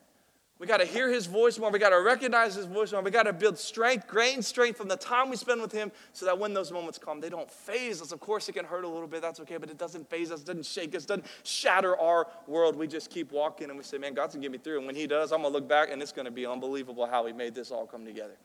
We 0.59 0.67
got 0.67 0.77
to 0.77 0.85
hear 0.85 1.11
his 1.11 1.25
voice 1.25 1.59
more. 1.59 1.71
We 1.71 1.79
got 1.79 1.89
to 1.89 1.99
recognize 1.99 2.55
his 2.55 2.67
voice 2.67 2.93
more. 2.93 3.01
We 3.01 3.11
got 3.11 3.23
to 3.23 3.33
build 3.33 3.57
strength, 3.57 4.05
gain 4.09 4.41
strength 4.41 4.77
from 4.77 4.87
the 4.87 4.95
time 4.95 5.29
we 5.29 5.35
spend 5.35 5.61
with 5.61 5.73
him 5.73 5.91
so 6.13 6.25
that 6.25 6.39
when 6.39 6.53
those 6.53 6.71
moments 6.71 6.97
come, 6.97 7.19
they 7.19 7.27
don't 7.29 7.51
faze 7.51 8.01
us. 8.01 8.13
Of 8.13 8.21
course, 8.21 8.47
it 8.47 8.53
can 8.53 8.63
hurt 8.63 8.85
a 8.85 8.87
little 8.87 9.09
bit. 9.09 9.21
That's 9.21 9.41
okay, 9.41 9.57
but 9.57 9.69
it 9.69 9.77
doesn't 9.77 10.09
faze 10.09 10.31
us, 10.31 10.39
doesn't 10.39 10.65
shake 10.65 10.95
us, 10.95 11.05
doesn't 11.05 11.25
shatter 11.43 11.99
our 11.99 12.27
world. 12.47 12.77
We 12.77 12.87
just 12.87 13.09
keep 13.09 13.33
walking 13.33 13.69
and 13.69 13.77
we 13.77 13.83
say, 13.83 13.97
man, 13.97 14.13
God's 14.13 14.35
going 14.35 14.41
to 14.41 14.47
get 14.47 14.51
me 14.53 14.57
through. 14.57 14.77
And 14.77 14.87
when 14.87 14.95
he 14.95 15.05
does, 15.05 15.33
I'm 15.33 15.41
going 15.41 15.51
to 15.51 15.59
look 15.59 15.67
back 15.67 15.91
and 15.91 16.01
it's 16.01 16.13
going 16.13 16.25
to 16.25 16.31
be 16.31 16.45
unbelievable 16.45 17.07
how 17.07 17.25
he 17.25 17.33
made 17.33 17.55
this 17.55 17.69
all 17.69 17.85
come 17.85 18.05
together. 18.05 18.37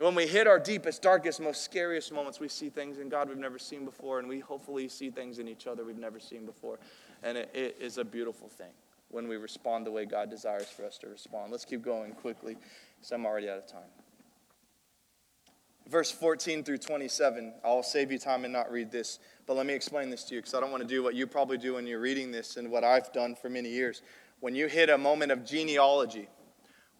When 0.00 0.14
we 0.14 0.26
hit 0.26 0.46
our 0.46 0.58
deepest, 0.58 1.02
darkest, 1.02 1.42
most 1.42 1.62
scariest 1.62 2.10
moments, 2.10 2.40
we 2.40 2.48
see 2.48 2.70
things 2.70 2.96
in 2.96 3.10
God 3.10 3.28
we've 3.28 3.36
never 3.36 3.58
seen 3.58 3.84
before, 3.84 4.18
and 4.18 4.26
we 4.26 4.40
hopefully 4.40 4.88
see 4.88 5.10
things 5.10 5.38
in 5.38 5.46
each 5.46 5.66
other 5.66 5.84
we've 5.84 5.98
never 5.98 6.18
seen 6.18 6.46
before. 6.46 6.78
And 7.22 7.36
it, 7.36 7.50
it 7.52 7.76
is 7.78 7.98
a 7.98 8.04
beautiful 8.04 8.48
thing 8.48 8.72
when 9.10 9.28
we 9.28 9.36
respond 9.36 9.84
the 9.84 9.90
way 9.90 10.06
God 10.06 10.30
desires 10.30 10.68
for 10.70 10.86
us 10.86 10.96
to 10.98 11.08
respond. 11.08 11.52
Let's 11.52 11.66
keep 11.66 11.82
going 11.82 12.12
quickly 12.12 12.56
because 12.96 13.12
I'm 13.12 13.26
already 13.26 13.50
out 13.50 13.58
of 13.58 13.66
time. 13.66 13.90
Verse 15.86 16.10
14 16.10 16.64
through 16.64 16.78
27, 16.78 17.52
I'll 17.62 17.82
save 17.82 18.10
you 18.10 18.18
time 18.18 18.44
and 18.44 18.52
not 18.54 18.72
read 18.72 18.90
this, 18.90 19.18
but 19.46 19.54
let 19.54 19.66
me 19.66 19.74
explain 19.74 20.08
this 20.08 20.24
to 20.24 20.34
you 20.34 20.40
because 20.40 20.54
I 20.54 20.60
don't 20.60 20.70
want 20.70 20.82
to 20.82 20.88
do 20.88 21.02
what 21.02 21.14
you 21.14 21.26
probably 21.26 21.58
do 21.58 21.74
when 21.74 21.86
you're 21.86 22.00
reading 22.00 22.30
this 22.30 22.56
and 22.56 22.70
what 22.70 22.84
I've 22.84 23.12
done 23.12 23.34
for 23.34 23.50
many 23.50 23.68
years. 23.68 24.00
When 24.38 24.54
you 24.54 24.66
hit 24.66 24.88
a 24.88 24.96
moment 24.96 25.30
of 25.30 25.44
genealogy, 25.44 26.30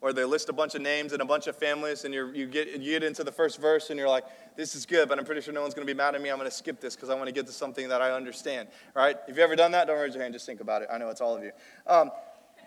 or 0.00 0.12
they 0.12 0.24
list 0.24 0.48
a 0.48 0.52
bunch 0.52 0.74
of 0.74 0.80
names 0.80 1.12
and 1.12 1.20
a 1.20 1.24
bunch 1.24 1.46
of 1.46 1.56
families, 1.56 2.04
and 2.04 2.14
you 2.14 2.46
get, 2.46 2.68
you 2.80 2.92
get 2.92 3.02
into 3.02 3.22
the 3.22 3.32
first 3.32 3.60
verse 3.60 3.90
and 3.90 3.98
you're 3.98 4.08
like, 4.08 4.24
this 4.56 4.74
is 4.74 4.86
good, 4.86 5.08
but 5.08 5.18
I'm 5.18 5.24
pretty 5.24 5.42
sure 5.42 5.52
no 5.52 5.62
one's 5.62 5.74
going 5.74 5.86
to 5.86 5.92
be 5.92 5.96
mad 5.96 6.14
at 6.14 6.22
me. 6.22 6.30
I'm 6.30 6.38
going 6.38 6.50
to 6.50 6.56
skip 6.56 6.80
this 6.80 6.96
because 6.96 7.10
I 7.10 7.14
want 7.14 7.26
to 7.26 7.32
get 7.32 7.46
to 7.46 7.52
something 7.52 7.88
that 7.88 8.00
I 8.00 8.12
understand. 8.12 8.68
Right? 8.94 9.16
If 9.28 9.36
you've 9.36 9.38
ever 9.38 9.56
done 9.56 9.72
that, 9.72 9.86
don't 9.86 9.98
raise 9.98 10.14
your 10.14 10.22
hand. 10.22 10.34
Just 10.34 10.46
think 10.46 10.60
about 10.60 10.82
it. 10.82 10.88
I 10.92 10.98
know 10.98 11.10
it's 11.10 11.20
all 11.20 11.36
of 11.36 11.42
you. 11.42 11.52
Um, 11.86 12.10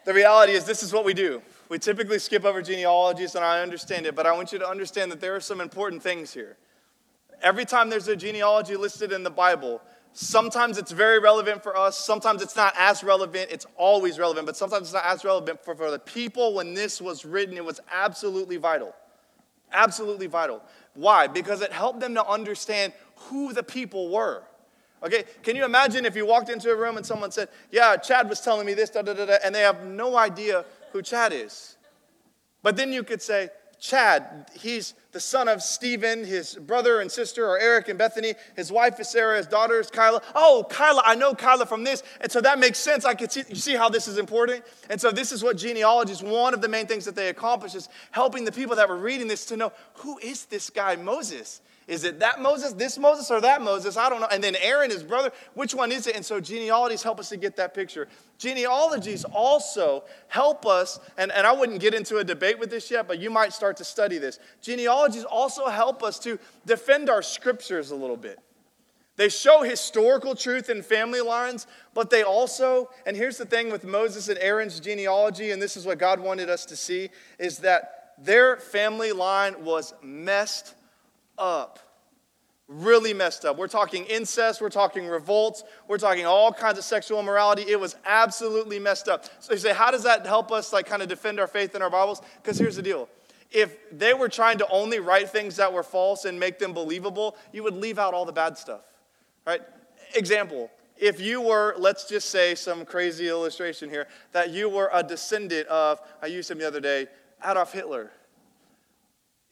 the 0.06 0.14
reality 0.14 0.54
is, 0.54 0.66
this 0.66 0.84
is 0.84 0.92
what 0.92 1.06
we 1.06 1.14
do. 1.14 1.42
We 1.70 1.80
typically 1.80 2.20
skip 2.20 2.44
over 2.44 2.62
genealogies, 2.62 3.36
and 3.36 3.44
I 3.44 3.62
understand 3.62 4.06
it, 4.06 4.16
but 4.16 4.26
I 4.26 4.34
want 4.34 4.52
you 4.52 4.60
to 4.60 4.68
understand 4.68 5.12
that 5.12 5.22
there 5.22 5.36
are 5.36 5.40
some 5.40 5.62
important 5.62 6.04
things 6.04 6.34
here. 6.34 6.58
Every 7.42 7.66
time 7.66 7.90
there's 7.90 8.08
a 8.08 8.16
genealogy 8.16 8.76
listed 8.76 9.12
in 9.12 9.24
the 9.24 9.30
Bible, 9.30 9.82
Sometimes 10.14 10.78
it's 10.78 10.92
very 10.92 11.20
relevant 11.20 11.64
for 11.64 11.76
us. 11.76 11.98
Sometimes 11.98 12.44
it's 12.44 12.56
not 12.56 12.76
as 12.78 13.04
relevant. 13.04 13.50
It's 13.52 13.66
always 13.78 14.20
relevant, 14.20 14.46
but 14.46 14.56
sometimes 14.56 14.84
it's 14.84 14.94
not 14.94 15.06
as 15.06 15.26
relevant 15.26 15.66
for, 15.66 15.76
for 15.76 15.90
the 15.90 15.98
people 15.98 16.54
when 16.54 16.76
this 16.76 17.02
was 17.02 17.26
written. 17.26 17.58
It 17.58 17.66
was 17.66 17.80
absolutely 17.92 18.58
vital. 18.58 18.94
Absolutely 19.72 20.28
vital. 20.28 20.62
Why? 20.94 21.26
Because 21.26 21.62
it 21.62 21.72
helped 21.72 22.00
them 22.00 22.14
to 22.14 22.26
understand 22.26 22.94
who 23.16 23.54
the 23.54 23.64
people 23.64 24.10
were. 24.10 24.44
Okay, 25.04 25.26
can 25.42 25.56
you 25.56 25.66
imagine 25.66 26.06
if 26.06 26.16
you 26.16 26.26
walked 26.26 26.50
into 26.50 26.70
a 26.70 26.76
room 26.76 26.96
and 26.96 27.06
someone 27.06 27.32
said, 27.32 27.50
Yeah, 27.72 27.98
Chad 27.98 28.30
was 28.30 28.40
telling 28.40 28.66
me 28.66 28.74
this, 28.74 28.92
da 28.92 29.02
da 29.02 29.14
da, 29.14 29.26
da 29.26 29.38
and 29.44 29.54
they 29.54 29.62
have 29.62 29.86
no 29.86 30.16
idea 30.16 30.64
who 30.92 31.02
Chad 31.02 31.34
is? 31.34 31.76
But 32.62 32.78
then 32.78 32.94
you 32.94 33.04
could 33.04 33.22
say, 33.22 33.50
Chad. 33.84 34.50
He's 34.54 34.94
the 35.12 35.20
son 35.20 35.50
of 35.50 35.62
Stephen. 35.62 36.24
His 36.24 36.56
brother 36.56 37.02
and 37.02 37.12
sister 37.12 37.46
are 37.46 37.60
Eric 37.60 37.90
and 37.90 38.00
Bethany. 38.00 38.34
His 38.56 38.72
wife 38.72 38.98
is 38.98 39.10
Sarah. 39.10 39.36
His 39.36 39.46
daughter 39.46 39.78
is 39.78 39.90
Kyla. 39.90 40.22
Oh, 40.34 40.66
Kyla, 40.70 41.04
I 41.06 41.16
know 41.16 41.36
Kyla 41.36 41.66
from 41.66 41.84
this. 41.84 42.02
And 42.22 42.32
so 42.32 42.40
that 42.40 42.60
makes 42.60 42.80
sense. 42.80 43.04
I 43.04 43.14
can 43.14 43.30
see, 43.30 43.44
you 43.50 43.56
see 43.56 43.76
how 43.76 43.90
this 43.90 44.08
is 44.08 44.18
important? 44.18 44.64
And 44.90 45.02
so 45.02 45.12
this 45.12 45.34
is 45.34 45.44
what 45.44 45.58
genealogy 45.58 46.14
is. 46.14 46.24
One 46.24 46.54
of 46.54 46.62
the 46.62 46.70
main 46.70 46.88
things 46.88 47.04
that 47.04 47.16
they 47.16 47.28
accomplish 47.28 47.76
is 47.76 47.90
helping 48.12 48.46
the 48.46 48.54
people 48.54 48.78
that 48.78 48.88
were 48.88 48.96
reading 48.96 49.28
this 49.28 49.46
to 49.48 49.58
know 49.58 49.74
who 49.96 50.18
is 50.20 50.46
this 50.46 50.70
guy, 50.70 50.96
Moses? 50.96 51.60
Is 51.88 52.04
it 52.04 52.20
that 52.20 52.42
Moses, 52.42 52.74
this 52.74 52.98
Moses, 52.98 53.30
or 53.30 53.42
that 53.42 53.62
Moses? 53.62 53.98
I 53.98 54.10
don't 54.10 54.22
know. 54.22 54.28
And 54.32 54.44
then 54.44 54.56
Aaron, 54.62 54.90
his 54.90 55.04
brother, 55.04 55.32
which 55.54 55.76
one 55.76 55.92
is 55.92 56.08
it? 56.08 56.16
And 56.16 56.26
so 56.26 56.40
genealogies 56.40 57.04
help 57.04 57.20
us 57.20 57.30
to 57.30 57.38
get 57.38 57.58
that 57.58 57.74
picture. 57.74 58.08
Genealogies 58.38 59.26
also 59.26 60.04
help 60.28 60.66
us, 60.66 61.00
and, 61.18 61.32
and 61.32 61.46
I 61.46 61.52
wouldn't 61.52 61.80
get 61.80 61.94
into 61.94 62.18
a 62.18 62.24
debate 62.24 62.58
with 62.58 62.70
this 62.70 62.90
yet, 62.90 63.08
but 63.08 63.20
you 63.20 63.30
might 63.30 63.54
start 63.54 63.78
to 63.78 63.84
study 63.84 64.18
this. 64.18 64.40
Genealogies 64.62 65.26
also 65.26 65.68
help 65.68 66.04
us 66.04 66.20
to 66.20 66.40
defend 66.66 67.10
our 67.10 67.22
scriptures 67.22 67.92
a 67.92 67.96
little 67.96 68.18
bit. 68.18 68.40
They 69.16 69.30
show 69.30 69.62
historical 69.62 70.36
truth 70.36 70.70
in 70.70 70.82
family 70.82 71.22
lines, 71.22 71.68
but 71.94 72.10
they 72.10 72.24
also, 72.24 72.90
and 73.06 73.16
here's 73.16 73.38
the 73.38 73.46
thing 73.46 73.72
with 73.72 73.84
Moses 73.84 74.28
and 74.28 74.40
Aaron's 74.40 74.80
genealogy, 74.80 75.52
and 75.52 75.62
this 75.62 75.78
is 75.78 75.86
what 75.86 76.00
God 76.00 76.20
wanted 76.20 76.50
us 76.50 76.66
to 76.66 76.76
see, 76.76 77.10
is 77.38 77.60
that 77.60 78.14
their 78.18 78.58
family 78.58 79.12
line 79.12 79.64
was 79.64 79.94
messed 80.02 80.76
up. 81.38 81.80
Really 82.68 83.14
messed 83.14 83.44
up. 83.44 83.58
We're 83.58 83.68
talking 83.68 84.06
incest, 84.06 84.62
we're 84.62 84.70
talking 84.70 85.06
revolts, 85.06 85.64
we're 85.88 85.98
talking 85.98 86.26
all 86.26 86.54
kinds 86.54 86.78
of 86.78 86.86
sexual 86.86 87.20
immorality. 87.20 87.64
It 87.64 87.80
was 87.80 87.98
absolutely 88.06 88.80
messed 88.80 89.10
up. 89.10 89.26
So 89.40 89.54
you 89.54 89.60
say, 89.60 89.74
how 89.74 89.92
does 89.92 90.04
that 90.04 90.26
help 90.26 90.52
us 90.52 90.72
like 90.72 90.86
kind 90.86 91.02
of 91.02 91.10
defend 91.10 91.40
our 91.40 91.48
faith 91.48 91.76
in 91.76 91.82
our 91.82 91.90
Bibles? 91.90 92.22
Because 92.42 92.58
here's 92.58 92.78
the 92.78 92.82
deal. 92.82 93.10
If 93.52 93.78
they 93.92 94.14
were 94.14 94.30
trying 94.30 94.58
to 94.60 94.68
only 94.70 95.00
write 95.00 95.30
things 95.30 95.58
that 95.58 95.72
were 95.72 95.84
false 95.84 96.26
and 96.26 96.40
make 96.40 96.58
them 96.58 96.74
believable, 96.74 97.36
you 97.52 97.64
would 97.64 97.76
leave 97.76 98.00
out 98.00 98.14
all 98.14 98.26
the 98.26 98.32
bad 98.32 98.58
stuff. 98.58 98.82
Right? 99.46 99.62
Example, 100.16 100.72
if 100.98 101.20
you 101.20 101.42
were, 101.42 101.76
let's 101.78 102.08
just 102.08 102.30
say 102.30 102.56
some 102.56 102.86
crazy 102.86 103.28
illustration 103.28 103.90
here, 103.90 104.08
that 104.32 104.52
you 104.52 104.70
were 104.70 104.90
a 104.94 105.04
descendant 105.04 105.68
of, 105.68 106.00
I 106.22 106.28
used 106.28 106.50
him 106.50 106.60
the 106.60 106.68
other 106.68 106.80
day, 106.80 107.08
Adolf 107.46 107.74
Hitler 107.74 108.10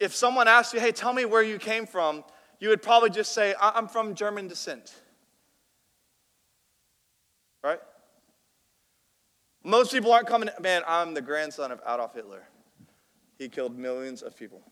if 0.02 0.16
someone 0.16 0.48
asked 0.48 0.74
you, 0.74 0.80
hey, 0.80 0.92
tell 0.92 1.14
me 1.14 1.26
where 1.26 1.44
you 1.44 1.60
came 1.60 1.86
from, 1.86 2.24
you 2.60 2.70
would 2.70 2.82
probably 2.82 3.12
just 3.12 3.34
say, 3.34 3.54
I'm 3.62 3.88
from 3.88 4.16
German 4.16 4.48
descent. 4.48 4.96
Right? 7.64 7.80
Most 9.64 9.92
people 9.92 10.12
aren't 10.12 10.26
coming, 10.26 10.50
man, 10.60 10.82
I'm 10.88 11.14
the 11.14 11.22
grandson 11.22 11.72
of 11.72 11.80
Adolf 11.88 12.16
Hitler. 12.16 12.42
He 13.38 13.48
killed 13.48 13.78
millions 13.78 14.24
of 14.24 14.36
people. 14.36 14.64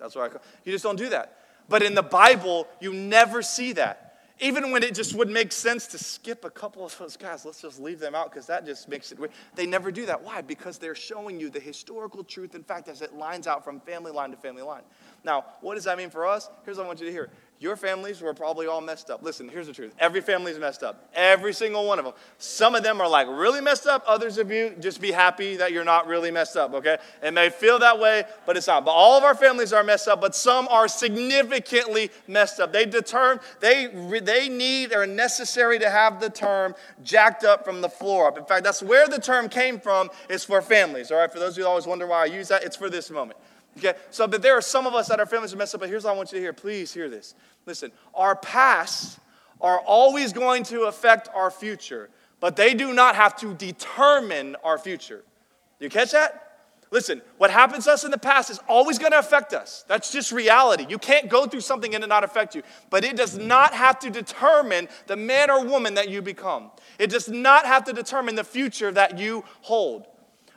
That's 0.00 0.16
where 0.16 0.24
I 0.24 0.28
come. 0.28 0.40
You 0.64 0.72
just 0.72 0.82
don't 0.82 0.96
do 0.96 1.10
that. 1.10 1.36
But 1.68 1.82
in 1.82 1.94
the 1.94 2.02
Bible, 2.02 2.66
you 2.80 2.94
never 2.94 3.42
see 3.42 3.74
that. 3.74 4.05
Even 4.38 4.70
when 4.70 4.82
it 4.82 4.94
just 4.94 5.14
would 5.14 5.30
make 5.30 5.50
sense 5.50 5.86
to 5.86 5.98
skip 5.98 6.44
a 6.44 6.50
couple 6.50 6.84
of 6.84 6.96
those 6.98 7.16
guys, 7.16 7.46
let's 7.46 7.62
just 7.62 7.80
leave 7.80 7.98
them 7.98 8.14
out 8.14 8.30
because 8.30 8.46
that 8.46 8.66
just 8.66 8.86
makes 8.86 9.10
it 9.10 9.18
weird. 9.18 9.32
They 9.54 9.64
never 9.66 9.90
do 9.90 10.04
that. 10.06 10.22
Why? 10.22 10.42
Because 10.42 10.76
they're 10.76 10.94
showing 10.94 11.40
you 11.40 11.48
the 11.48 11.60
historical 11.60 12.22
truth, 12.22 12.54
in 12.54 12.62
fact, 12.62 12.88
as 12.88 13.00
it 13.00 13.14
lines 13.14 13.46
out 13.46 13.64
from 13.64 13.80
family 13.80 14.12
line 14.12 14.30
to 14.32 14.36
family 14.36 14.62
line. 14.62 14.82
Now, 15.24 15.46
what 15.62 15.74
does 15.74 15.84
that 15.84 15.96
mean 15.96 16.10
for 16.10 16.26
us? 16.26 16.50
Here's 16.64 16.76
what 16.76 16.84
I 16.84 16.86
want 16.86 17.00
you 17.00 17.06
to 17.06 17.12
hear 17.12 17.30
your 17.58 17.76
families 17.76 18.20
were 18.20 18.34
probably 18.34 18.66
all 18.66 18.82
messed 18.82 19.08
up. 19.08 19.22
Listen, 19.22 19.48
here's 19.48 19.66
the 19.66 19.72
truth. 19.72 19.94
Every 19.98 20.20
family 20.20 20.52
is 20.52 20.58
messed 20.58 20.82
up. 20.82 21.08
Every 21.14 21.54
single 21.54 21.86
one 21.86 21.98
of 21.98 22.04
them. 22.04 22.12
Some 22.36 22.74
of 22.74 22.82
them 22.82 23.00
are 23.00 23.08
like 23.08 23.26
really 23.28 23.62
messed 23.62 23.86
up. 23.86 24.04
Others 24.06 24.36
of 24.36 24.50
you 24.50 24.74
just 24.78 25.00
be 25.00 25.10
happy 25.10 25.56
that 25.56 25.72
you're 25.72 25.84
not 25.84 26.06
really 26.06 26.30
messed 26.30 26.56
up, 26.56 26.74
okay? 26.74 26.98
It 27.22 27.32
may 27.32 27.48
feel 27.48 27.78
that 27.78 27.98
way, 27.98 28.24
but 28.44 28.58
it's 28.58 28.66
not. 28.66 28.84
But 28.84 28.90
all 28.90 29.16
of 29.16 29.24
our 29.24 29.34
families 29.34 29.72
are 29.72 29.82
messed 29.82 30.06
up, 30.06 30.20
but 30.20 30.34
some 30.34 30.68
are 30.68 30.86
significantly 30.86 32.10
messed 32.28 32.60
up. 32.60 32.74
They 32.74 32.84
determine, 32.84 33.40
they, 33.60 33.86
they 34.22 34.50
need 34.50 34.92
or 34.92 35.06
necessary 35.06 35.78
to 35.78 35.88
have 35.88 36.20
the 36.20 36.28
term 36.28 36.74
jacked 37.02 37.42
up 37.42 37.64
from 37.64 37.80
the 37.80 37.88
floor 37.88 38.28
up. 38.28 38.36
In 38.36 38.44
fact, 38.44 38.64
that's 38.64 38.82
where 38.82 39.08
the 39.08 39.18
term 39.18 39.48
came 39.48 39.80
from 39.80 40.10
is 40.28 40.44
for 40.44 40.60
families, 40.60 41.10
all 41.10 41.16
right? 41.18 41.32
For 41.32 41.38
those 41.38 41.52
of 41.52 41.58
you 41.58 41.64
who 41.64 41.70
always 41.70 41.86
wonder 41.86 42.06
why 42.06 42.22
I 42.22 42.26
use 42.26 42.48
that, 42.48 42.64
it's 42.64 42.76
for 42.76 42.90
this 42.90 43.10
moment. 43.10 43.38
Okay, 43.78 43.94
so 44.10 44.26
but 44.26 44.42
there 44.42 44.56
are 44.56 44.62
some 44.62 44.86
of 44.86 44.94
us 44.94 45.08
that 45.08 45.20
our 45.20 45.26
families 45.26 45.52
are 45.52 45.56
messed 45.56 45.74
up, 45.74 45.80
but 45.80 45.88
here's 45.88 46.04
what 46.04 46.14
I 46.14 46.16
want 46.16 46.32
you 46.32 46.38
to 46.38 46.42
hear. 46.42 46.52
Please 46.52 46.94
hear 46.94 47.08
this. 47.08 47.34
Listen, 47.66 47.92
our 48.14 48.36
past 48.36 49.18
are 49.60 49.80
always 49.80 50.32
going 50.32 50.64
to 50.64 50.82
affect 50.82 51.28
our 51.34 51.50
future, 51.50 52.08
but 52.40 52.56
they 52.56 52.74
do 52.74 52.94
not 52.94 53.16
have 53.16 53.36
to 53.36 53.54
determine 53.54 54.56
our 54.64 54.78
future. 54.78 55.24
You 55.78 55.90
catch 55.90 56.12
that? 56.12 56.42
Listen, 56.90 57.20
what 57.38 57.50
happens 57.50 57.84
to 57.84 57.92
us 57.92 58.04
in 58.04 58.12
the 58.12 58.18
past 58.18 58.48
is 58.48 58.60
always 58.68 58.98
going 58.98 59.10
to 59.10 59.18
affect 59.18 59.52
us. 59.52 59.84
That's 59.88 60.12
just 60.12 60.30
reality. 60.30 60.86
You 60.88 60.98
can't 60.98 61.28
go 61.28 61.46
through 61.46 61.62
something 61.62 61.94
and 61.94 62.04
it 62.04 62.06
not 62.06 62.22
affect 62.22 62.54
you. 62.54 62.62
But 62.90 63.04
it 63.04 63.16
does 63.16 63.36
not 63.36 63.74
have 63.74 63.98
to 64.00 64.10
determine 64.10 64.88
the 65.08 65.16
man 65.16 65.50
or 65.50 65.64
woman 65.64 65.94
that 65.94 66.08
you 66.08 66.22
become. 66.22 66.70
It 66.98 67.10
does 67.10 67.28
not 67.28 67.66
have 67.66 67.84
to 67.84 67.92
determine 67.92 68.36
the 68.36 68.44
future 68.44 68.92
that 68.92 69.18
you 69.18 69.44
hold. 69.62 70.06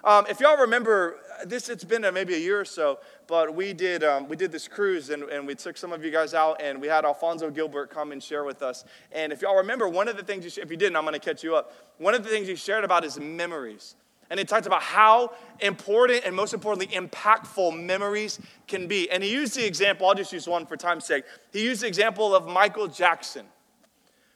Um, 0.03 0.27
if 0.29 0.39
y'all 0.39 0.57
remember, 0.57 1.17
this 1.45 1.69
it's 1.69 1.83
been 1.83 2.01
maybe 2.13 2.35
a 2.35 2.39
year 2.39 2.59
or 2.59 2.65
so, 2.65 2.99
but 3.27 3.53
we 3.53 3.73
did 3.73 4.03
um, 4.03 4.27
we 4.27 4.35
did 4.35 4.51
this 4.51 4.67
cruise 4.67 5.09
and, 5.09 5.23
and 5.23 5.45
we 5.45 5.55
took 5.55 5.77
some 5.77 5.91
of 5.91 6.03
you 6.03 6.11
guys 6.11 6.33
out 6.33 6.61
and 6.61 6.79
we 6.81 6.87
had 6.87 7.05
Alfonso 7.05 7.49
Gilbert 7.49 7.89
come 7.89 8.11
and 8.11 8.21
share 8.21 8.43
with 8.43 8.61
us. 8.61 8.85
And 9.11 9.31
if 9.31 9.41
y'all 9.41 9.57
remember, 9.57 9.87
one 9.87 10.07
of 10.07 10.17
the 10.17 10.23
things 10.23 10.43
you, 10.45 10.63
if 10.63 10.71
you 10.71 10.77
didn't, 10.77 10.95
I'm 10.95 11.03
going 11.03 11.13
to 11.13 11.19
catch 11.19 11.43
you 11.43 11.55
up. 11.55 11.73
One 11.97 12.13
of 12.13 12.23
the 12.23 12.29
things 12.29 12.47
he 12.47 12.55
shared 12.55 12.83
about 12.83 13.03
is 13.03 13.19
memories. 13.19 13.95
And 14.29 14.39
he 14.39 14.45
talked 14.45 14.67
about 14.67 14.83
how 14.83 15.33
important 15.59 16.23
and 16.25 16.35
most 16.35 16.53
importantly, 16.53 16.95
impactful 16.95 17.83
memories 17.83 18.39
can 18.67 18.87
be. 18.87 19.09
And 19.09 19.23
he 19.23 19.31
used 19.31 19.55
the 19.55 19.65
example, 19.65 20.07
I'll 20.07 20.15
just 20.15 20.31
use 20.31 20.47
one 20.47 20.65
for 20.65 20.77
time's 20.77 21.05
sake. 21.05 21.23
He 21.51 21.63
used 21.63 21.81
the 21.81 21.87
example 21.87 22.35
of 22.35 22.47
Michael 22.47 22.87
Jackson. 22.87 23.45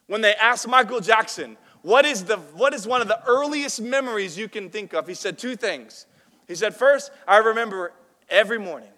When 0.07 0.21
they 0.21 0.33
asked 0.35 0.67
Michael 0.67 0.99
Jackson, 0.99 1.57
what 1.83 2.05
is, 2.05 2.23
the, 2.23 2.37
what 2.37 2.73
is 2.73 2.87
one 2.87 3.01
of 3.01 3.07
the 3.07 3.19
earliest 3.27 3.81
memories 3.81 4.37
you 4.37 4.49
can 4.49 4.69
think 4.69 4.93
of? 4.93 5.07
He 5.07 5.13
said 5.13 5.37
two 5.37 5.55
things. 5.55 6.07
He 6.47 6.55
said, 6.55 6.75
First, 6.75 7.11
I 7.27 7.37
remember 7.37 7.93
every 8.29 8.59
morning 8.59 8.89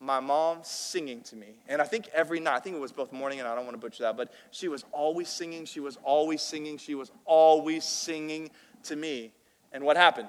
my 0.00 0.20
mom 0.20 0.58
singing 0.62 1.22
to 1.22 1.36
me. 1.36 1.48
And 1.66 1.82
I 1.82 1.84
think 1.84 2.08
every 2.14 2.38
night, 2.40 2.54
I 2.54 2.60
think 2.60 2.76
it 2.76 2.80
was 2.80 2.92
both 2.92 3.12
morning 3.12 3.40
and 3.40 3.48
I 3.48 3.54
don't 3.54 3.64
want 3.64 3.74
to 3.74 3.80
butcher 3.80 4.04
that, 4.04 4.16
but 4.16 4.32
she 4.50 4.68
was 4.68 4.84
always 4.92 5.28
singing, 5.28 5.64
she 5.64 5.80
was 5.80 5.98
always 6.04 6.40
singing, 6.40 6.78
she 6.78 6.94
was 6.94 7.10
always 7.24 7.84
singing 7.84 8.50
to 8.84 8.96
me. 8.96 9.32
And 9.72 9.84
what 9.84 9.96
happened? 9.96 10.28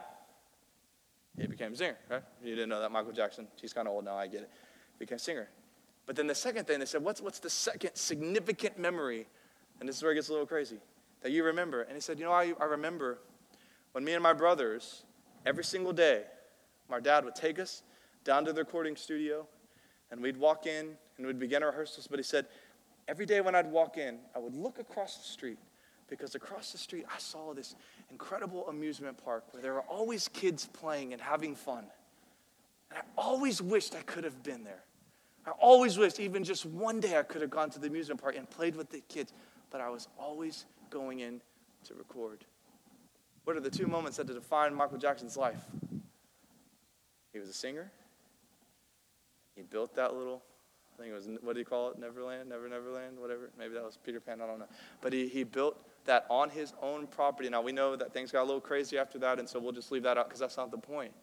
he 1.38 1.48
became 1.48 1.72
a 1.72 1.76
singer, 1.76 1.96
right? 2.10 2.24
You 2.44 2.54
didn't 2.54 2.68
know 2.68 2.82
that, 2.82 2.92
Michael 2.92 3.14
Jackson. 3.14 3.48
She's 3.56 3.72
kind 3.72 3.88
of 3.88 3.94
old 3.94 4.04
now, 4.04 4.18
I 4.18 4.28
get 4.28 4.42
it. 4.42 4.50
Became 4.98 5.16
a 5.16 5.20
singer. 5.20 5.48
But 6.06 6.18
then 6.18 6.28
the 6.28 6.36
second 6.36 6.66
thing, 6.66 6.80
they 6.80 6.86
said, 6.86 7.02
what's, 7.02 7.22
what's 7.22 7.40
the 7.40 7.50
second 7.50 7.92
significant 7.94 8.78
memory? 8.78 9.26
And 9.80 9.88
this 9.88 9.96
is 9.96 10.04
where 10.04 10.12
it 10.12 10.16
gets 10.16 10.28
a 10.28 10.32
little 10.34 10.48
crazy, 10.48 10.80
that 11.22 11.32
you 11.32 11.46
remember. 11.46 11.84
And 11.84 11.94
he 11.94 12.02
said, 12.02 12.20
you 12.20 12.26
know, 12.26 12.34
I, 12.34 12.54
I 12.60 12.66
remember 12.66 13.20
when 13.94 14.04
me 14.04 14.14
and 14.14 14.24
my 14.24 14.34
brothers, 14.34 15.04
every 15.46 15.64
single 15.64 15.94
day, 15.94 16.24
my 16.90 17.00
dad 17.00 17.24
would 17.26 17.36
take 17.36 17.60
us 17.60 17.84
down 18.24 18.46
to 18.46 18.54
the 18.54 18.62
recording 18.62 18.96
studio, 18.96 19.46
and 20.12 20.22
we'd 20.22 20.38
walk 20.38 20.66
in 20.66 20.98
and 21.18 21.26
we'd 21.26 21.40
begin 21.40 21.64
rehearsals. 21.64 22.08
But 22.08 22.20
he 22.20 22.24
said, 22.24 22.48
every 23.08 23.26
day 23.26 23.42
when 23.42 23.56
I'd 23.56 23.72
walk 23.72 23.98
in, 23.98 24.20
I 24.36 24.40
would 24.40 24.56
look 24.56 24.80
across 24.80 25.18
the 25.18 25.28
street 25.28 25.58
because 26.10 26.36
across 26.36 26.72
the 26.72 26.78
street 26.78 27.06
I 27.14 27.20
saw 27.20 27.54
this 27.54 27.76
incredible 28.10 28.68
amusement 28.68 29.24
park 29.24 29.44
where 29.52 29.62
there 29.62 29.74
were 29.74 29.82
always 29.82 30.28
kids 30.28 30.68
playing 30.68 31.14
and 31.14 31.22
having 31.22 31.56
fun. 31.56 31.86
And 32.90 33.00
I 33.00 33.22
always 33.22 33.62
wished 33.62 33.96
I 33.96 34.02
could 34.02 34.24
have 34.24 34.42
been 34.42 34.64
there. 34.64 34.84
I 35.46 35.52
always 35.52 35.98
wished 35.98 36.20
even 36.20 36.44
just 36.44 36.66
one 36.66 37.00
day 37.00 37.18
I 37.18 37.24
could 37.24 37.42
have 37.42 37.50
gone 37.50 37.70
to 37.72 37.80
the 37.80 37.88
amusement 37.88 38.22
park 38.22 38.36
and 38.36 38.50
played 38.50 38.76
with 38.76 38.90
the 38.90 39.02
kids, 39.02 39.34
but 39.72 39.82
I 39.82 39.90
was 39.90 40.08
always 40.18 40.66
going 40.90 41.20
in 41.20 41.42
to 41.86 41.94
record. 41.94 42.44
What 43.46 43.56
are 43.56 43.62
the 43.62 43.70
two 43.70 43.88
moments 43.88 44.18
that 44.18 44.28
define 44.28 44.74
Michael 44.74 44.98
Jackson's 44.98 45.38
life? 45.38 45.58
He 47.34 47.40
was 47.40 47.50
a 47.50 47.54
singer. 47.54 47.92
He 49.56 49.62
built 49.62 49.96
that 49.96 50.16
little 50.16 50.42
I 51.00 51.04
think 51.04 51.14
it 51.14 51.16
was, 51.16 51.30
what 51.42 51.54
do 51.54 51.60
you 51.60 51.66
call 51.66 51.92
it? 51.92 52.00
Neverland? 52.00 52.50
Never, 52.50 52.68
Neverland? 52.68 53.18
Whatever. 53.18 53.52
Maybe 53.58 53.74
that 53.74 53.84
was 53.84 53.98
Peter 54.06 54.20
Pan. 54.20 54.42
I 54.42 54.48
don't 54.48 54.60
know. 54.60 54.68
But 55.00 55.14
he, 55.14 55.30
he 55.30 55.46
built 55.46 55.80
that 56.04 56.26
on 56.30 56.50
his 56.50 56.74
own 56.82 57.08
property. 57.08 57.48
Now, 57.48 57.62
we 57.62 57.72
know 57.72 57.96
that 57.96 58.14
things 58.14 58.34
got 58.34 58.42
a 58.42 58.44
little 58.44 58.60
crazy 58.60 58.98
after 58.98 59.18
that, 59.20 59.40
and 59.40 59.48
so 59.48 59.60
we'll 59.60 59.72
just 59.72 59.94
leave 59.94 60.04
that 60.04 60.18
out 60.18 60.28
because 60.28 60.42
that's 60.42 60.58
not 60.58 60.72
the 60.72 60.78
point. 60.78 61.14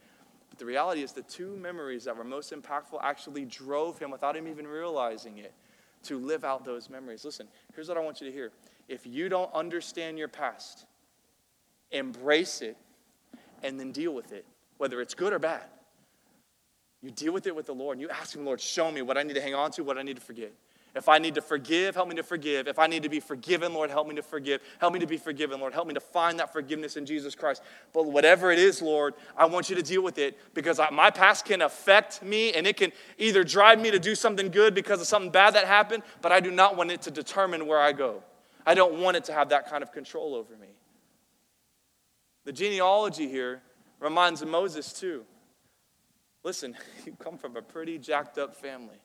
But 0.48 0.58
the 0.58 0.64
reality 0.64 1.02
is, 1.02 1.12
the 1.12 1.22
two 1.22 1.56
memories 1.56 2.04
that 2.04 2.16
were 2.16 2.24
most 2.24 2.54
impactful 2.54 3.00
actually 3.02 3.44
drove 3.44 3.98
him 3.98 4.10
without 4.10 4.34
him 4.34 4.48
even 4.48 4.66
realizing 4.66 5.38
it 5.38 5.52
to 6.04 6.18
live 6.18 6.42
out 6.42 6.64
those 6.64 6.88
memories. 6.88 7.22
Listen, 7.22 7.46
here's 7.74 7.88
what 7.88 7.98
I 7.98 8.00
want 8.00 8.22
you 8.22 8.28
to 8.28 8.32
hear. 8.32 8.52
If 8.88 9.06
you 9.06 9.28
don't 9.28 9.52
understand 9.52 10.18
your 10.18 10.28
past, 10.28 10.86
embrace 11.90 12.62
it 12.62 12.78
and 13.62 13.78
then 13.78 13.92
deal 13.92 14.14
with 14.14 14.32
it, 14.32 14.46
whether 14.78 15.02
it's 15.02 15.12
good 15.12 15.34
or 15.34 15.38
bad. 15.38 15.64
You 17.06 17.12
deal 17.12 17.32
with 17.32 17.46
it 17.46 17.54
with 17.54 17.66
the 17.66 17.72
Lord 17.72 17.98
and 17.98 18.02
you 18.02 18.08
ask 18.08 18.34
Him, 18.34 18.44
Lord, 18.44 18.60
show 18.60 18.90
me 18.90 19.00
what 19.00 19.16
I 19.16 19.22
need 19.22 19.34
to 19.34 19.40
hang 19.40 19.54
on 19.54 19.70
to, 19.72 19.84
what 19.84 19.96
I 19.96 20.02
need 20.02 20.16
to 20.16 20.22
forget. 20.22 20.52
If 20.96 21.08
I 21.08 21.18
need 21.18 21.36
to 21.36 21.40
forgive, 21.40 21.94
help 21.94 22.08
me 22.08 22.16
to 22.16 22.24
forgive. 22.24 22.66
If 22.66 22.80
I 22.80 22.88
need 22.88 23.04
to 23.04 23.08
be 23.08 23.20
forgiven, 23.20 23.72
Lord, 23.72 23.90
help 23.90 24.08
me 24.08 24.16
to 24.16 24.24
forgive. 24.24 24.60
Help 24.80 24.92
me 24.92 24.98
to 24.98 25.06
be 25.06 25.16
forgiven, 25.16 25.60
Lord. 25.60 25.72
Help 25.72 25.86
me 25.86 25.94
to 25.94 26.00
find 26.00 26.40
that 26.40 26.52
forgiveness 26.52 26.96
in 26.96 27.06
Jesus 27.06 27.36
Christ. 27.36 27.62
But 27.92 28.06
whatever 28.06 28.50
it 28.50 28.58
is, 28.58 28.82
Lord, 28.82 29.14
I 29.36 29.44
want 29.44 29.70
you 29.70 29.76
to 29.76 29.84
deal 29.84 30.02
with 30.02 30.18
it 30.18 30.36
because 30.52 30.80
my 30.90 31.10
past 31.10 31.44
can 31.44 31.62
affect 31.62 32.24
me 32.24 32.52
and 32.54 32.66
it 32.66 32.76
can 32.76 32.90
either 33.18 33.44
drive 33.44 33.80
me 33.80 33.92
to 33.92 34.00
do 34.00 34.16
something 34.16 34.50
good 34.50 34.74
because 34.74 35.00
of 35.00 35.06
something 35.06 35.30
bad 35.30 35.54
that 35.54 35.68
happened, 35.68 36.02
but 36.22 36.32
I 36.32 36.40
do 36.40 36.50
not 36.50 36.76
want 36.76 36.90
it 36.90 37.02
to 37.02 37.12
determine 37.12 37.68
where 37.68 37.78
I 37.78 37.92
go. 37.92 38.20
I 38.66 38.74
don't 38.74 39.00
want 39.00 39.16
it 39.16 39.22
to 39.26 39.32
have 39.32 39.50
that 39.50 39.70
kind 39.70 39.84
of 39.84 39.92
control 39.92 40.34
over 40.34 40.56
me. 40.56 40.74
The 42.44 42.52
genealogy 42.52 43.28
here 43.28 43.62
reminds 44.00 44.44
Moses, 44.44 44.92
too. 44.92 45.24
Listen, 46.46 46.76
you 47.04 47.12
come 47.18 47.36
from 47.36 47.56
a 47.56 47.60
pretty 47.62 47.98
jacked 47.98 48.38
up 48.38 48.54
family. 48.54 49.00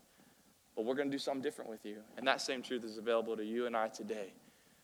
But 0.76 0.86
we're 0.86 0.96
going 0.96 1.10
to 1.10 1.12
do 1.12 1.20
something 1.20 1.42
different 1.42 1.72
with 1.72 1.84
you. 1.86 1.98
And 2.16 2.26
that 2.28 2.40
same 2.40 2.62
truth 2.62 2.86
is 2.86 2.98
available 3.00 3.36
to 3.36 3.44
you 3.44 3.66
and 3.66 3.76
I 3.76 3.88
today. 3.88 4.32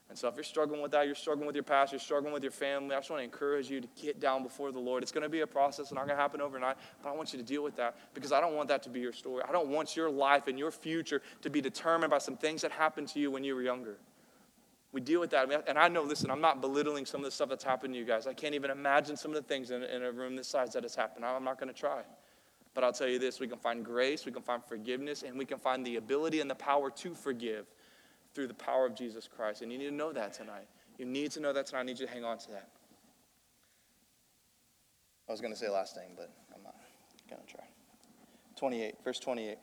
And 0.09 0.17
so 0.17 0.27
if 0.27 0.35
you're 0.35 0.43
struggling 0.43 0.81
with 0.81 0.91
that, 0.91 1.05
you're 1.05 1.15
struggling 1.15 1.45
with 1.45 1.55
your 1.55 1.63
past, 1.63 1.91
you're 1.91 1.99
struggling 1.99 2.33
with 2.33 2.41
your 2.41 2.51
family, 2.51 2.95
I 2.95 2.99
just 2.99 3.09
want 3.09 3.19
to 3.19 3.25
encourage 3.25 3.69
you 3.69 3.81
to 3.81 3.87
get 4.01 4.19
down 4.19 4.41
before 4.41 4.71
the 4.71 4.79
Lord. 4.79 5.03
It's 5.03 5.11
going 5.11 5.23
to 5.23 5.29
be 5.29 5.41
a 5.41 5.47
process, 5.47 5.79
it's 5.87 5.91
not 5.91 6.07
going 6.07 6.15
to 6.17 6.21
happen 6.21 6.39
overnight, 6.39 6.77
but 7.03 7.09
I 7.09 7.11
want 7.13 7.33
you 7.33 7.39
to 7.39 7.45
deal 7.45 7.61
with 7.61 7.75
that 7.75 7.97
because 8.13 8.31
I 8.31 8.39
don't 8.39 8.55
want 8.55 8.69
that 8.69 8.83
to 8.83 8.89
be 8.89 9.01
your 9.01 9.11
story. 9.11 9.43
I 9.47 9.51
don't 9.51 9.67
want 9.67 9.97
your 9.97 10.09
life 10.09 10.47
and 10.47 10.57
your 10.57 10.71
future 10.71 11.21
to 11.41 11.49
be 11.49 11.59
determined 11.59 12.09
by 12.09 12.19
some 12.19 12.37
things 12.37 12.61
that 12.61 12.71
happened 12.71 13.09
to 13.09 13.19
you 13.19 13.29
when 13.31 13.43
you 13.43 13.53
were 13.53 13.61
younger. 13.61 13.97
We 14.93 15.01
deal 15.01 15.19
with 15.19 15.31
that. 15.31 15.51
And 15.67 15.77
I 15.77 15.89
know, 15.89 16.03
listen, 16.03 16.31
I'm 16.31 16.41
not 16.41 16.61
belittling 16.61 17.05
some 17.05 17.19
of 17.19 17.25
the 17.25 17.31
stuff 17.31 17.49
that's 17.49 17.65
happened 17.65 17.93
to 17.93 17.99
you 17.99 18.05
guys. 18.05 18.27
I 18.27 18.33
can't 18.33 18.55
even 18.55 18.71
imagine 18.71 19.17
some 19.17 19.31
of 19.31 19.35
the 19.35 19.43
things 19.43 19.71
in, 19.71 19.83
a 19.83 20.11
room 20.11 20.37
this 20.37 20.47
size 20.47 20.71
that 20.71 20.83
has 20.83 20.95
happened. 20.95 21.25
I'm 21.25 21.43
not 21.43 21.59
going 21.59 21.71
to 21.71 21.77
try. 21.77 22.03
But 22.77 22.83
I'll 22.83 22.93
tell 22.93 23.07
you 23.07 23.17
this 23.17 23.39
we 23.39 23.47
can 23.47 23.57
find 23.57 23.83
grace, 23.83 24.23
we 24.23 24.31
can 24.31 24.43
find 24.43 24.63
forgiveness, 24.63 25.23
and 25.23 25.35
we 25.35 25.45
can 25.45 25.57
find 25.57 25.83
the 25.83 25.95
ability 25.95 26.41
and 26.41 26.47
the 26.47 26.53
power 26.53 26.91
to 26.91 27.15
forgive 27.15 27.65
through 28.35 28.45
the 28.45 28.53
power 28.53 28.85
of 28.85 28.93
Jesus 28.93 29.27
Christ. 29.27 29.63
And 29.63 29.71
you 29.71 29.79
need 29.79 29.89
to 29.89 29.95
know 29.95 30.13
that 30.13 30.31
tonight. 30.31 30.67
You 30.99 31.05
need 31.05 31.31
to 31.31 31.39
know 31.39 31.51
that 31.53 31.65
tonight. 31.65 31.79
I 31.79 31.83
need 31.85 31.97
you 31.99 32.05
to 32.05 32.13
hang 32.13 32.23
on 32.23 32.37
to 32.37 32.51
that. 32.51 32.69
I 35.27 35.31
was 35.31 35.41
going 35.41 35.51
to 35.51 35.57
say 35.57 35.67
last 35.69 35.95
thing, 35.95 36.11
but 36.15 36.31
I'm 36.55 36.61
not 36.61 36.75
going 37.27 37.41
to 37.41 37.51
try. 37.51 37.63
28, 38.57 38.93
verse 39.03 39.17
28. 39.17 39.57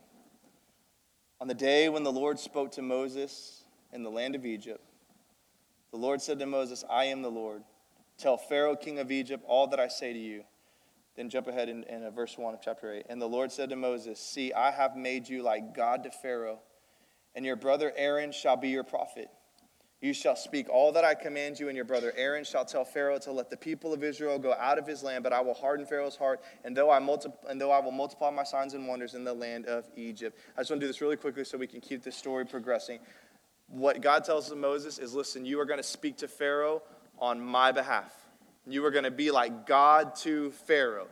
On 1.41 1.47
the 1.47 1.55
day 1.55 1.89
when 1.89 2.03
the 2.03 2.11
Lord 2.11 2.41
spoke 2.41 2.73
to 2.73 2.83
Moses 2.83 3.62
in 3.93 4.03
the 4.03 4.11
land 4.11 4.35
of 4.35 4.45
Egypt, 4.45 4.83
the 5.93 5.99
Lord 5.99 6.21
said 6.21 6.41
to 6.41 6.47
Moses, 6.47 6.83
I 6.91 7.05
am 7.05 7.23
the 7.23 7.31
Lord. 7.31 7.62
Tell 8.19 8.37
Pharaoh, 8.37 8.75
king 8.75 8.99
of 8.99 9.12
Egypt, 9.12 9.45
all 9.47 9.69
that 9.69 9.79
I 9.79 9.87
say 9.87 10.12
to 10.12 10.19
you. 10.19 10.43
Then 11.17 11.31
jump 11.31 11.47
ahead 11.47 11.69
in, 11.69 11.85
in 11.85 12.03
uh, 12.03 12.11
verse 12.11 12.37
1 12.37 12.55
of 12.55 12.61
chapter 12.61 12.93
8. 12.93 13.07
And 13.09 13.23
the 13.23 13.29
Lord 13.29 13.53
said 13.53 13.71
to 13.71 13.77
Moses, 13.77 14.19
See, 14.19 14.53
I 14.53 14.73
have 14.73 14.97
made 14.97 15.29
you 15.29 15.43
like 15.43 15.75
God 15.75 16.03
to 16.05 16.11
Pharaoh, 16.11 16.59
and 17.35 17.45
your 17.45 17.57
brother 17.57 17.93
Aaron 17.97 18.33
shall 18.33 18.57
be 18.57 18.69
your 18.69 18.85
prophet. 18.85 19.29
You 20.01 20.12
shall 20.12 20.37
speak 20.37 20.69
all 20.69 20.93
that 20.93 21.05
I 21.05 21.15
command 21.15 21.59
you, 21.59 21.69
and 21.69 21.77
your 21.77 21.87
brother 21.87 22.12
Aaron 22.15 22.45
shall 22.45 22.67
tell 22.67 22.85
Pharaoh 22.85 23.19
to 23.21 23.33
let 23.33 23.49
the 23.49 23.57
people 23.57 23.95
of 23.95 24.05
Israel 24.05 24.39
go 24.39 24.53
out 24.53 24.77
of 24.77 24.87
his 24.87 25.03
land. 25.03 25.25
But 25.25 25.33
I 25.33 25.41
will 25.41 25.55
harden 25.55 25.87
Pharaoh's 25.87 26.17
heart, 26.17 26.43
and 26.62 26.77
though 26.77 26.91
I 26.91 26.99
multi- 26.99 27.31
and 27.49 27.59
though 27.59 27.71
I 27.71 27.79
will 27.79 27.91
multiply 27.91 28.31
my 28.31 28.45
signs 28.45 28.75
and 28.75 28.87
wonders 28.87 29.15
in 29.15 29.25
the 29.25 29.33
land 29.33 29.65
of 29.65 29.87
Egypt. 29.97 30.39
I 30.57 30.61
just 30.61 30.71
want 30.71 30.81
to 30.81 30.87
do 30.87 30.89
this 30.89 31.01
really 31.01 31.17
quickly 31.17 31.45
so 31.45 31.57
we 31.57 31.67
can 31.67 31.81
keep 31.81 32.03
this 32.03 32.17
story 32.17 32.45
progressing. 32.45 32.99
What 33.69 34.03
God 34.03 34.25
tells 34.25 34.53
Moses 34.55 34.99
is, 34.99 35.15
listen, 35.15 35.47
you 35.47 35.59
are 35.59 35.65
going 35.65 35.79
to 35.79 35.83
speak 35.83 36.19
to 36.19 36.29
Pharaoh 36.29 36.83
on 37.19 37.41
my 37.41 37.73
behalf. 37.73 38.12
You 38.67 38.85
are 38.85 38.91
going 38.91 39.05
to 39.05 39.11
be 39.11 39.31
like 39.31 39.67
God 39.67 40.15
to 40.17 40.51
Pharaoh. 40.51 41.07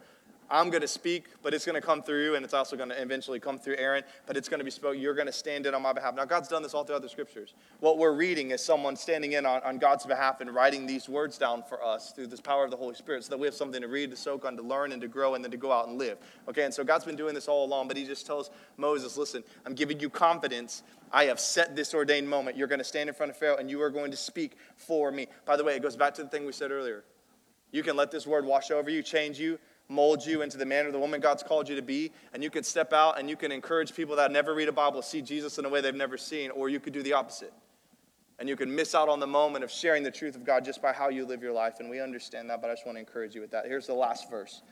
I'm 0.52 0.68
going 0.68 0.82
to 0.82 0.88
speak, 0.88 1.28
but 1.42 1.54
it's 1.54 1.64
going 1.64 1.80
to 1.80 1.86
come 1.86 2.02
through 2.02 2.24
you, 2.24 2.34
and 2.34 2.44
it's 2.44 2.52
also 2.52 2.76
going 2.76 2.90
to 2.90 3.00
eventually 3.00 3.40
come 3.40 3.58
through 3.58 3.76
Aaron, 3.78 4.04
but 4.26 4.36
it's 4.36 4.50
going 4.50 4.58
to 4.58 4.64
be 4.64 4.70
spoken. 4.70 5.00
You're 5.00 5.14
going 5.14 5.26
to 5.26 5.32
stand 5.32 5.64
in 5.64 5.74
on 5.74 5.80
my 5.80 5.94
behalf. 5.94 6.14
Now, 6.14 6.26
God's 6.26 6.48
done 6.48 6.62
this 6.62 6.74
all 6.74 6.84
throughout 6.84 7.00
the 7.00 7.08
scriptures. 7.08 7.54
What 7.80 7.96
we're 7.96 8.12
reading 8.12 8.50
is 8.50 8.62
someone 8.62 8.94
standing 8.94 9.32
in 9.32 9.46
on, 9.46 9.62
on 9.62 9.78
God's 9.78 10.04
behalf 10.04 10.42
and 10.42 10.54
writing 10.54 10.86
these 10.86 11.08
words 11.08 11.38
down 11.38 11.62
for 11.62 11.82
us 11.82 12.12
through 12.12 12.26
this 12.26 12.40
power 12.40 12.64
of 12.64 12.70
the 12.70 12.76
Holy 12.76 12.94
Spirit 12.94 13.24
so 13.24 13.30
that 13.30 13.38
we 13.38 13.46
have 13.46 13.54
something 13.54 13.80
to 13.80 13.88
read, 13.88 14.10
to 14.10 14.16
soak 14.16 14.44
on, 14.44 14.54
to 14.58 14.62
learn, 14.62 14.92
and 14.92 15.00
to 15.00 15.08
grow, 15.08 15.36
and 15.36 15.42
then 15.42 15.50
to 15.50 15.56
go 15.56 15.72
out 15.72 15.88
and 15.88 15.96
live. 15.96 16.18
Okay, 16.46 16.64
and 16.64 16.74
so 16.74 16.84
God's 16.84 17.06
been 17.06 17.16
doing 17.16 17.34
this 17.34 17.48
all 17.48 17.64
along, 17.64 17.88
but 17.88 17.96
He 17.96 18.04
just 18.04 18.26
tells 18.26 18.50
Moses, 18.76 19.16
listen, 19.16 19.42
I'm 19.64 19.74
giving 19.74 20.00
you 20.00 20.10
confidence. 20.10 20.82
I 21.10 21.24
have 21.24 21.40
set 21.40 21.74
this 21.74 21.94
ordained 21.94 22.28
moment. 22.28 22.58
You're 22.58 22.68
going 22.68 22.78
to 22.78 22.84
stand 22.84 23.08
in 23.08 23.14
front 23.14 23.30
of 23.30 23.38
Pharaoh, 23.38 23.56
and 23.56 23.70
you 23.70 23.80
are 23.80 23.90
going 23.90 24.10
to 24.10 24.18
speak 24.18 24.58
for 24.76 25.10
me. 25.10 25.28
By 25.46 25.56
the 25.56 25.64
way, 25.64 25.76
it 25.76 25.82
goes 25.82 25.96
back 25.96 26.12
to 26.14 26.22
the 26.22 26.28
thing 26.28 26.44
we 26.44 26.52
said 26.52 26.70
earlier. 26.70 27.04
You 27.72 27.82
can 27.82 27.96
let 27.96 28.10
this 28.10 28.26
word 28.26 28.44
wash 28.44 28.70
over 28.70 28.90
you, 28.90 29.02
change 29.02 29.40
you, 29.40 29.58
mold 29.88 30.24
you 30.24 30.42
into 30.42 30.56
the 30.58 30.66
man 30.66 30.86
or 30.86 30.92
the 30.92 30.98
woman 30.98 31.20
God's 31.20 31.42
called 31.42 31.68
you 31.68 31.74
to 31.74 31.82
be. 31.82 32.12
And 32.32 32.42
you 32.42 32.50
can 32.50 32.62
step 32.62 32.92
out 32.92 33.18
and 33.18 33.28
you 33.28 33.36
can 33.36 33.50
encourage 33.50 33.94
people 33.94 34.14
that 34.16 34.30
never 34.30 34.54
read 34.54 34.68
a 34.68 34.72
Bible 34.72 35.02
see 35.02 35.22
Jesus 35.22 35.58
in 35.58 35.64
a 35.64 35.68
way 35.68 35.80
they've 35.80 35.94
never 35.94 36.16
seen, 36.16 36.50
or 36.50 36.68
you 36.68 36.78
could 36.78 36.92
do 36.92 37.02
the 37.02 37.14
opposite. 37.14 37.52
And 38.38 38.48
you 38.48 38.56
can 38.56 38.74
miss 38.74 38.94
out 38.94 39.08
on 39.08 39.20
the 39.20 39.26
moment 39.26 39.64
of 39.64 39.70
sharing 39.70 40.02
the 40.02 40.10
truth 40.10 40.36
of 40.36 40.44
God 40.44 40.64
just 40.64 40.82
by 40.82 40.92
how 40.92 41.08
you 41.08 41.24
live 41.24 41.42
your 41.42 41.52
life. 41.52 41.80
And 41.80 41.88
we 41.88 42.00
understand 42.00 42.50
that, 42.50 42.60
but 42.60 42.70
I 42.70 42.74
just 42.74 42.86
want 42.86 42.96
to 42.96 43.00
encourage 43.00 43.34
you 43.34 43.40
with 43.40 43.50
that. 43.52 43.66
Here's 43.66 43.86
the 43.86 43.94
last 43.94 44.30
verse. 44.30 44.62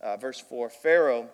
Uh, 0.00 0.16
verse 0.16 0.40
4 0.40 0.70
Pharaoh, 0.70 1.28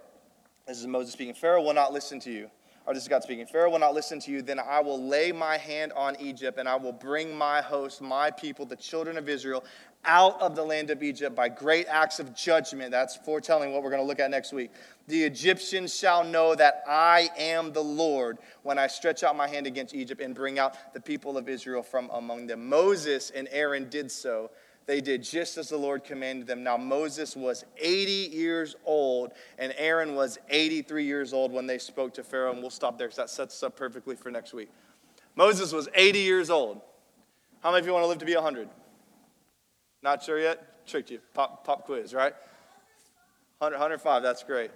this 0.66 0.78
is 0.78 0.86
Moses 0.86 1.12
speaking, 1.12 1.34
Pharaoh 1.34 1.62
will 1.62 1.74
not 1.74 1.92
listen 1.92 2.18
to 2.20 2.30
you 2.30 2.50
or 2.86 2.92
this 2.92 3.02
is 3.02 3.08
God 3.08 3.22
speaking, 3.22 3.46
Pharaoh 3.46 3.70
will 3.70 3.78
not 3.78 3.94
listen 3.94 4.20
to 4.20 4.30
you, 4.30 4.42
then 4.42 4.58
I 4.58 4.80
will 4.80 5.02
lay 5.02 5.32
my 5.32 5.56
hand 5.56 5.92
on 5.96 6.16
Egypt 6.20 6.58
and 6.58 6.68
I 6.68 6.76
will 6.76 6.92
bring 6.92 7.34
my 7.34 7.62
host, 7.62 8.02
my 8.02 8.30
people, 8.30 8.66
the 8.66 8.76
children 8.76 9.16
of 9.16 9.28
Israel, 9.28 9.64
out 10.04 10.38
of 10.42 10.54
the 10.54 10.62
land 10.62 10.90
of 10.90 11.02
Egypt 11.02 11.34
by 11.34 11.48
great 11.48 11.86
acts 11.86 12.18
of 12.18 12.34
judgment. 12.34 12.90
That's 12.90 13.16
foretelling 13.16 13.72
what 13.72 13.82
we're 13.82 13.90
going 13.90 14.02
to 14.02 14.06
look 14.06 14.20
at 14.20 14.30
next 14.30 14.52
week. 14.52 14.70
The 15.06 15.22
Egyptians 15.24 15.96
shall 15.96 16.24
know 16.24 16.54
that 16.54 16.82
I 16.86 17.30
am 17.38 17.72
the 17.72 17.82
Lord 17.82 18.38
when 18.62 18.78
I 18.78 18.86
stretch 18.86 19.22
out 19.22 19.34
my 19.34 19.48
hand 19.48 19.66
against 19.66 19.94
Egypt 19.94 20.20
and 20.20 20.34
bring 20.34 20.58
out 20.58 20.92
the 20.92 21.00
people 21.00 21.38
of 21.38 21.48
Israel 21.48 21.82
from 21.82 22.10
among 22.12 22.46
them. 22.46 22.68
Moses 22.68 23.30
and 23.30 23.48
Aaron 23.50 23.88
did 23.88 24.10
so 24.10 24.50
they 24.86 25.00
did 25.00 25.22
just 25.22 25.56
as 25.56 25.70
the 25.70 25.76
Lord 25.76 26.04
commanded 26.04 26.46
them. 26.46 26.62
Now, 26.62 26.76
Moses 26.76 27.34
was 27.36 27.64
80 27.78 28.36
years 28.36 28.76
old, 28.84 29.32
and 29.58 29.74
Aaron 29.78 30.14
was 30.14 30.38
83 30.50 31.04
years 31.04 31.32
old 31.32 31.52
when 31.52 31.66
they 31.66 31.78
spoke 31.78 32.12
to 32.14 32.22
Pharaoh. 32.22 32.52
And 32.52 32.60
we'll 32.60 32.70
stop 32.70 32.98
there 32.98 33.06
because 33.06 33.16
that 33.16 33.30
sets 33.30 33.54
us 33.54 33.62
up 33.62 33.76
perfectly 33.76 34.14
for 34.14 34.30
next 34.30 34.52
week. 34.52 34.70
Moses 35.36 35.72
was 35.72 35.88
80 35.94 36.18
years 36.18 36.50
old. 36.50 36.80
How 37.62 37.70
many 37.70 37.80
of 37.80 37.86
you 37.86 37.92
want 37.92 38.04
to 38.04 38.08
live 38.08 38.18
to 38.18 38.26
be 38.26 38.34
100? 38.34 38.68
Not 40.02 40.22
sure 40.22 40.38
yet? 40.38 40.86
Tricked 40.86 41.10
you. 41.10 41.20
Pop, 41.32 41.64
pop 41.64 41.86
quiz, 41.86 42.12
right? 42.12 42.34
100, 43.58 43.76
105, 43.76 44.22
that's 44.22 44.42
great. 44.42 44.70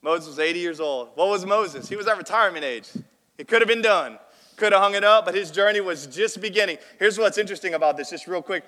Moses 0.00 0.28
was 0.28 0.38
80 0.38 0.58
years 0.58 0.80
old. 0.80 1.10
What 1.14 1.28
was 1.28 1.44
Moses? 1.44 1.90
He 1.90 1.96
was 1.96 2.06
at 2.06 2.16
retirement 2.16 2.64
age. 2.64 2.88
It 3.36 3.48
could 3.48 3.60
have 3.60 3.68
been 3.68 3.82
done. 3.82 4.18
Could 4.56 4.72
have 4.72 4.80
hung 4.80 4.94
it 4.94 5.04
up, 5.04 5.26
but 5.26 5.34
his 5.34 5.50
journey 5.50 5.80
was 5.80 6.06
just 6.06 6.40
beginning. 6.40 6.78
Here's 6.98 7.18
what's 7.18 7.36
interesting 7.36 7.74
about 7.74 7.98
this, 7.98 8.10
just 8.10 8.26
real 8.26 8.42
quick. 8.42 8.64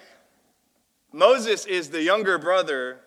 Moses 1.12 1.66
is 1.66 1.90
the 1.90 2.02
younger 2.02 2.38
brother 2.38 3.00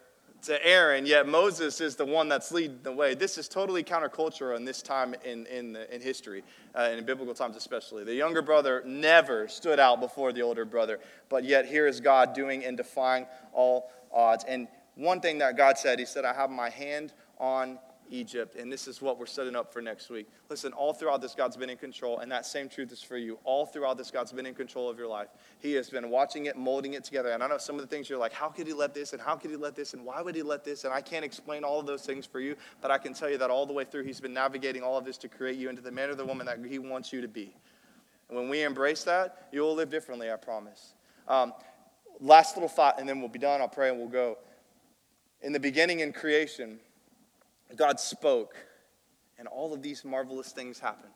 to 0.43 0.63
Aaron, 0.63 1.07
yet 1.07 1.27
Moses 1.27 1.81
is 1.81 1.95
the 1.95 2.05
one 2.05 2.29
that's 2.29 2.51
leading 2.51 2.79
the 2.83 2.91
way. 2.91 3.15
This 3.15 3.39
is 3.39 3.47
totally 3.47 3.83
countercultural 3.83 4.55
in 4.55 4.63
this 4.63 4.83
time 4.83 5.15
in, 5.25 5.47
in, 5.47 5.73
the, 5.73 5.93
in 5.93 6.01
history, 6.01 6.43
uh, 6.77 6.91
in 6.95 7.03
biblical 7.03 7.33
times 7.33 7.55
especially. 7.55 8.03
The 8.03 8.13
younger 8.13 8.43
brother 8.43 8.83
never 8.85 9.47
stood 9.47 9.79
out 9.79 9.99
before 9.99 10.31
the 10.33 10.43
older 10.43 10.65
brother, 10.65 10.99
but 11.29 11.43
yet 11.43 11.65
here 11.65 11.87
is 11.87 11.99
God 11.99 12.35
doing 12.35 12.63
and 12.63 12.77
defying 12.77 13.25
all 13.53 13.91
odds. 14.13 14.45
And 14.47 14.67
one 14.93 15.19
thing 15.19 15.39
that 15.39 15.57
God 15.57 15.79
said, 15.79 15.97
He 15.97 16.05
said, 16.05 16.25
I 16.25 16.33
have 16.33 16.51
my 16.51 16.69
hand 16.69 17.13
on 17.39 17.79
Egypt. 18.09 18.55
And 18.55 18.71
this 18.71 18.87
is 18.87 19.01
what 19.01 19.17
we're 19.17 19.25
setting 19.25 19.55
up 19.55 19.71
for 19.71 19.81
next 19.81 20.09
week. 20.09 20.27
Listen, 20.49 20.73
all 20.73 20.93
throughout 20.93 21.21
this, 21.21 21.33
God's 21.33 21.57
been 21.57 21.69
in 21.69 21.77
control, 21.77 22.19
and 22.19 22.31
that 22.31 22.45
same 22.45 22.69
truth 22.69 22.91
is 22.91 23.01
for 23.01 23.17
you. 23.17 23.37
All 23.43 23.65
throughout 23.65 23.97
this, 23.97 24.11
God's 24.11 24.31
been 24.31 24.45
in 24.45 24.53
control 24.53 24.89
of 24.89 24.97
your 24.97 25.07
life. 25.07 25.29
He 25.59 25.73
has 25.73 25.89
been 25.89 26.09
watching 26.09 26.45
it, 26.45 26.57
molding 26.57 26.93
it 26.93 27.03
together. 27.03 27.29
And 27.29 27.43
I 27.43 27.47
know 27.47 27.57
some 27.57 27.75
of 27.75 27.81
the 27.81 27.87
things 27.87 28.09
you're 28.09 28.19
like, 28.19 28.33
how 28.33 28.49
could 28.49 28.67
He 28.67 28.73
let 28.73 28.93
this, 28.93 29.13
and 29.13 29.21
how 29.21 29.35
could 29.35 29.51
He 29.51 29.57
let 29.57 29.75
this, 29.75 29.93
and 29.93 30.05
why 30.05 30.21
would 30.21 30.35
He 30.35 30.43
let 30.43 30.63
this? 30.63 30.83
And 30.83 30.93
I 30.93 31.01
can't 31.01 31.25
explain 31.25 31.63
all 31.63 31.79
of 31.79 31.85
those 31.85 32.05
things 32.05 32.25
for 32.25 32.39
you, 32.39 32.55
but 32.81 32.91
I 32.91 32.97
can 32.97 33.13
tell 33.13 33.29
you 33.29 33.37
that 33.37 33.49
all 33.49 33.65
the 33.65 33.73
way 33.73 33.83
through, 33.83 34.03
He's 34.03 34.19
been 34.19 34.33
navigating 34.33 34.83
all 34.83 34.97
of 34.97 35.05
this 35.05 35.17
to 35.19 35.27
create 35.27 35.57
you 35.57 35.69
into 35.69 35.81
the 35.81 35.91
man 35.91 36.09
or 36.09 36.15
the 36.15 36.25
woman 36.25 36.45
that 36.45 36.59
He 36.65 36.79
wants 36.79 37.11
you 37.11 37.21
to 37.21 37.27
be. 37.27 37.55
And 38.29 38.37
when 38.37 38.49
we 38.49 38.63
embrace 38.63 39.03
that, 39.03 39.47
you 39.51 39.61
will 39.61 39.75
live 39.75 39.89
differently, 39.89 40.31
I 40.31 40.35
promise. 40.35 40.93
Um, 41.27 41.53
last 42.19 42.55
little 42.55 42.69
thought, 42.69 42.99
and 42.99 43.07
then 43.07 43.19
we'll 43.19 43.29
be 43.29 43.39
done. 43.39 43.61
I'll 43.61 43.67
pray 43.67 43.89
and 43.89 43.97
we'll 43.97 44.07
go. 44.07 44.37
In 45.41 45.53
the 45.53 45.59
beginning 45.59 45.99
in 45.99 46.11
creation, 46.11 46.79
God 47.75 47.99
spoke, 47.99 48.55
and 49.37 49.47
all 49.47 49.73
of 49.73 49.81
these 49.81 50.05
marvelous 50.05 50.51
things 50.51 50.79
happened. 50.79 51.11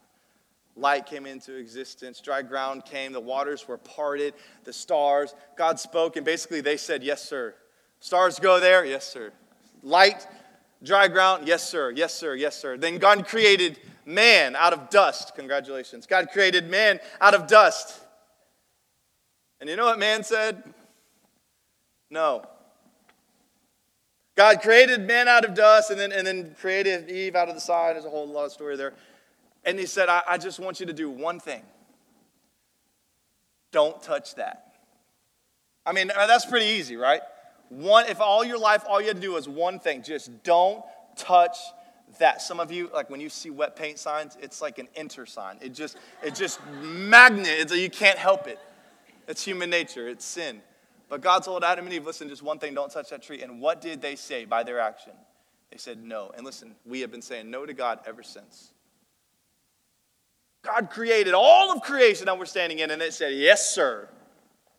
Light 0.75 1.05
came 1.05 1.25
into 1.25 1.55
existence, 1.55 2.21
dry 2.21 2.41
ground 2.41 2.85
came, 2.85 3.11
the 3.11 3.19
waters 3.19 3.67
were 3.67 3.77
parted, 3.77 4.33
the 4.63 4.73
stars. 4.73 5.35
God 5.57 5.79
spoke, 5.79 6.15
and 6.15 6.25
basically 6.25 6.61
they 6.61 6.77
said, 6.77 7.03
Yes, 7.03 7.21
sir. 7.21 7.53
Stars 7.99 8.39
go 8.39 8.59
there? 8.59 8.85
Yes, 8.85 9.05
sir. 9.05 9.31
Light, 9.83 10.25
dry 10.81 11.07
ground? 11.07 11.47
Yes, 11.47 11.67
sir. 11.67 11.91
Yes, 11.91 12.13
sir. 12.13 12.35
Yes, 12.35 12.55
sir. 12.55 12.77
Then 12.77 12.97
God 12.97 13.27
created 13.27 13.77
man 14.05 14.55
out 14.55 14.73
of 14.73 14.89
dust. 14.89 15.35
Congratulations. 15.35 16.05
God 16.05 16.29
created 16.31 16.69
man 16.69 16.99
out 17.19 17.33
of 17.33 17.47
dust. 17.47 17.99
And 19.59 19.69
you 19.69 19.75
know 19.75 19.85
what 19.85 19.99
man 19.99 20.23
said? 20.23 20.63
No. 22.09 22.43
God 24.39 24.61
created 24.61 25.05
man 25.05 25.27
out 25.27 25.43
of 25.43 25.53
dust 25.53 25.91
and 25.91 25.99
then, 25.99 26.13
and 26.13 26.25
then 26.25 26.55
created 26.61 27.11
Eve 27.11 27.35
out 27.35 27.49
of 27.49 27.55
the 27.55 27.59
side. 27.59 27.95
There's 27.97 28.05
a 28.05 28.09
whole 28.09 28.25
lot 28.25 28.45
of 28.45 28.53
story 28.53 28.77
there. 28.77 28.93
And 29.65 29.77
he 29.77 29.85
said, 29.85 30.07
I, 30.07 30.21
I 30.25 30.37
just 30.37 30.61
want 30.61 30.79
you 30.79 30.85
to 30.85 30.93
do 30.93 31.09
one 31.09 31.41
thing 31.41 31.61
don't 33.73 34.01
touch 34.01 34.35
that. 34.35 34.75
I 35.85 35.91
mean, 35.91 36.09
uh, 36.09 36.25
that's 36.25 36.45
pretty 36.45 36.67
easy, 36.67 36.95
right? 36.95 37.19
One, 37.67 38.05
if 38.05 38.21
all 38.21 38.45
your 38.45 38.57
life, 38.57 38.85
all 38.87 39.01
you 39.01 39.07
had 39.07 39.17
to 39.17 39.21
do 39.21 39.33
was 39.33 39.49
one 39.49 39.77
thing, 39.77 40.03
just 40.03 40.31
don't 40.43 40.85
touch 41.17 41.57
that. 42.19 42.41
Some 42.41 42.61
of 42.61 42.71
you, 42.71 42.89
like 42.93 43.09
when 43.09 43.19
you 43.19 43.27
see 43.27 43.49
wet 43.49 43.75
paint 43.75 43.99
signs, 43.99 44.37
it's 44.41 44.61
like 44.61 44.79
an 44.79 44.87
enter 44.95 45.25
sign. 45.25 45.57
It 45.59 45.73
just, 45.73 45.97
it 46.23 46.33
just 46.33 46.61
magnet. 46.81 47.49
It's, 47.49 47.75
you 47.75 47.89
can't 47.89 48.17
help 48.17 48.47
it. 48.47 48.59
It's 49.27 49.43
human 49.43 49.69
nature. 49.69 50.07
It's 50.07 50.23
sin. 50.23 50.61
But 51.10 51.22
God 51.22 51.43
told 51.43 51.64
Adam 51.64 51.86
and 51.86 51.93
Eve, 51.93 52.05
listen, 52.05 52.30
just 52.30 52.43
one 52.43 52.60
thing, 52.60 52.76
don't 52.76 52.91
touch 52.91 53.10
that 53.10 53.24
tree. 53.24 53.41
And 53.41 53.60
what 53.60 53.82
did 53.82 54.01
they 54.01 54.16
say 54.16 54.45
by 54.45 54.64
their 54.64 54.80
action? 54.80 55.14
They 55.72 55.78
said 55.78 56.03
no. 56.03 56.32
And 56.38 56.45
listen, 56.45 56.76
we 56.86 57.01
have 57.01 57.12
been 57.12 57.22
saying 57.22 57.49
no 57.49 57.66
to 57.66 57.74
God 57.74 57.99
ever 58.05 58.24
since. 58.24 58.72
God 60.62 60.89
created 60.89 61.34
all 61.34 61.72
of 61.72 61.82
creation 61.82 62.26
that 62.26 62.38
we're 62.38 62.45
standing 62.45 62.80
in, 62.80 62.91
and 62.91 63.01
it 63.01 63.14
said, 63.14 63.34
Yes, 63.34 63.70
sir. 63.74 64.07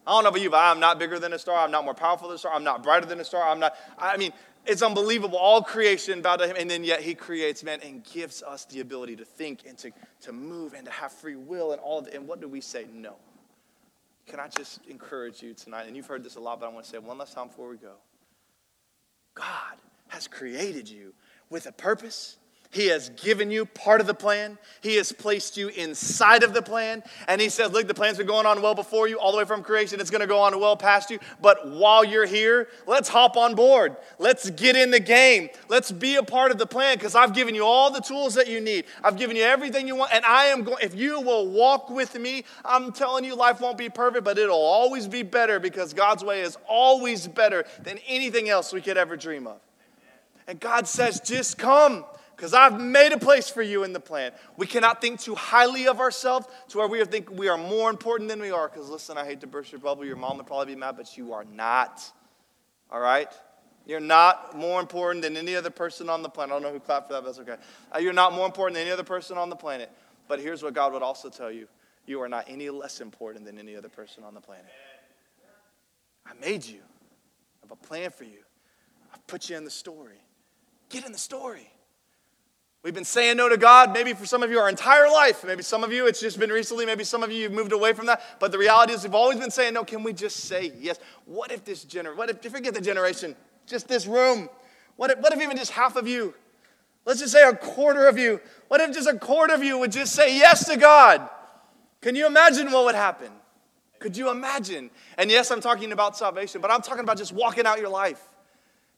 I 0.07 0.13
don't 0.13 0.25
know 0.25 0.31
about 0.31 0.41
you, 0.41 0.51
but 0.51 0.59
I'm 0.59 0.81
not 0.81 0.99
bigger 0.99 1.19
than 1.19 1.33
a 1.33 1.39
star. 1.39 1.59
I'm 1.59 1.71
not 1.71 1.85
more 1.85 1.95
powerful 1.95 2.29
than 2.29 2.37
a 2.37 2.39
star. 2.39 2.53
I'm 2.53 2.65
not 2.65 2.83
brighter 2.83 3.07
than 3.07 3.21
a 3.21 3.25
star. 3.25 3.49
I'm 3.49 3.61
not, 3.61 3.75
I 3.99 4.17
mean, 4.17 4.33
it's 4.67 4.83
unbelievable. 4.83 5.39
All 5.39 5.63
creation 5.63 6.23
bowed 6.23 6.39
to 6.39 6.49
him, 6.49 6.57
and 6.59 6.71
then 6.71 6.85
yet 6.85 7.01
he 7.01 7.15
creates 7.15 7.63
man 7.63 7.81
and 7.83 8.05
gives 8.05 8.43
us 8.43 8.65
the 8.67 8.81
ability 8.81 9.17
to 9.17 9.25
think 9.25 9.61
and 9.67 9.77
to, 9.79 9.91
to 10.23 10.33
move 10.33 10.75
and 10.75 10.85
to 10.87 10.91
have 10.91 11.13
free 11.13 11.37
will 11.37 11.73
and 11.73 11.81
all 11.81 11.99
of 11.99 12.09
it. 12.09 12.15
And 12.15 12.27
what 12.27 12.41
do 12.41 12.49
we 12.49 12.61
say? 12.61 12.87
No. 12.93 13.17
Can 14.31 14.39
I 14.39 14.47
just 14.47 14.79
encourage 14.87 15.43
you 15.43 15.55
tonight? 15.55 15.89
And 15.89 15.97
you've 15.97 16.07
heard 16.07 16.23
this 16.23 16.37
a 16.37 16.41
lot, 16.41 16.61
but 16.61 16.67
I 16.67 16.69
want 16.73 16.85
to 16.85 16.91
say 16.91 16.99
one 16.99 17.19
last 17.19 17.35
time 17.35 17.49
before 17.49 17.69
we 17.69 17.77
go. 17.77 17.95
God 19.35 19.75
has 20.07 20.29
created 20.29 20.89
you 20.89 21.15
with 21.49 21.67
a 21.67 21.73
purpose 21.73 22.39
he 22.73 22.87
has 22.87 23.09
given 23.11 23.51
you 23.51 23.67
part 23.67 24.01
of 24.01 24.07
the 24.07 24.15
plan. 24.15 24.57
He 24.81 24.95
has 24.97 25.11
placed 25.11 25.57
you 25.57 25.69
inside 25.69 26.45
of 26.45 26.55
the 26.55 26.63
plan. 26.63 27.03
And 27.27 27.41
He 27.41 27.49
says, 27.49 27.73
Look, 27.73 27.89
the 27.89 27.95
plan's 27.95 28.19
been 28.19 28.29
going 28.29 28.47
on 28.47 28.63
well 28.63 28.77
before 28.77 29.09
you, 29.09 29.19
all 29.19 29.33
the 29.33 29.39
way 29.39 29.45
from 29.45 29.65
creation. 29.65 29.99
It's 29.99 30.11
going 30.11 30.21
to 30.21 30.29
go 30.29 30.39
on 30.39 30.59
well 30.61 30.77
past 30.77 31.11
you. 31.11 31.19
But 31.43 31.69
while 31.69 32.05
you're 32.05 32.27
here, 32.27 32.69
let's 32.87 33.09
hop 33.09 33.37
on 33.37 33.57
board. 33.57 33.97
Let's 34.21 34.51
get 34.51 34.77
in 34.77 34.93
the 34.93 35.01
game. 35.01 35.49
Let's 35.69 35.91
be 35.91 36.15
a 36.15 36.23
part 36.23 36.53
of 36.53 36.59
the 36.59 36.67
plan 36.67 36.97
because 36.97 37.17
I've 37.17 37.35
given 37.35 37.57
you 37.57 37.65
all 37.65 37.91
the 37.91 38.01
tools 38.01 38.35
that 38.35 38.47
you 38.47 38.61
need. 38.61 38.85
I've 39.03 39.17
given 39.17 39.35
you 39.35 39.43
everything 39.43 39.89
you 39.89 39.97
want. 39.97 40.13
And 40.15 40.25
I 40.25 40.47
am 40.47 40.63
going, 40.63 40.79
if 40.81 40.95
you 40.95 41.21
will 41.21 41.49
walk 41.49 41.91
with 41.91 42.17
me, 42.17 42.45
I'm 42.65 42.93
telling 42.93 43.25
you, 43.25 43.35
life 43.35 43.61
won't 43.61 43.79
be 43.79 43.89
perfect, 43.89 44.25
but 44.25 44.39
it'll 44.39 44.55
always 44.55 45.09
be 45.09 45.25
better 45.25 45.59
because 45.59 45.93
God's 45.93 46.23
way 46.23 46.43
is 46.43 46.57
always 46.69 47.27
better 47.27 47.65
than 47.83 47.99
anything 48.07 48.49
else 48.49 48.73
we 48.73 48.81
could 48.81 48.97
ever 48.97 49.17
dream 49.17 49.49
of. 49.49 49.59
And 50.47 50.61
God 50.61 50.87
says, 50.87 51.21
Just 51.21 51.59
come 51.59 52.05
because 52.41 52.55
I've 52.55 52.81
made 52.81 53.13
a 53.13 53.19
place 53.19 53.51
for 53.51 53.61
you 53.61 53.85
in 53.85 53.93
the 53.93 54.01
plan. 54.01 54.33
We 54.57 54.67
cannot 54.67 55.03
think 55.03 55.21
too 55.21 55.35
highly 55.35 55.89
of 55.89 56.01
ourselves 56.01 56.47
to 56.69 56.79
where 56.79 56.89
we 56.89 57.05
think 57.05 57.31
we 57.31 57.49
are 57.49 57.59
more 57.59 57.91
important 57.91 58.31
than 58.31 58.41
we 58.41 58.51
are. 58.51 58.67
Because 58.67 58.89
listen, 58.89 59.19
I 59.19 59.27
hate 59.27 59.43
to 59.43 59.47
burst 59.47 59.73
your 59.73 59.79
bubble. 59.79 60.07
Your 60.07 60.17
mom 60.17 60.39
would 60.39 60.47
probably 60.47 60.75
be 60.75 60.81
mad, 60.81 60.97
but 60.97 61.19
you 61.19 61.35
are 61.35 61.45
not. 61.45 62.01
All 62.91 62.99
right? 62.99 63.31
You're 63.85 64.01
not 64.01 64.57
more 64.57 64.81
important 64.81 65.23
than 65.23 65.37
any 65.37 65.55
other 65.55 65.69
person 65.69 66.09
on 66.09 66.23
the 66.23 66.31
planet. 66.31 66.53
I 66.53 66.55
don't 66.55 66.63
know 66.63 66.73
who 66.73 66.81
clapped 66.81 67.09
for 67.09 67.13
that, 67.13 67.25
but 67.25 67.27
that's 67.27 67.41
okay. 67.41 67.63
Uh, 67.95 67.99
you're 67.99 68.15
not 68.15 68.33
more 68.33 68.47
important 68.47 68.77
than 68.77 68.87
any 68.87 68.91
other 68.91 69.05
person 69.05 69.37
on 69.37 69.51
the 69.51 69.57
planet. 69.57 69.93
But 70.27 70.41
here's 70.41 70.63
what 70.63 70.73
God 70.73 70.95
would 70.95 71.03
also 71.03 71.29
tell 71.29 71.53
you 71.53 71.69
you 72.07 72.23
are 72.23 72.29
not 72.29 72.47
any 72.49 72.71
less 72.71 73.03
important 73.03 73.45
than 73.45 73.59
any 73.59 73.77
other 73.77 73.91
person 73.91 74.25
on 74.25 74.33
the 74.33 74.41
planet. 74.41 74.65
I 76.25 76.33
made 76.41 76.65
you. 76.65 76.79
I 76.79 77.67
have 77.69 77.73
a 77.73 77.87
plan 77.87 78.11
for 78.11 78.25
you. 78.25 78.41
I've 79.13 79.27
put 79.27 79.51
you 79.51 79.59
in 79.59 79.65
the 79.65 79.71
story. 79.71 80.23
Get 80.89 81.05
in 81.05 81.13
the 81.13 81.19
story. 81.19 81.71
We've 82.83 82.95
been 82.95 83.05
saying 83.05 83.37
no 83.37 83.49
to 83.49 83.59
God, 83.59 83.93
maybe 83.93 84.15
for 84.15 84.25
some 84.25 84.43
of 84.43 84.51
you 84.51 84.59
our 84.59 84.69
entire 84.69 85.11
life. 85.11 85.45
Maybe 85.45 85.63
some 85.63 85.85
of 85.85 85.93
you 85.93 86.07
it's 86.07 86.21
just 86.21 86.39
been 86.39 86.51
recently. 86.51 86.87
Maybe 86.87 87.05
some 87.05 87.23
of 87.23 87.31
you 87.31 87.39
you've 87.39 87.53
moved 87.53 87.73
away 87.73 87.93
from 87.93 88.07
that. 88.07 88.23
But 88.41 88.53
the 88.53 88.59
reality 88.59 88.95
is 88.95 89.03
we've 89.03 89.15
always 89.15 89.39
been 89.39 89.51
saying 89.51 89.75
no. 89.75 89.85
Can 89.85 90.03
we 90.03 90.15
just 90.15 90.37
say 90.45 90.73
yes? 90.79 90.99
What 91.27 91.53
if 91.53 91.65
this 91.65 91.85
generation, 91.85 92.17
what 92.17 92.31
if, 92.31 92.53
forget 92.53 92.73
the 92.73 92.81
generation, 92.81 93.37
just 93.67 93.87
this 93.87 94.07
room? 94.07 94.49
What 94.97 95.11
if, 95.11 95.19
what 95.19 95.33
if 95.33 95.41
even 95.43 95.59
just 95.59 95.73
half 95.73 95.97
of 95.97 96.09
you, 96.09 96.35
let's 97.05 97.21
just 97.21 97.33
say 97.33 97.47
a 97.47 97.55
quarter 97.55 98.07
of 98.07 98.19
you, 98.19 98.41
what 98.69 98.81
if 98.81 98.95
just 98.95 99.09
a 99.09 99.19
quarter 99.19 99.55
of 99.55 99.63
you 99.63 99.79
would 99.79 99.93
just 99.93 100.15
say 100.15 100.37
yes 100.37 100.67
to 100.67 100.79
God? 100.79 101.29
Can 102.01 102.15
you 102.15 102.27
imagine 102.27 102.71
what 102.71 102.87
would 102.87 102.95
happen? 102.95 103.31
Could 103.99 104.17
you 104.17 104.31
imagine? 104.31 104.91
And 105.19 105.31
yes, 105.31 105.51
I'm 105.51 105.61
talking 105.61 105.93
about 105.93 106.17
salvation, 106.17 106.63
but 106.63 106.71
I'm 106.71 106.81
talking 106.81 107.05
about 107.05 107.19
just 107.19 107.33
walking 107.33 107.67
out 107.67 107.79
your 107.79 107.91
life. 107.91 108.23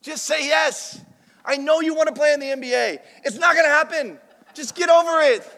Just 0.03 0.24
say 0.24 0.47
yes. 0.47 1.01
I 1.45 1.57
know 1.57 1.80
you 1.80 1.95
want 1.95 2.09
to 2.09 2.14
play 2.14 2.32
in 2.32 2.40
the 2.40 2.47
NBA. 2.47 2.99
It's 3.24 3.38
not 3.38 3.55
going 3.55 3.66
to 3.66 3.70
happen. 3.70 4.18
Just 4.55 4.74
get 4.74 4.88
over 4.88 5.20
it. 5.20 5.49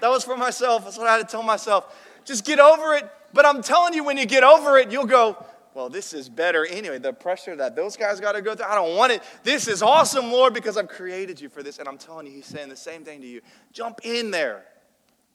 That 0.00 0.08
was 0.08 0.24
for 0.24 0.36
myself. 0.36 0.84
That's 0.84 0.98
what 0.98 1.06
I 1.06 1.16
had 1.16 1.28
to 1.28 1.30
tell 1.30 1.42
myself. 1.42 1.94
Just 2.24 2.44
get 2.44 2.58
over 2.58 2.94
it. 2.94 3.10
But 3.32 3.46
I'm 3.46 3.62
telling 3.62 3.94
you, 3.94 4.04
when 4.04 4.16
you 4.16 4.26
get 4.26 4.42
over 4.42 4.78
it, 4.78 4.90
you'll 4.90 5.06
go, 5.06 5.36
well, 5.74 5.88
this 5.88 6.12
is 6.12 6.28
better 6.28 6.66
anyway. 6.66 6.98
The 6.98 7.12
pressure 7.12 7.54
that 7.56 7.76
those 7.76 7.96
guys 7.96 8.18
got 8.18 8.32
to 8.32 8.42
go 8.42 8.54
through, 8.54 8.66
I 8.66 8.74
don't 8.74 8.96
want 8.96 9.12
it. 9.12 9.22
This 9.44 9.68
is 9.68 9.82
awesome, 9.82 10.32
Lord, 10.32 10.52
because 10.52 10.76
I've 10.76 10.88
created 10.88 11.40
you 11.40 11.48
for 11.48 11.62
this. 11.62 11.78
And 11.78 11.88
I'm 11.88 11.98
telling 11.98 12.26
you, 12.26 12.32
He's 12.32 12.46
saying 12.46 12.68
the 12.68 12.76
same 12.76 13.04
thing 13.04 13.20
to 13.20 13.26
you. 13.26 13.40
Jump 13.72 14.00
in 14.04 14.30
there. 14.30 14.64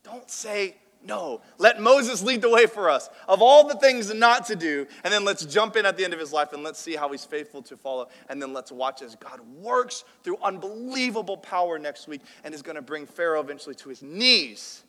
Don't 0.04 0.30
say, 0.30 0.76
no, 1.06 1.42
let 1.58 1.80
Moses 1.80 2.24
lead 2.24 2.42
the 2.42 2.50
way 2.50 2.66
for 2.66 2.90
us 2.90 3.10
of 3.28 3.42
all 3.42 3.68
the 3.68 3.76
things 3.76 4.14
not 4.14 4.46
to 4.48 4.56
do. 4.56 4.88
And 5.04 5.14
then 5.14 5.24
let's 5.24 5.46
jump 5.46 5.76
in 5.76 5.86
at 5.86 5.98
the 5.98 6.04
end 6.04 6.14
of 6.14 6.20
his 6.20 6.34
life 6.34 6.54
and 6.54 6.64
let's 6.64 6.80
see 6.80 6.96
how 6.96 7.10
he's 7.12 7.26
faithful 7.26 7.62
to 7.64 7.78
follow. 7.78 8.08
And 8.30 8.42
then 8.42 8.54
let's 8.54 8.72
watch 8.72 9.02
as 9.02 9.16
God 9.16 9.40
works 9.62 10.04
through 10.24 10.38
unbelievable 10.44 11.38
power 11.38 11.78
next 11.78 12.08
week 12.08 12.22
and 12.44 12.54
is 12.54 12.62
going 12.62 12.76
to 12.76 12.82
bring 12.82 13.06
Pharaoh 13.06 13.42
eventually 13.42 13.76
to 13.76 13.90
his 13.90 14.02
knees. 14.02 14.84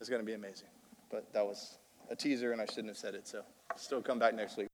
It's 0.00 0.10
going 0.10 0.22
to 0.22 0.26
be 0.26 0.34
amazing. 0.34 0.68
But 1.10 1.32
that 1.32 1.44
was 1.44 1.78
a 2.10 2.16
teaser 2.16 2.52
and 2.52 2.60
I 2.60 2.66
shouldn't 2.66 2.88
have 2.88 2.98
said 2.98 3.14
it. 3.14 3.26
So 3.26 3.42
still 3.76 4.02
come 4.02 4.18
back 4.18 4.34
next 4.34 4.56
week. 4.56 4.68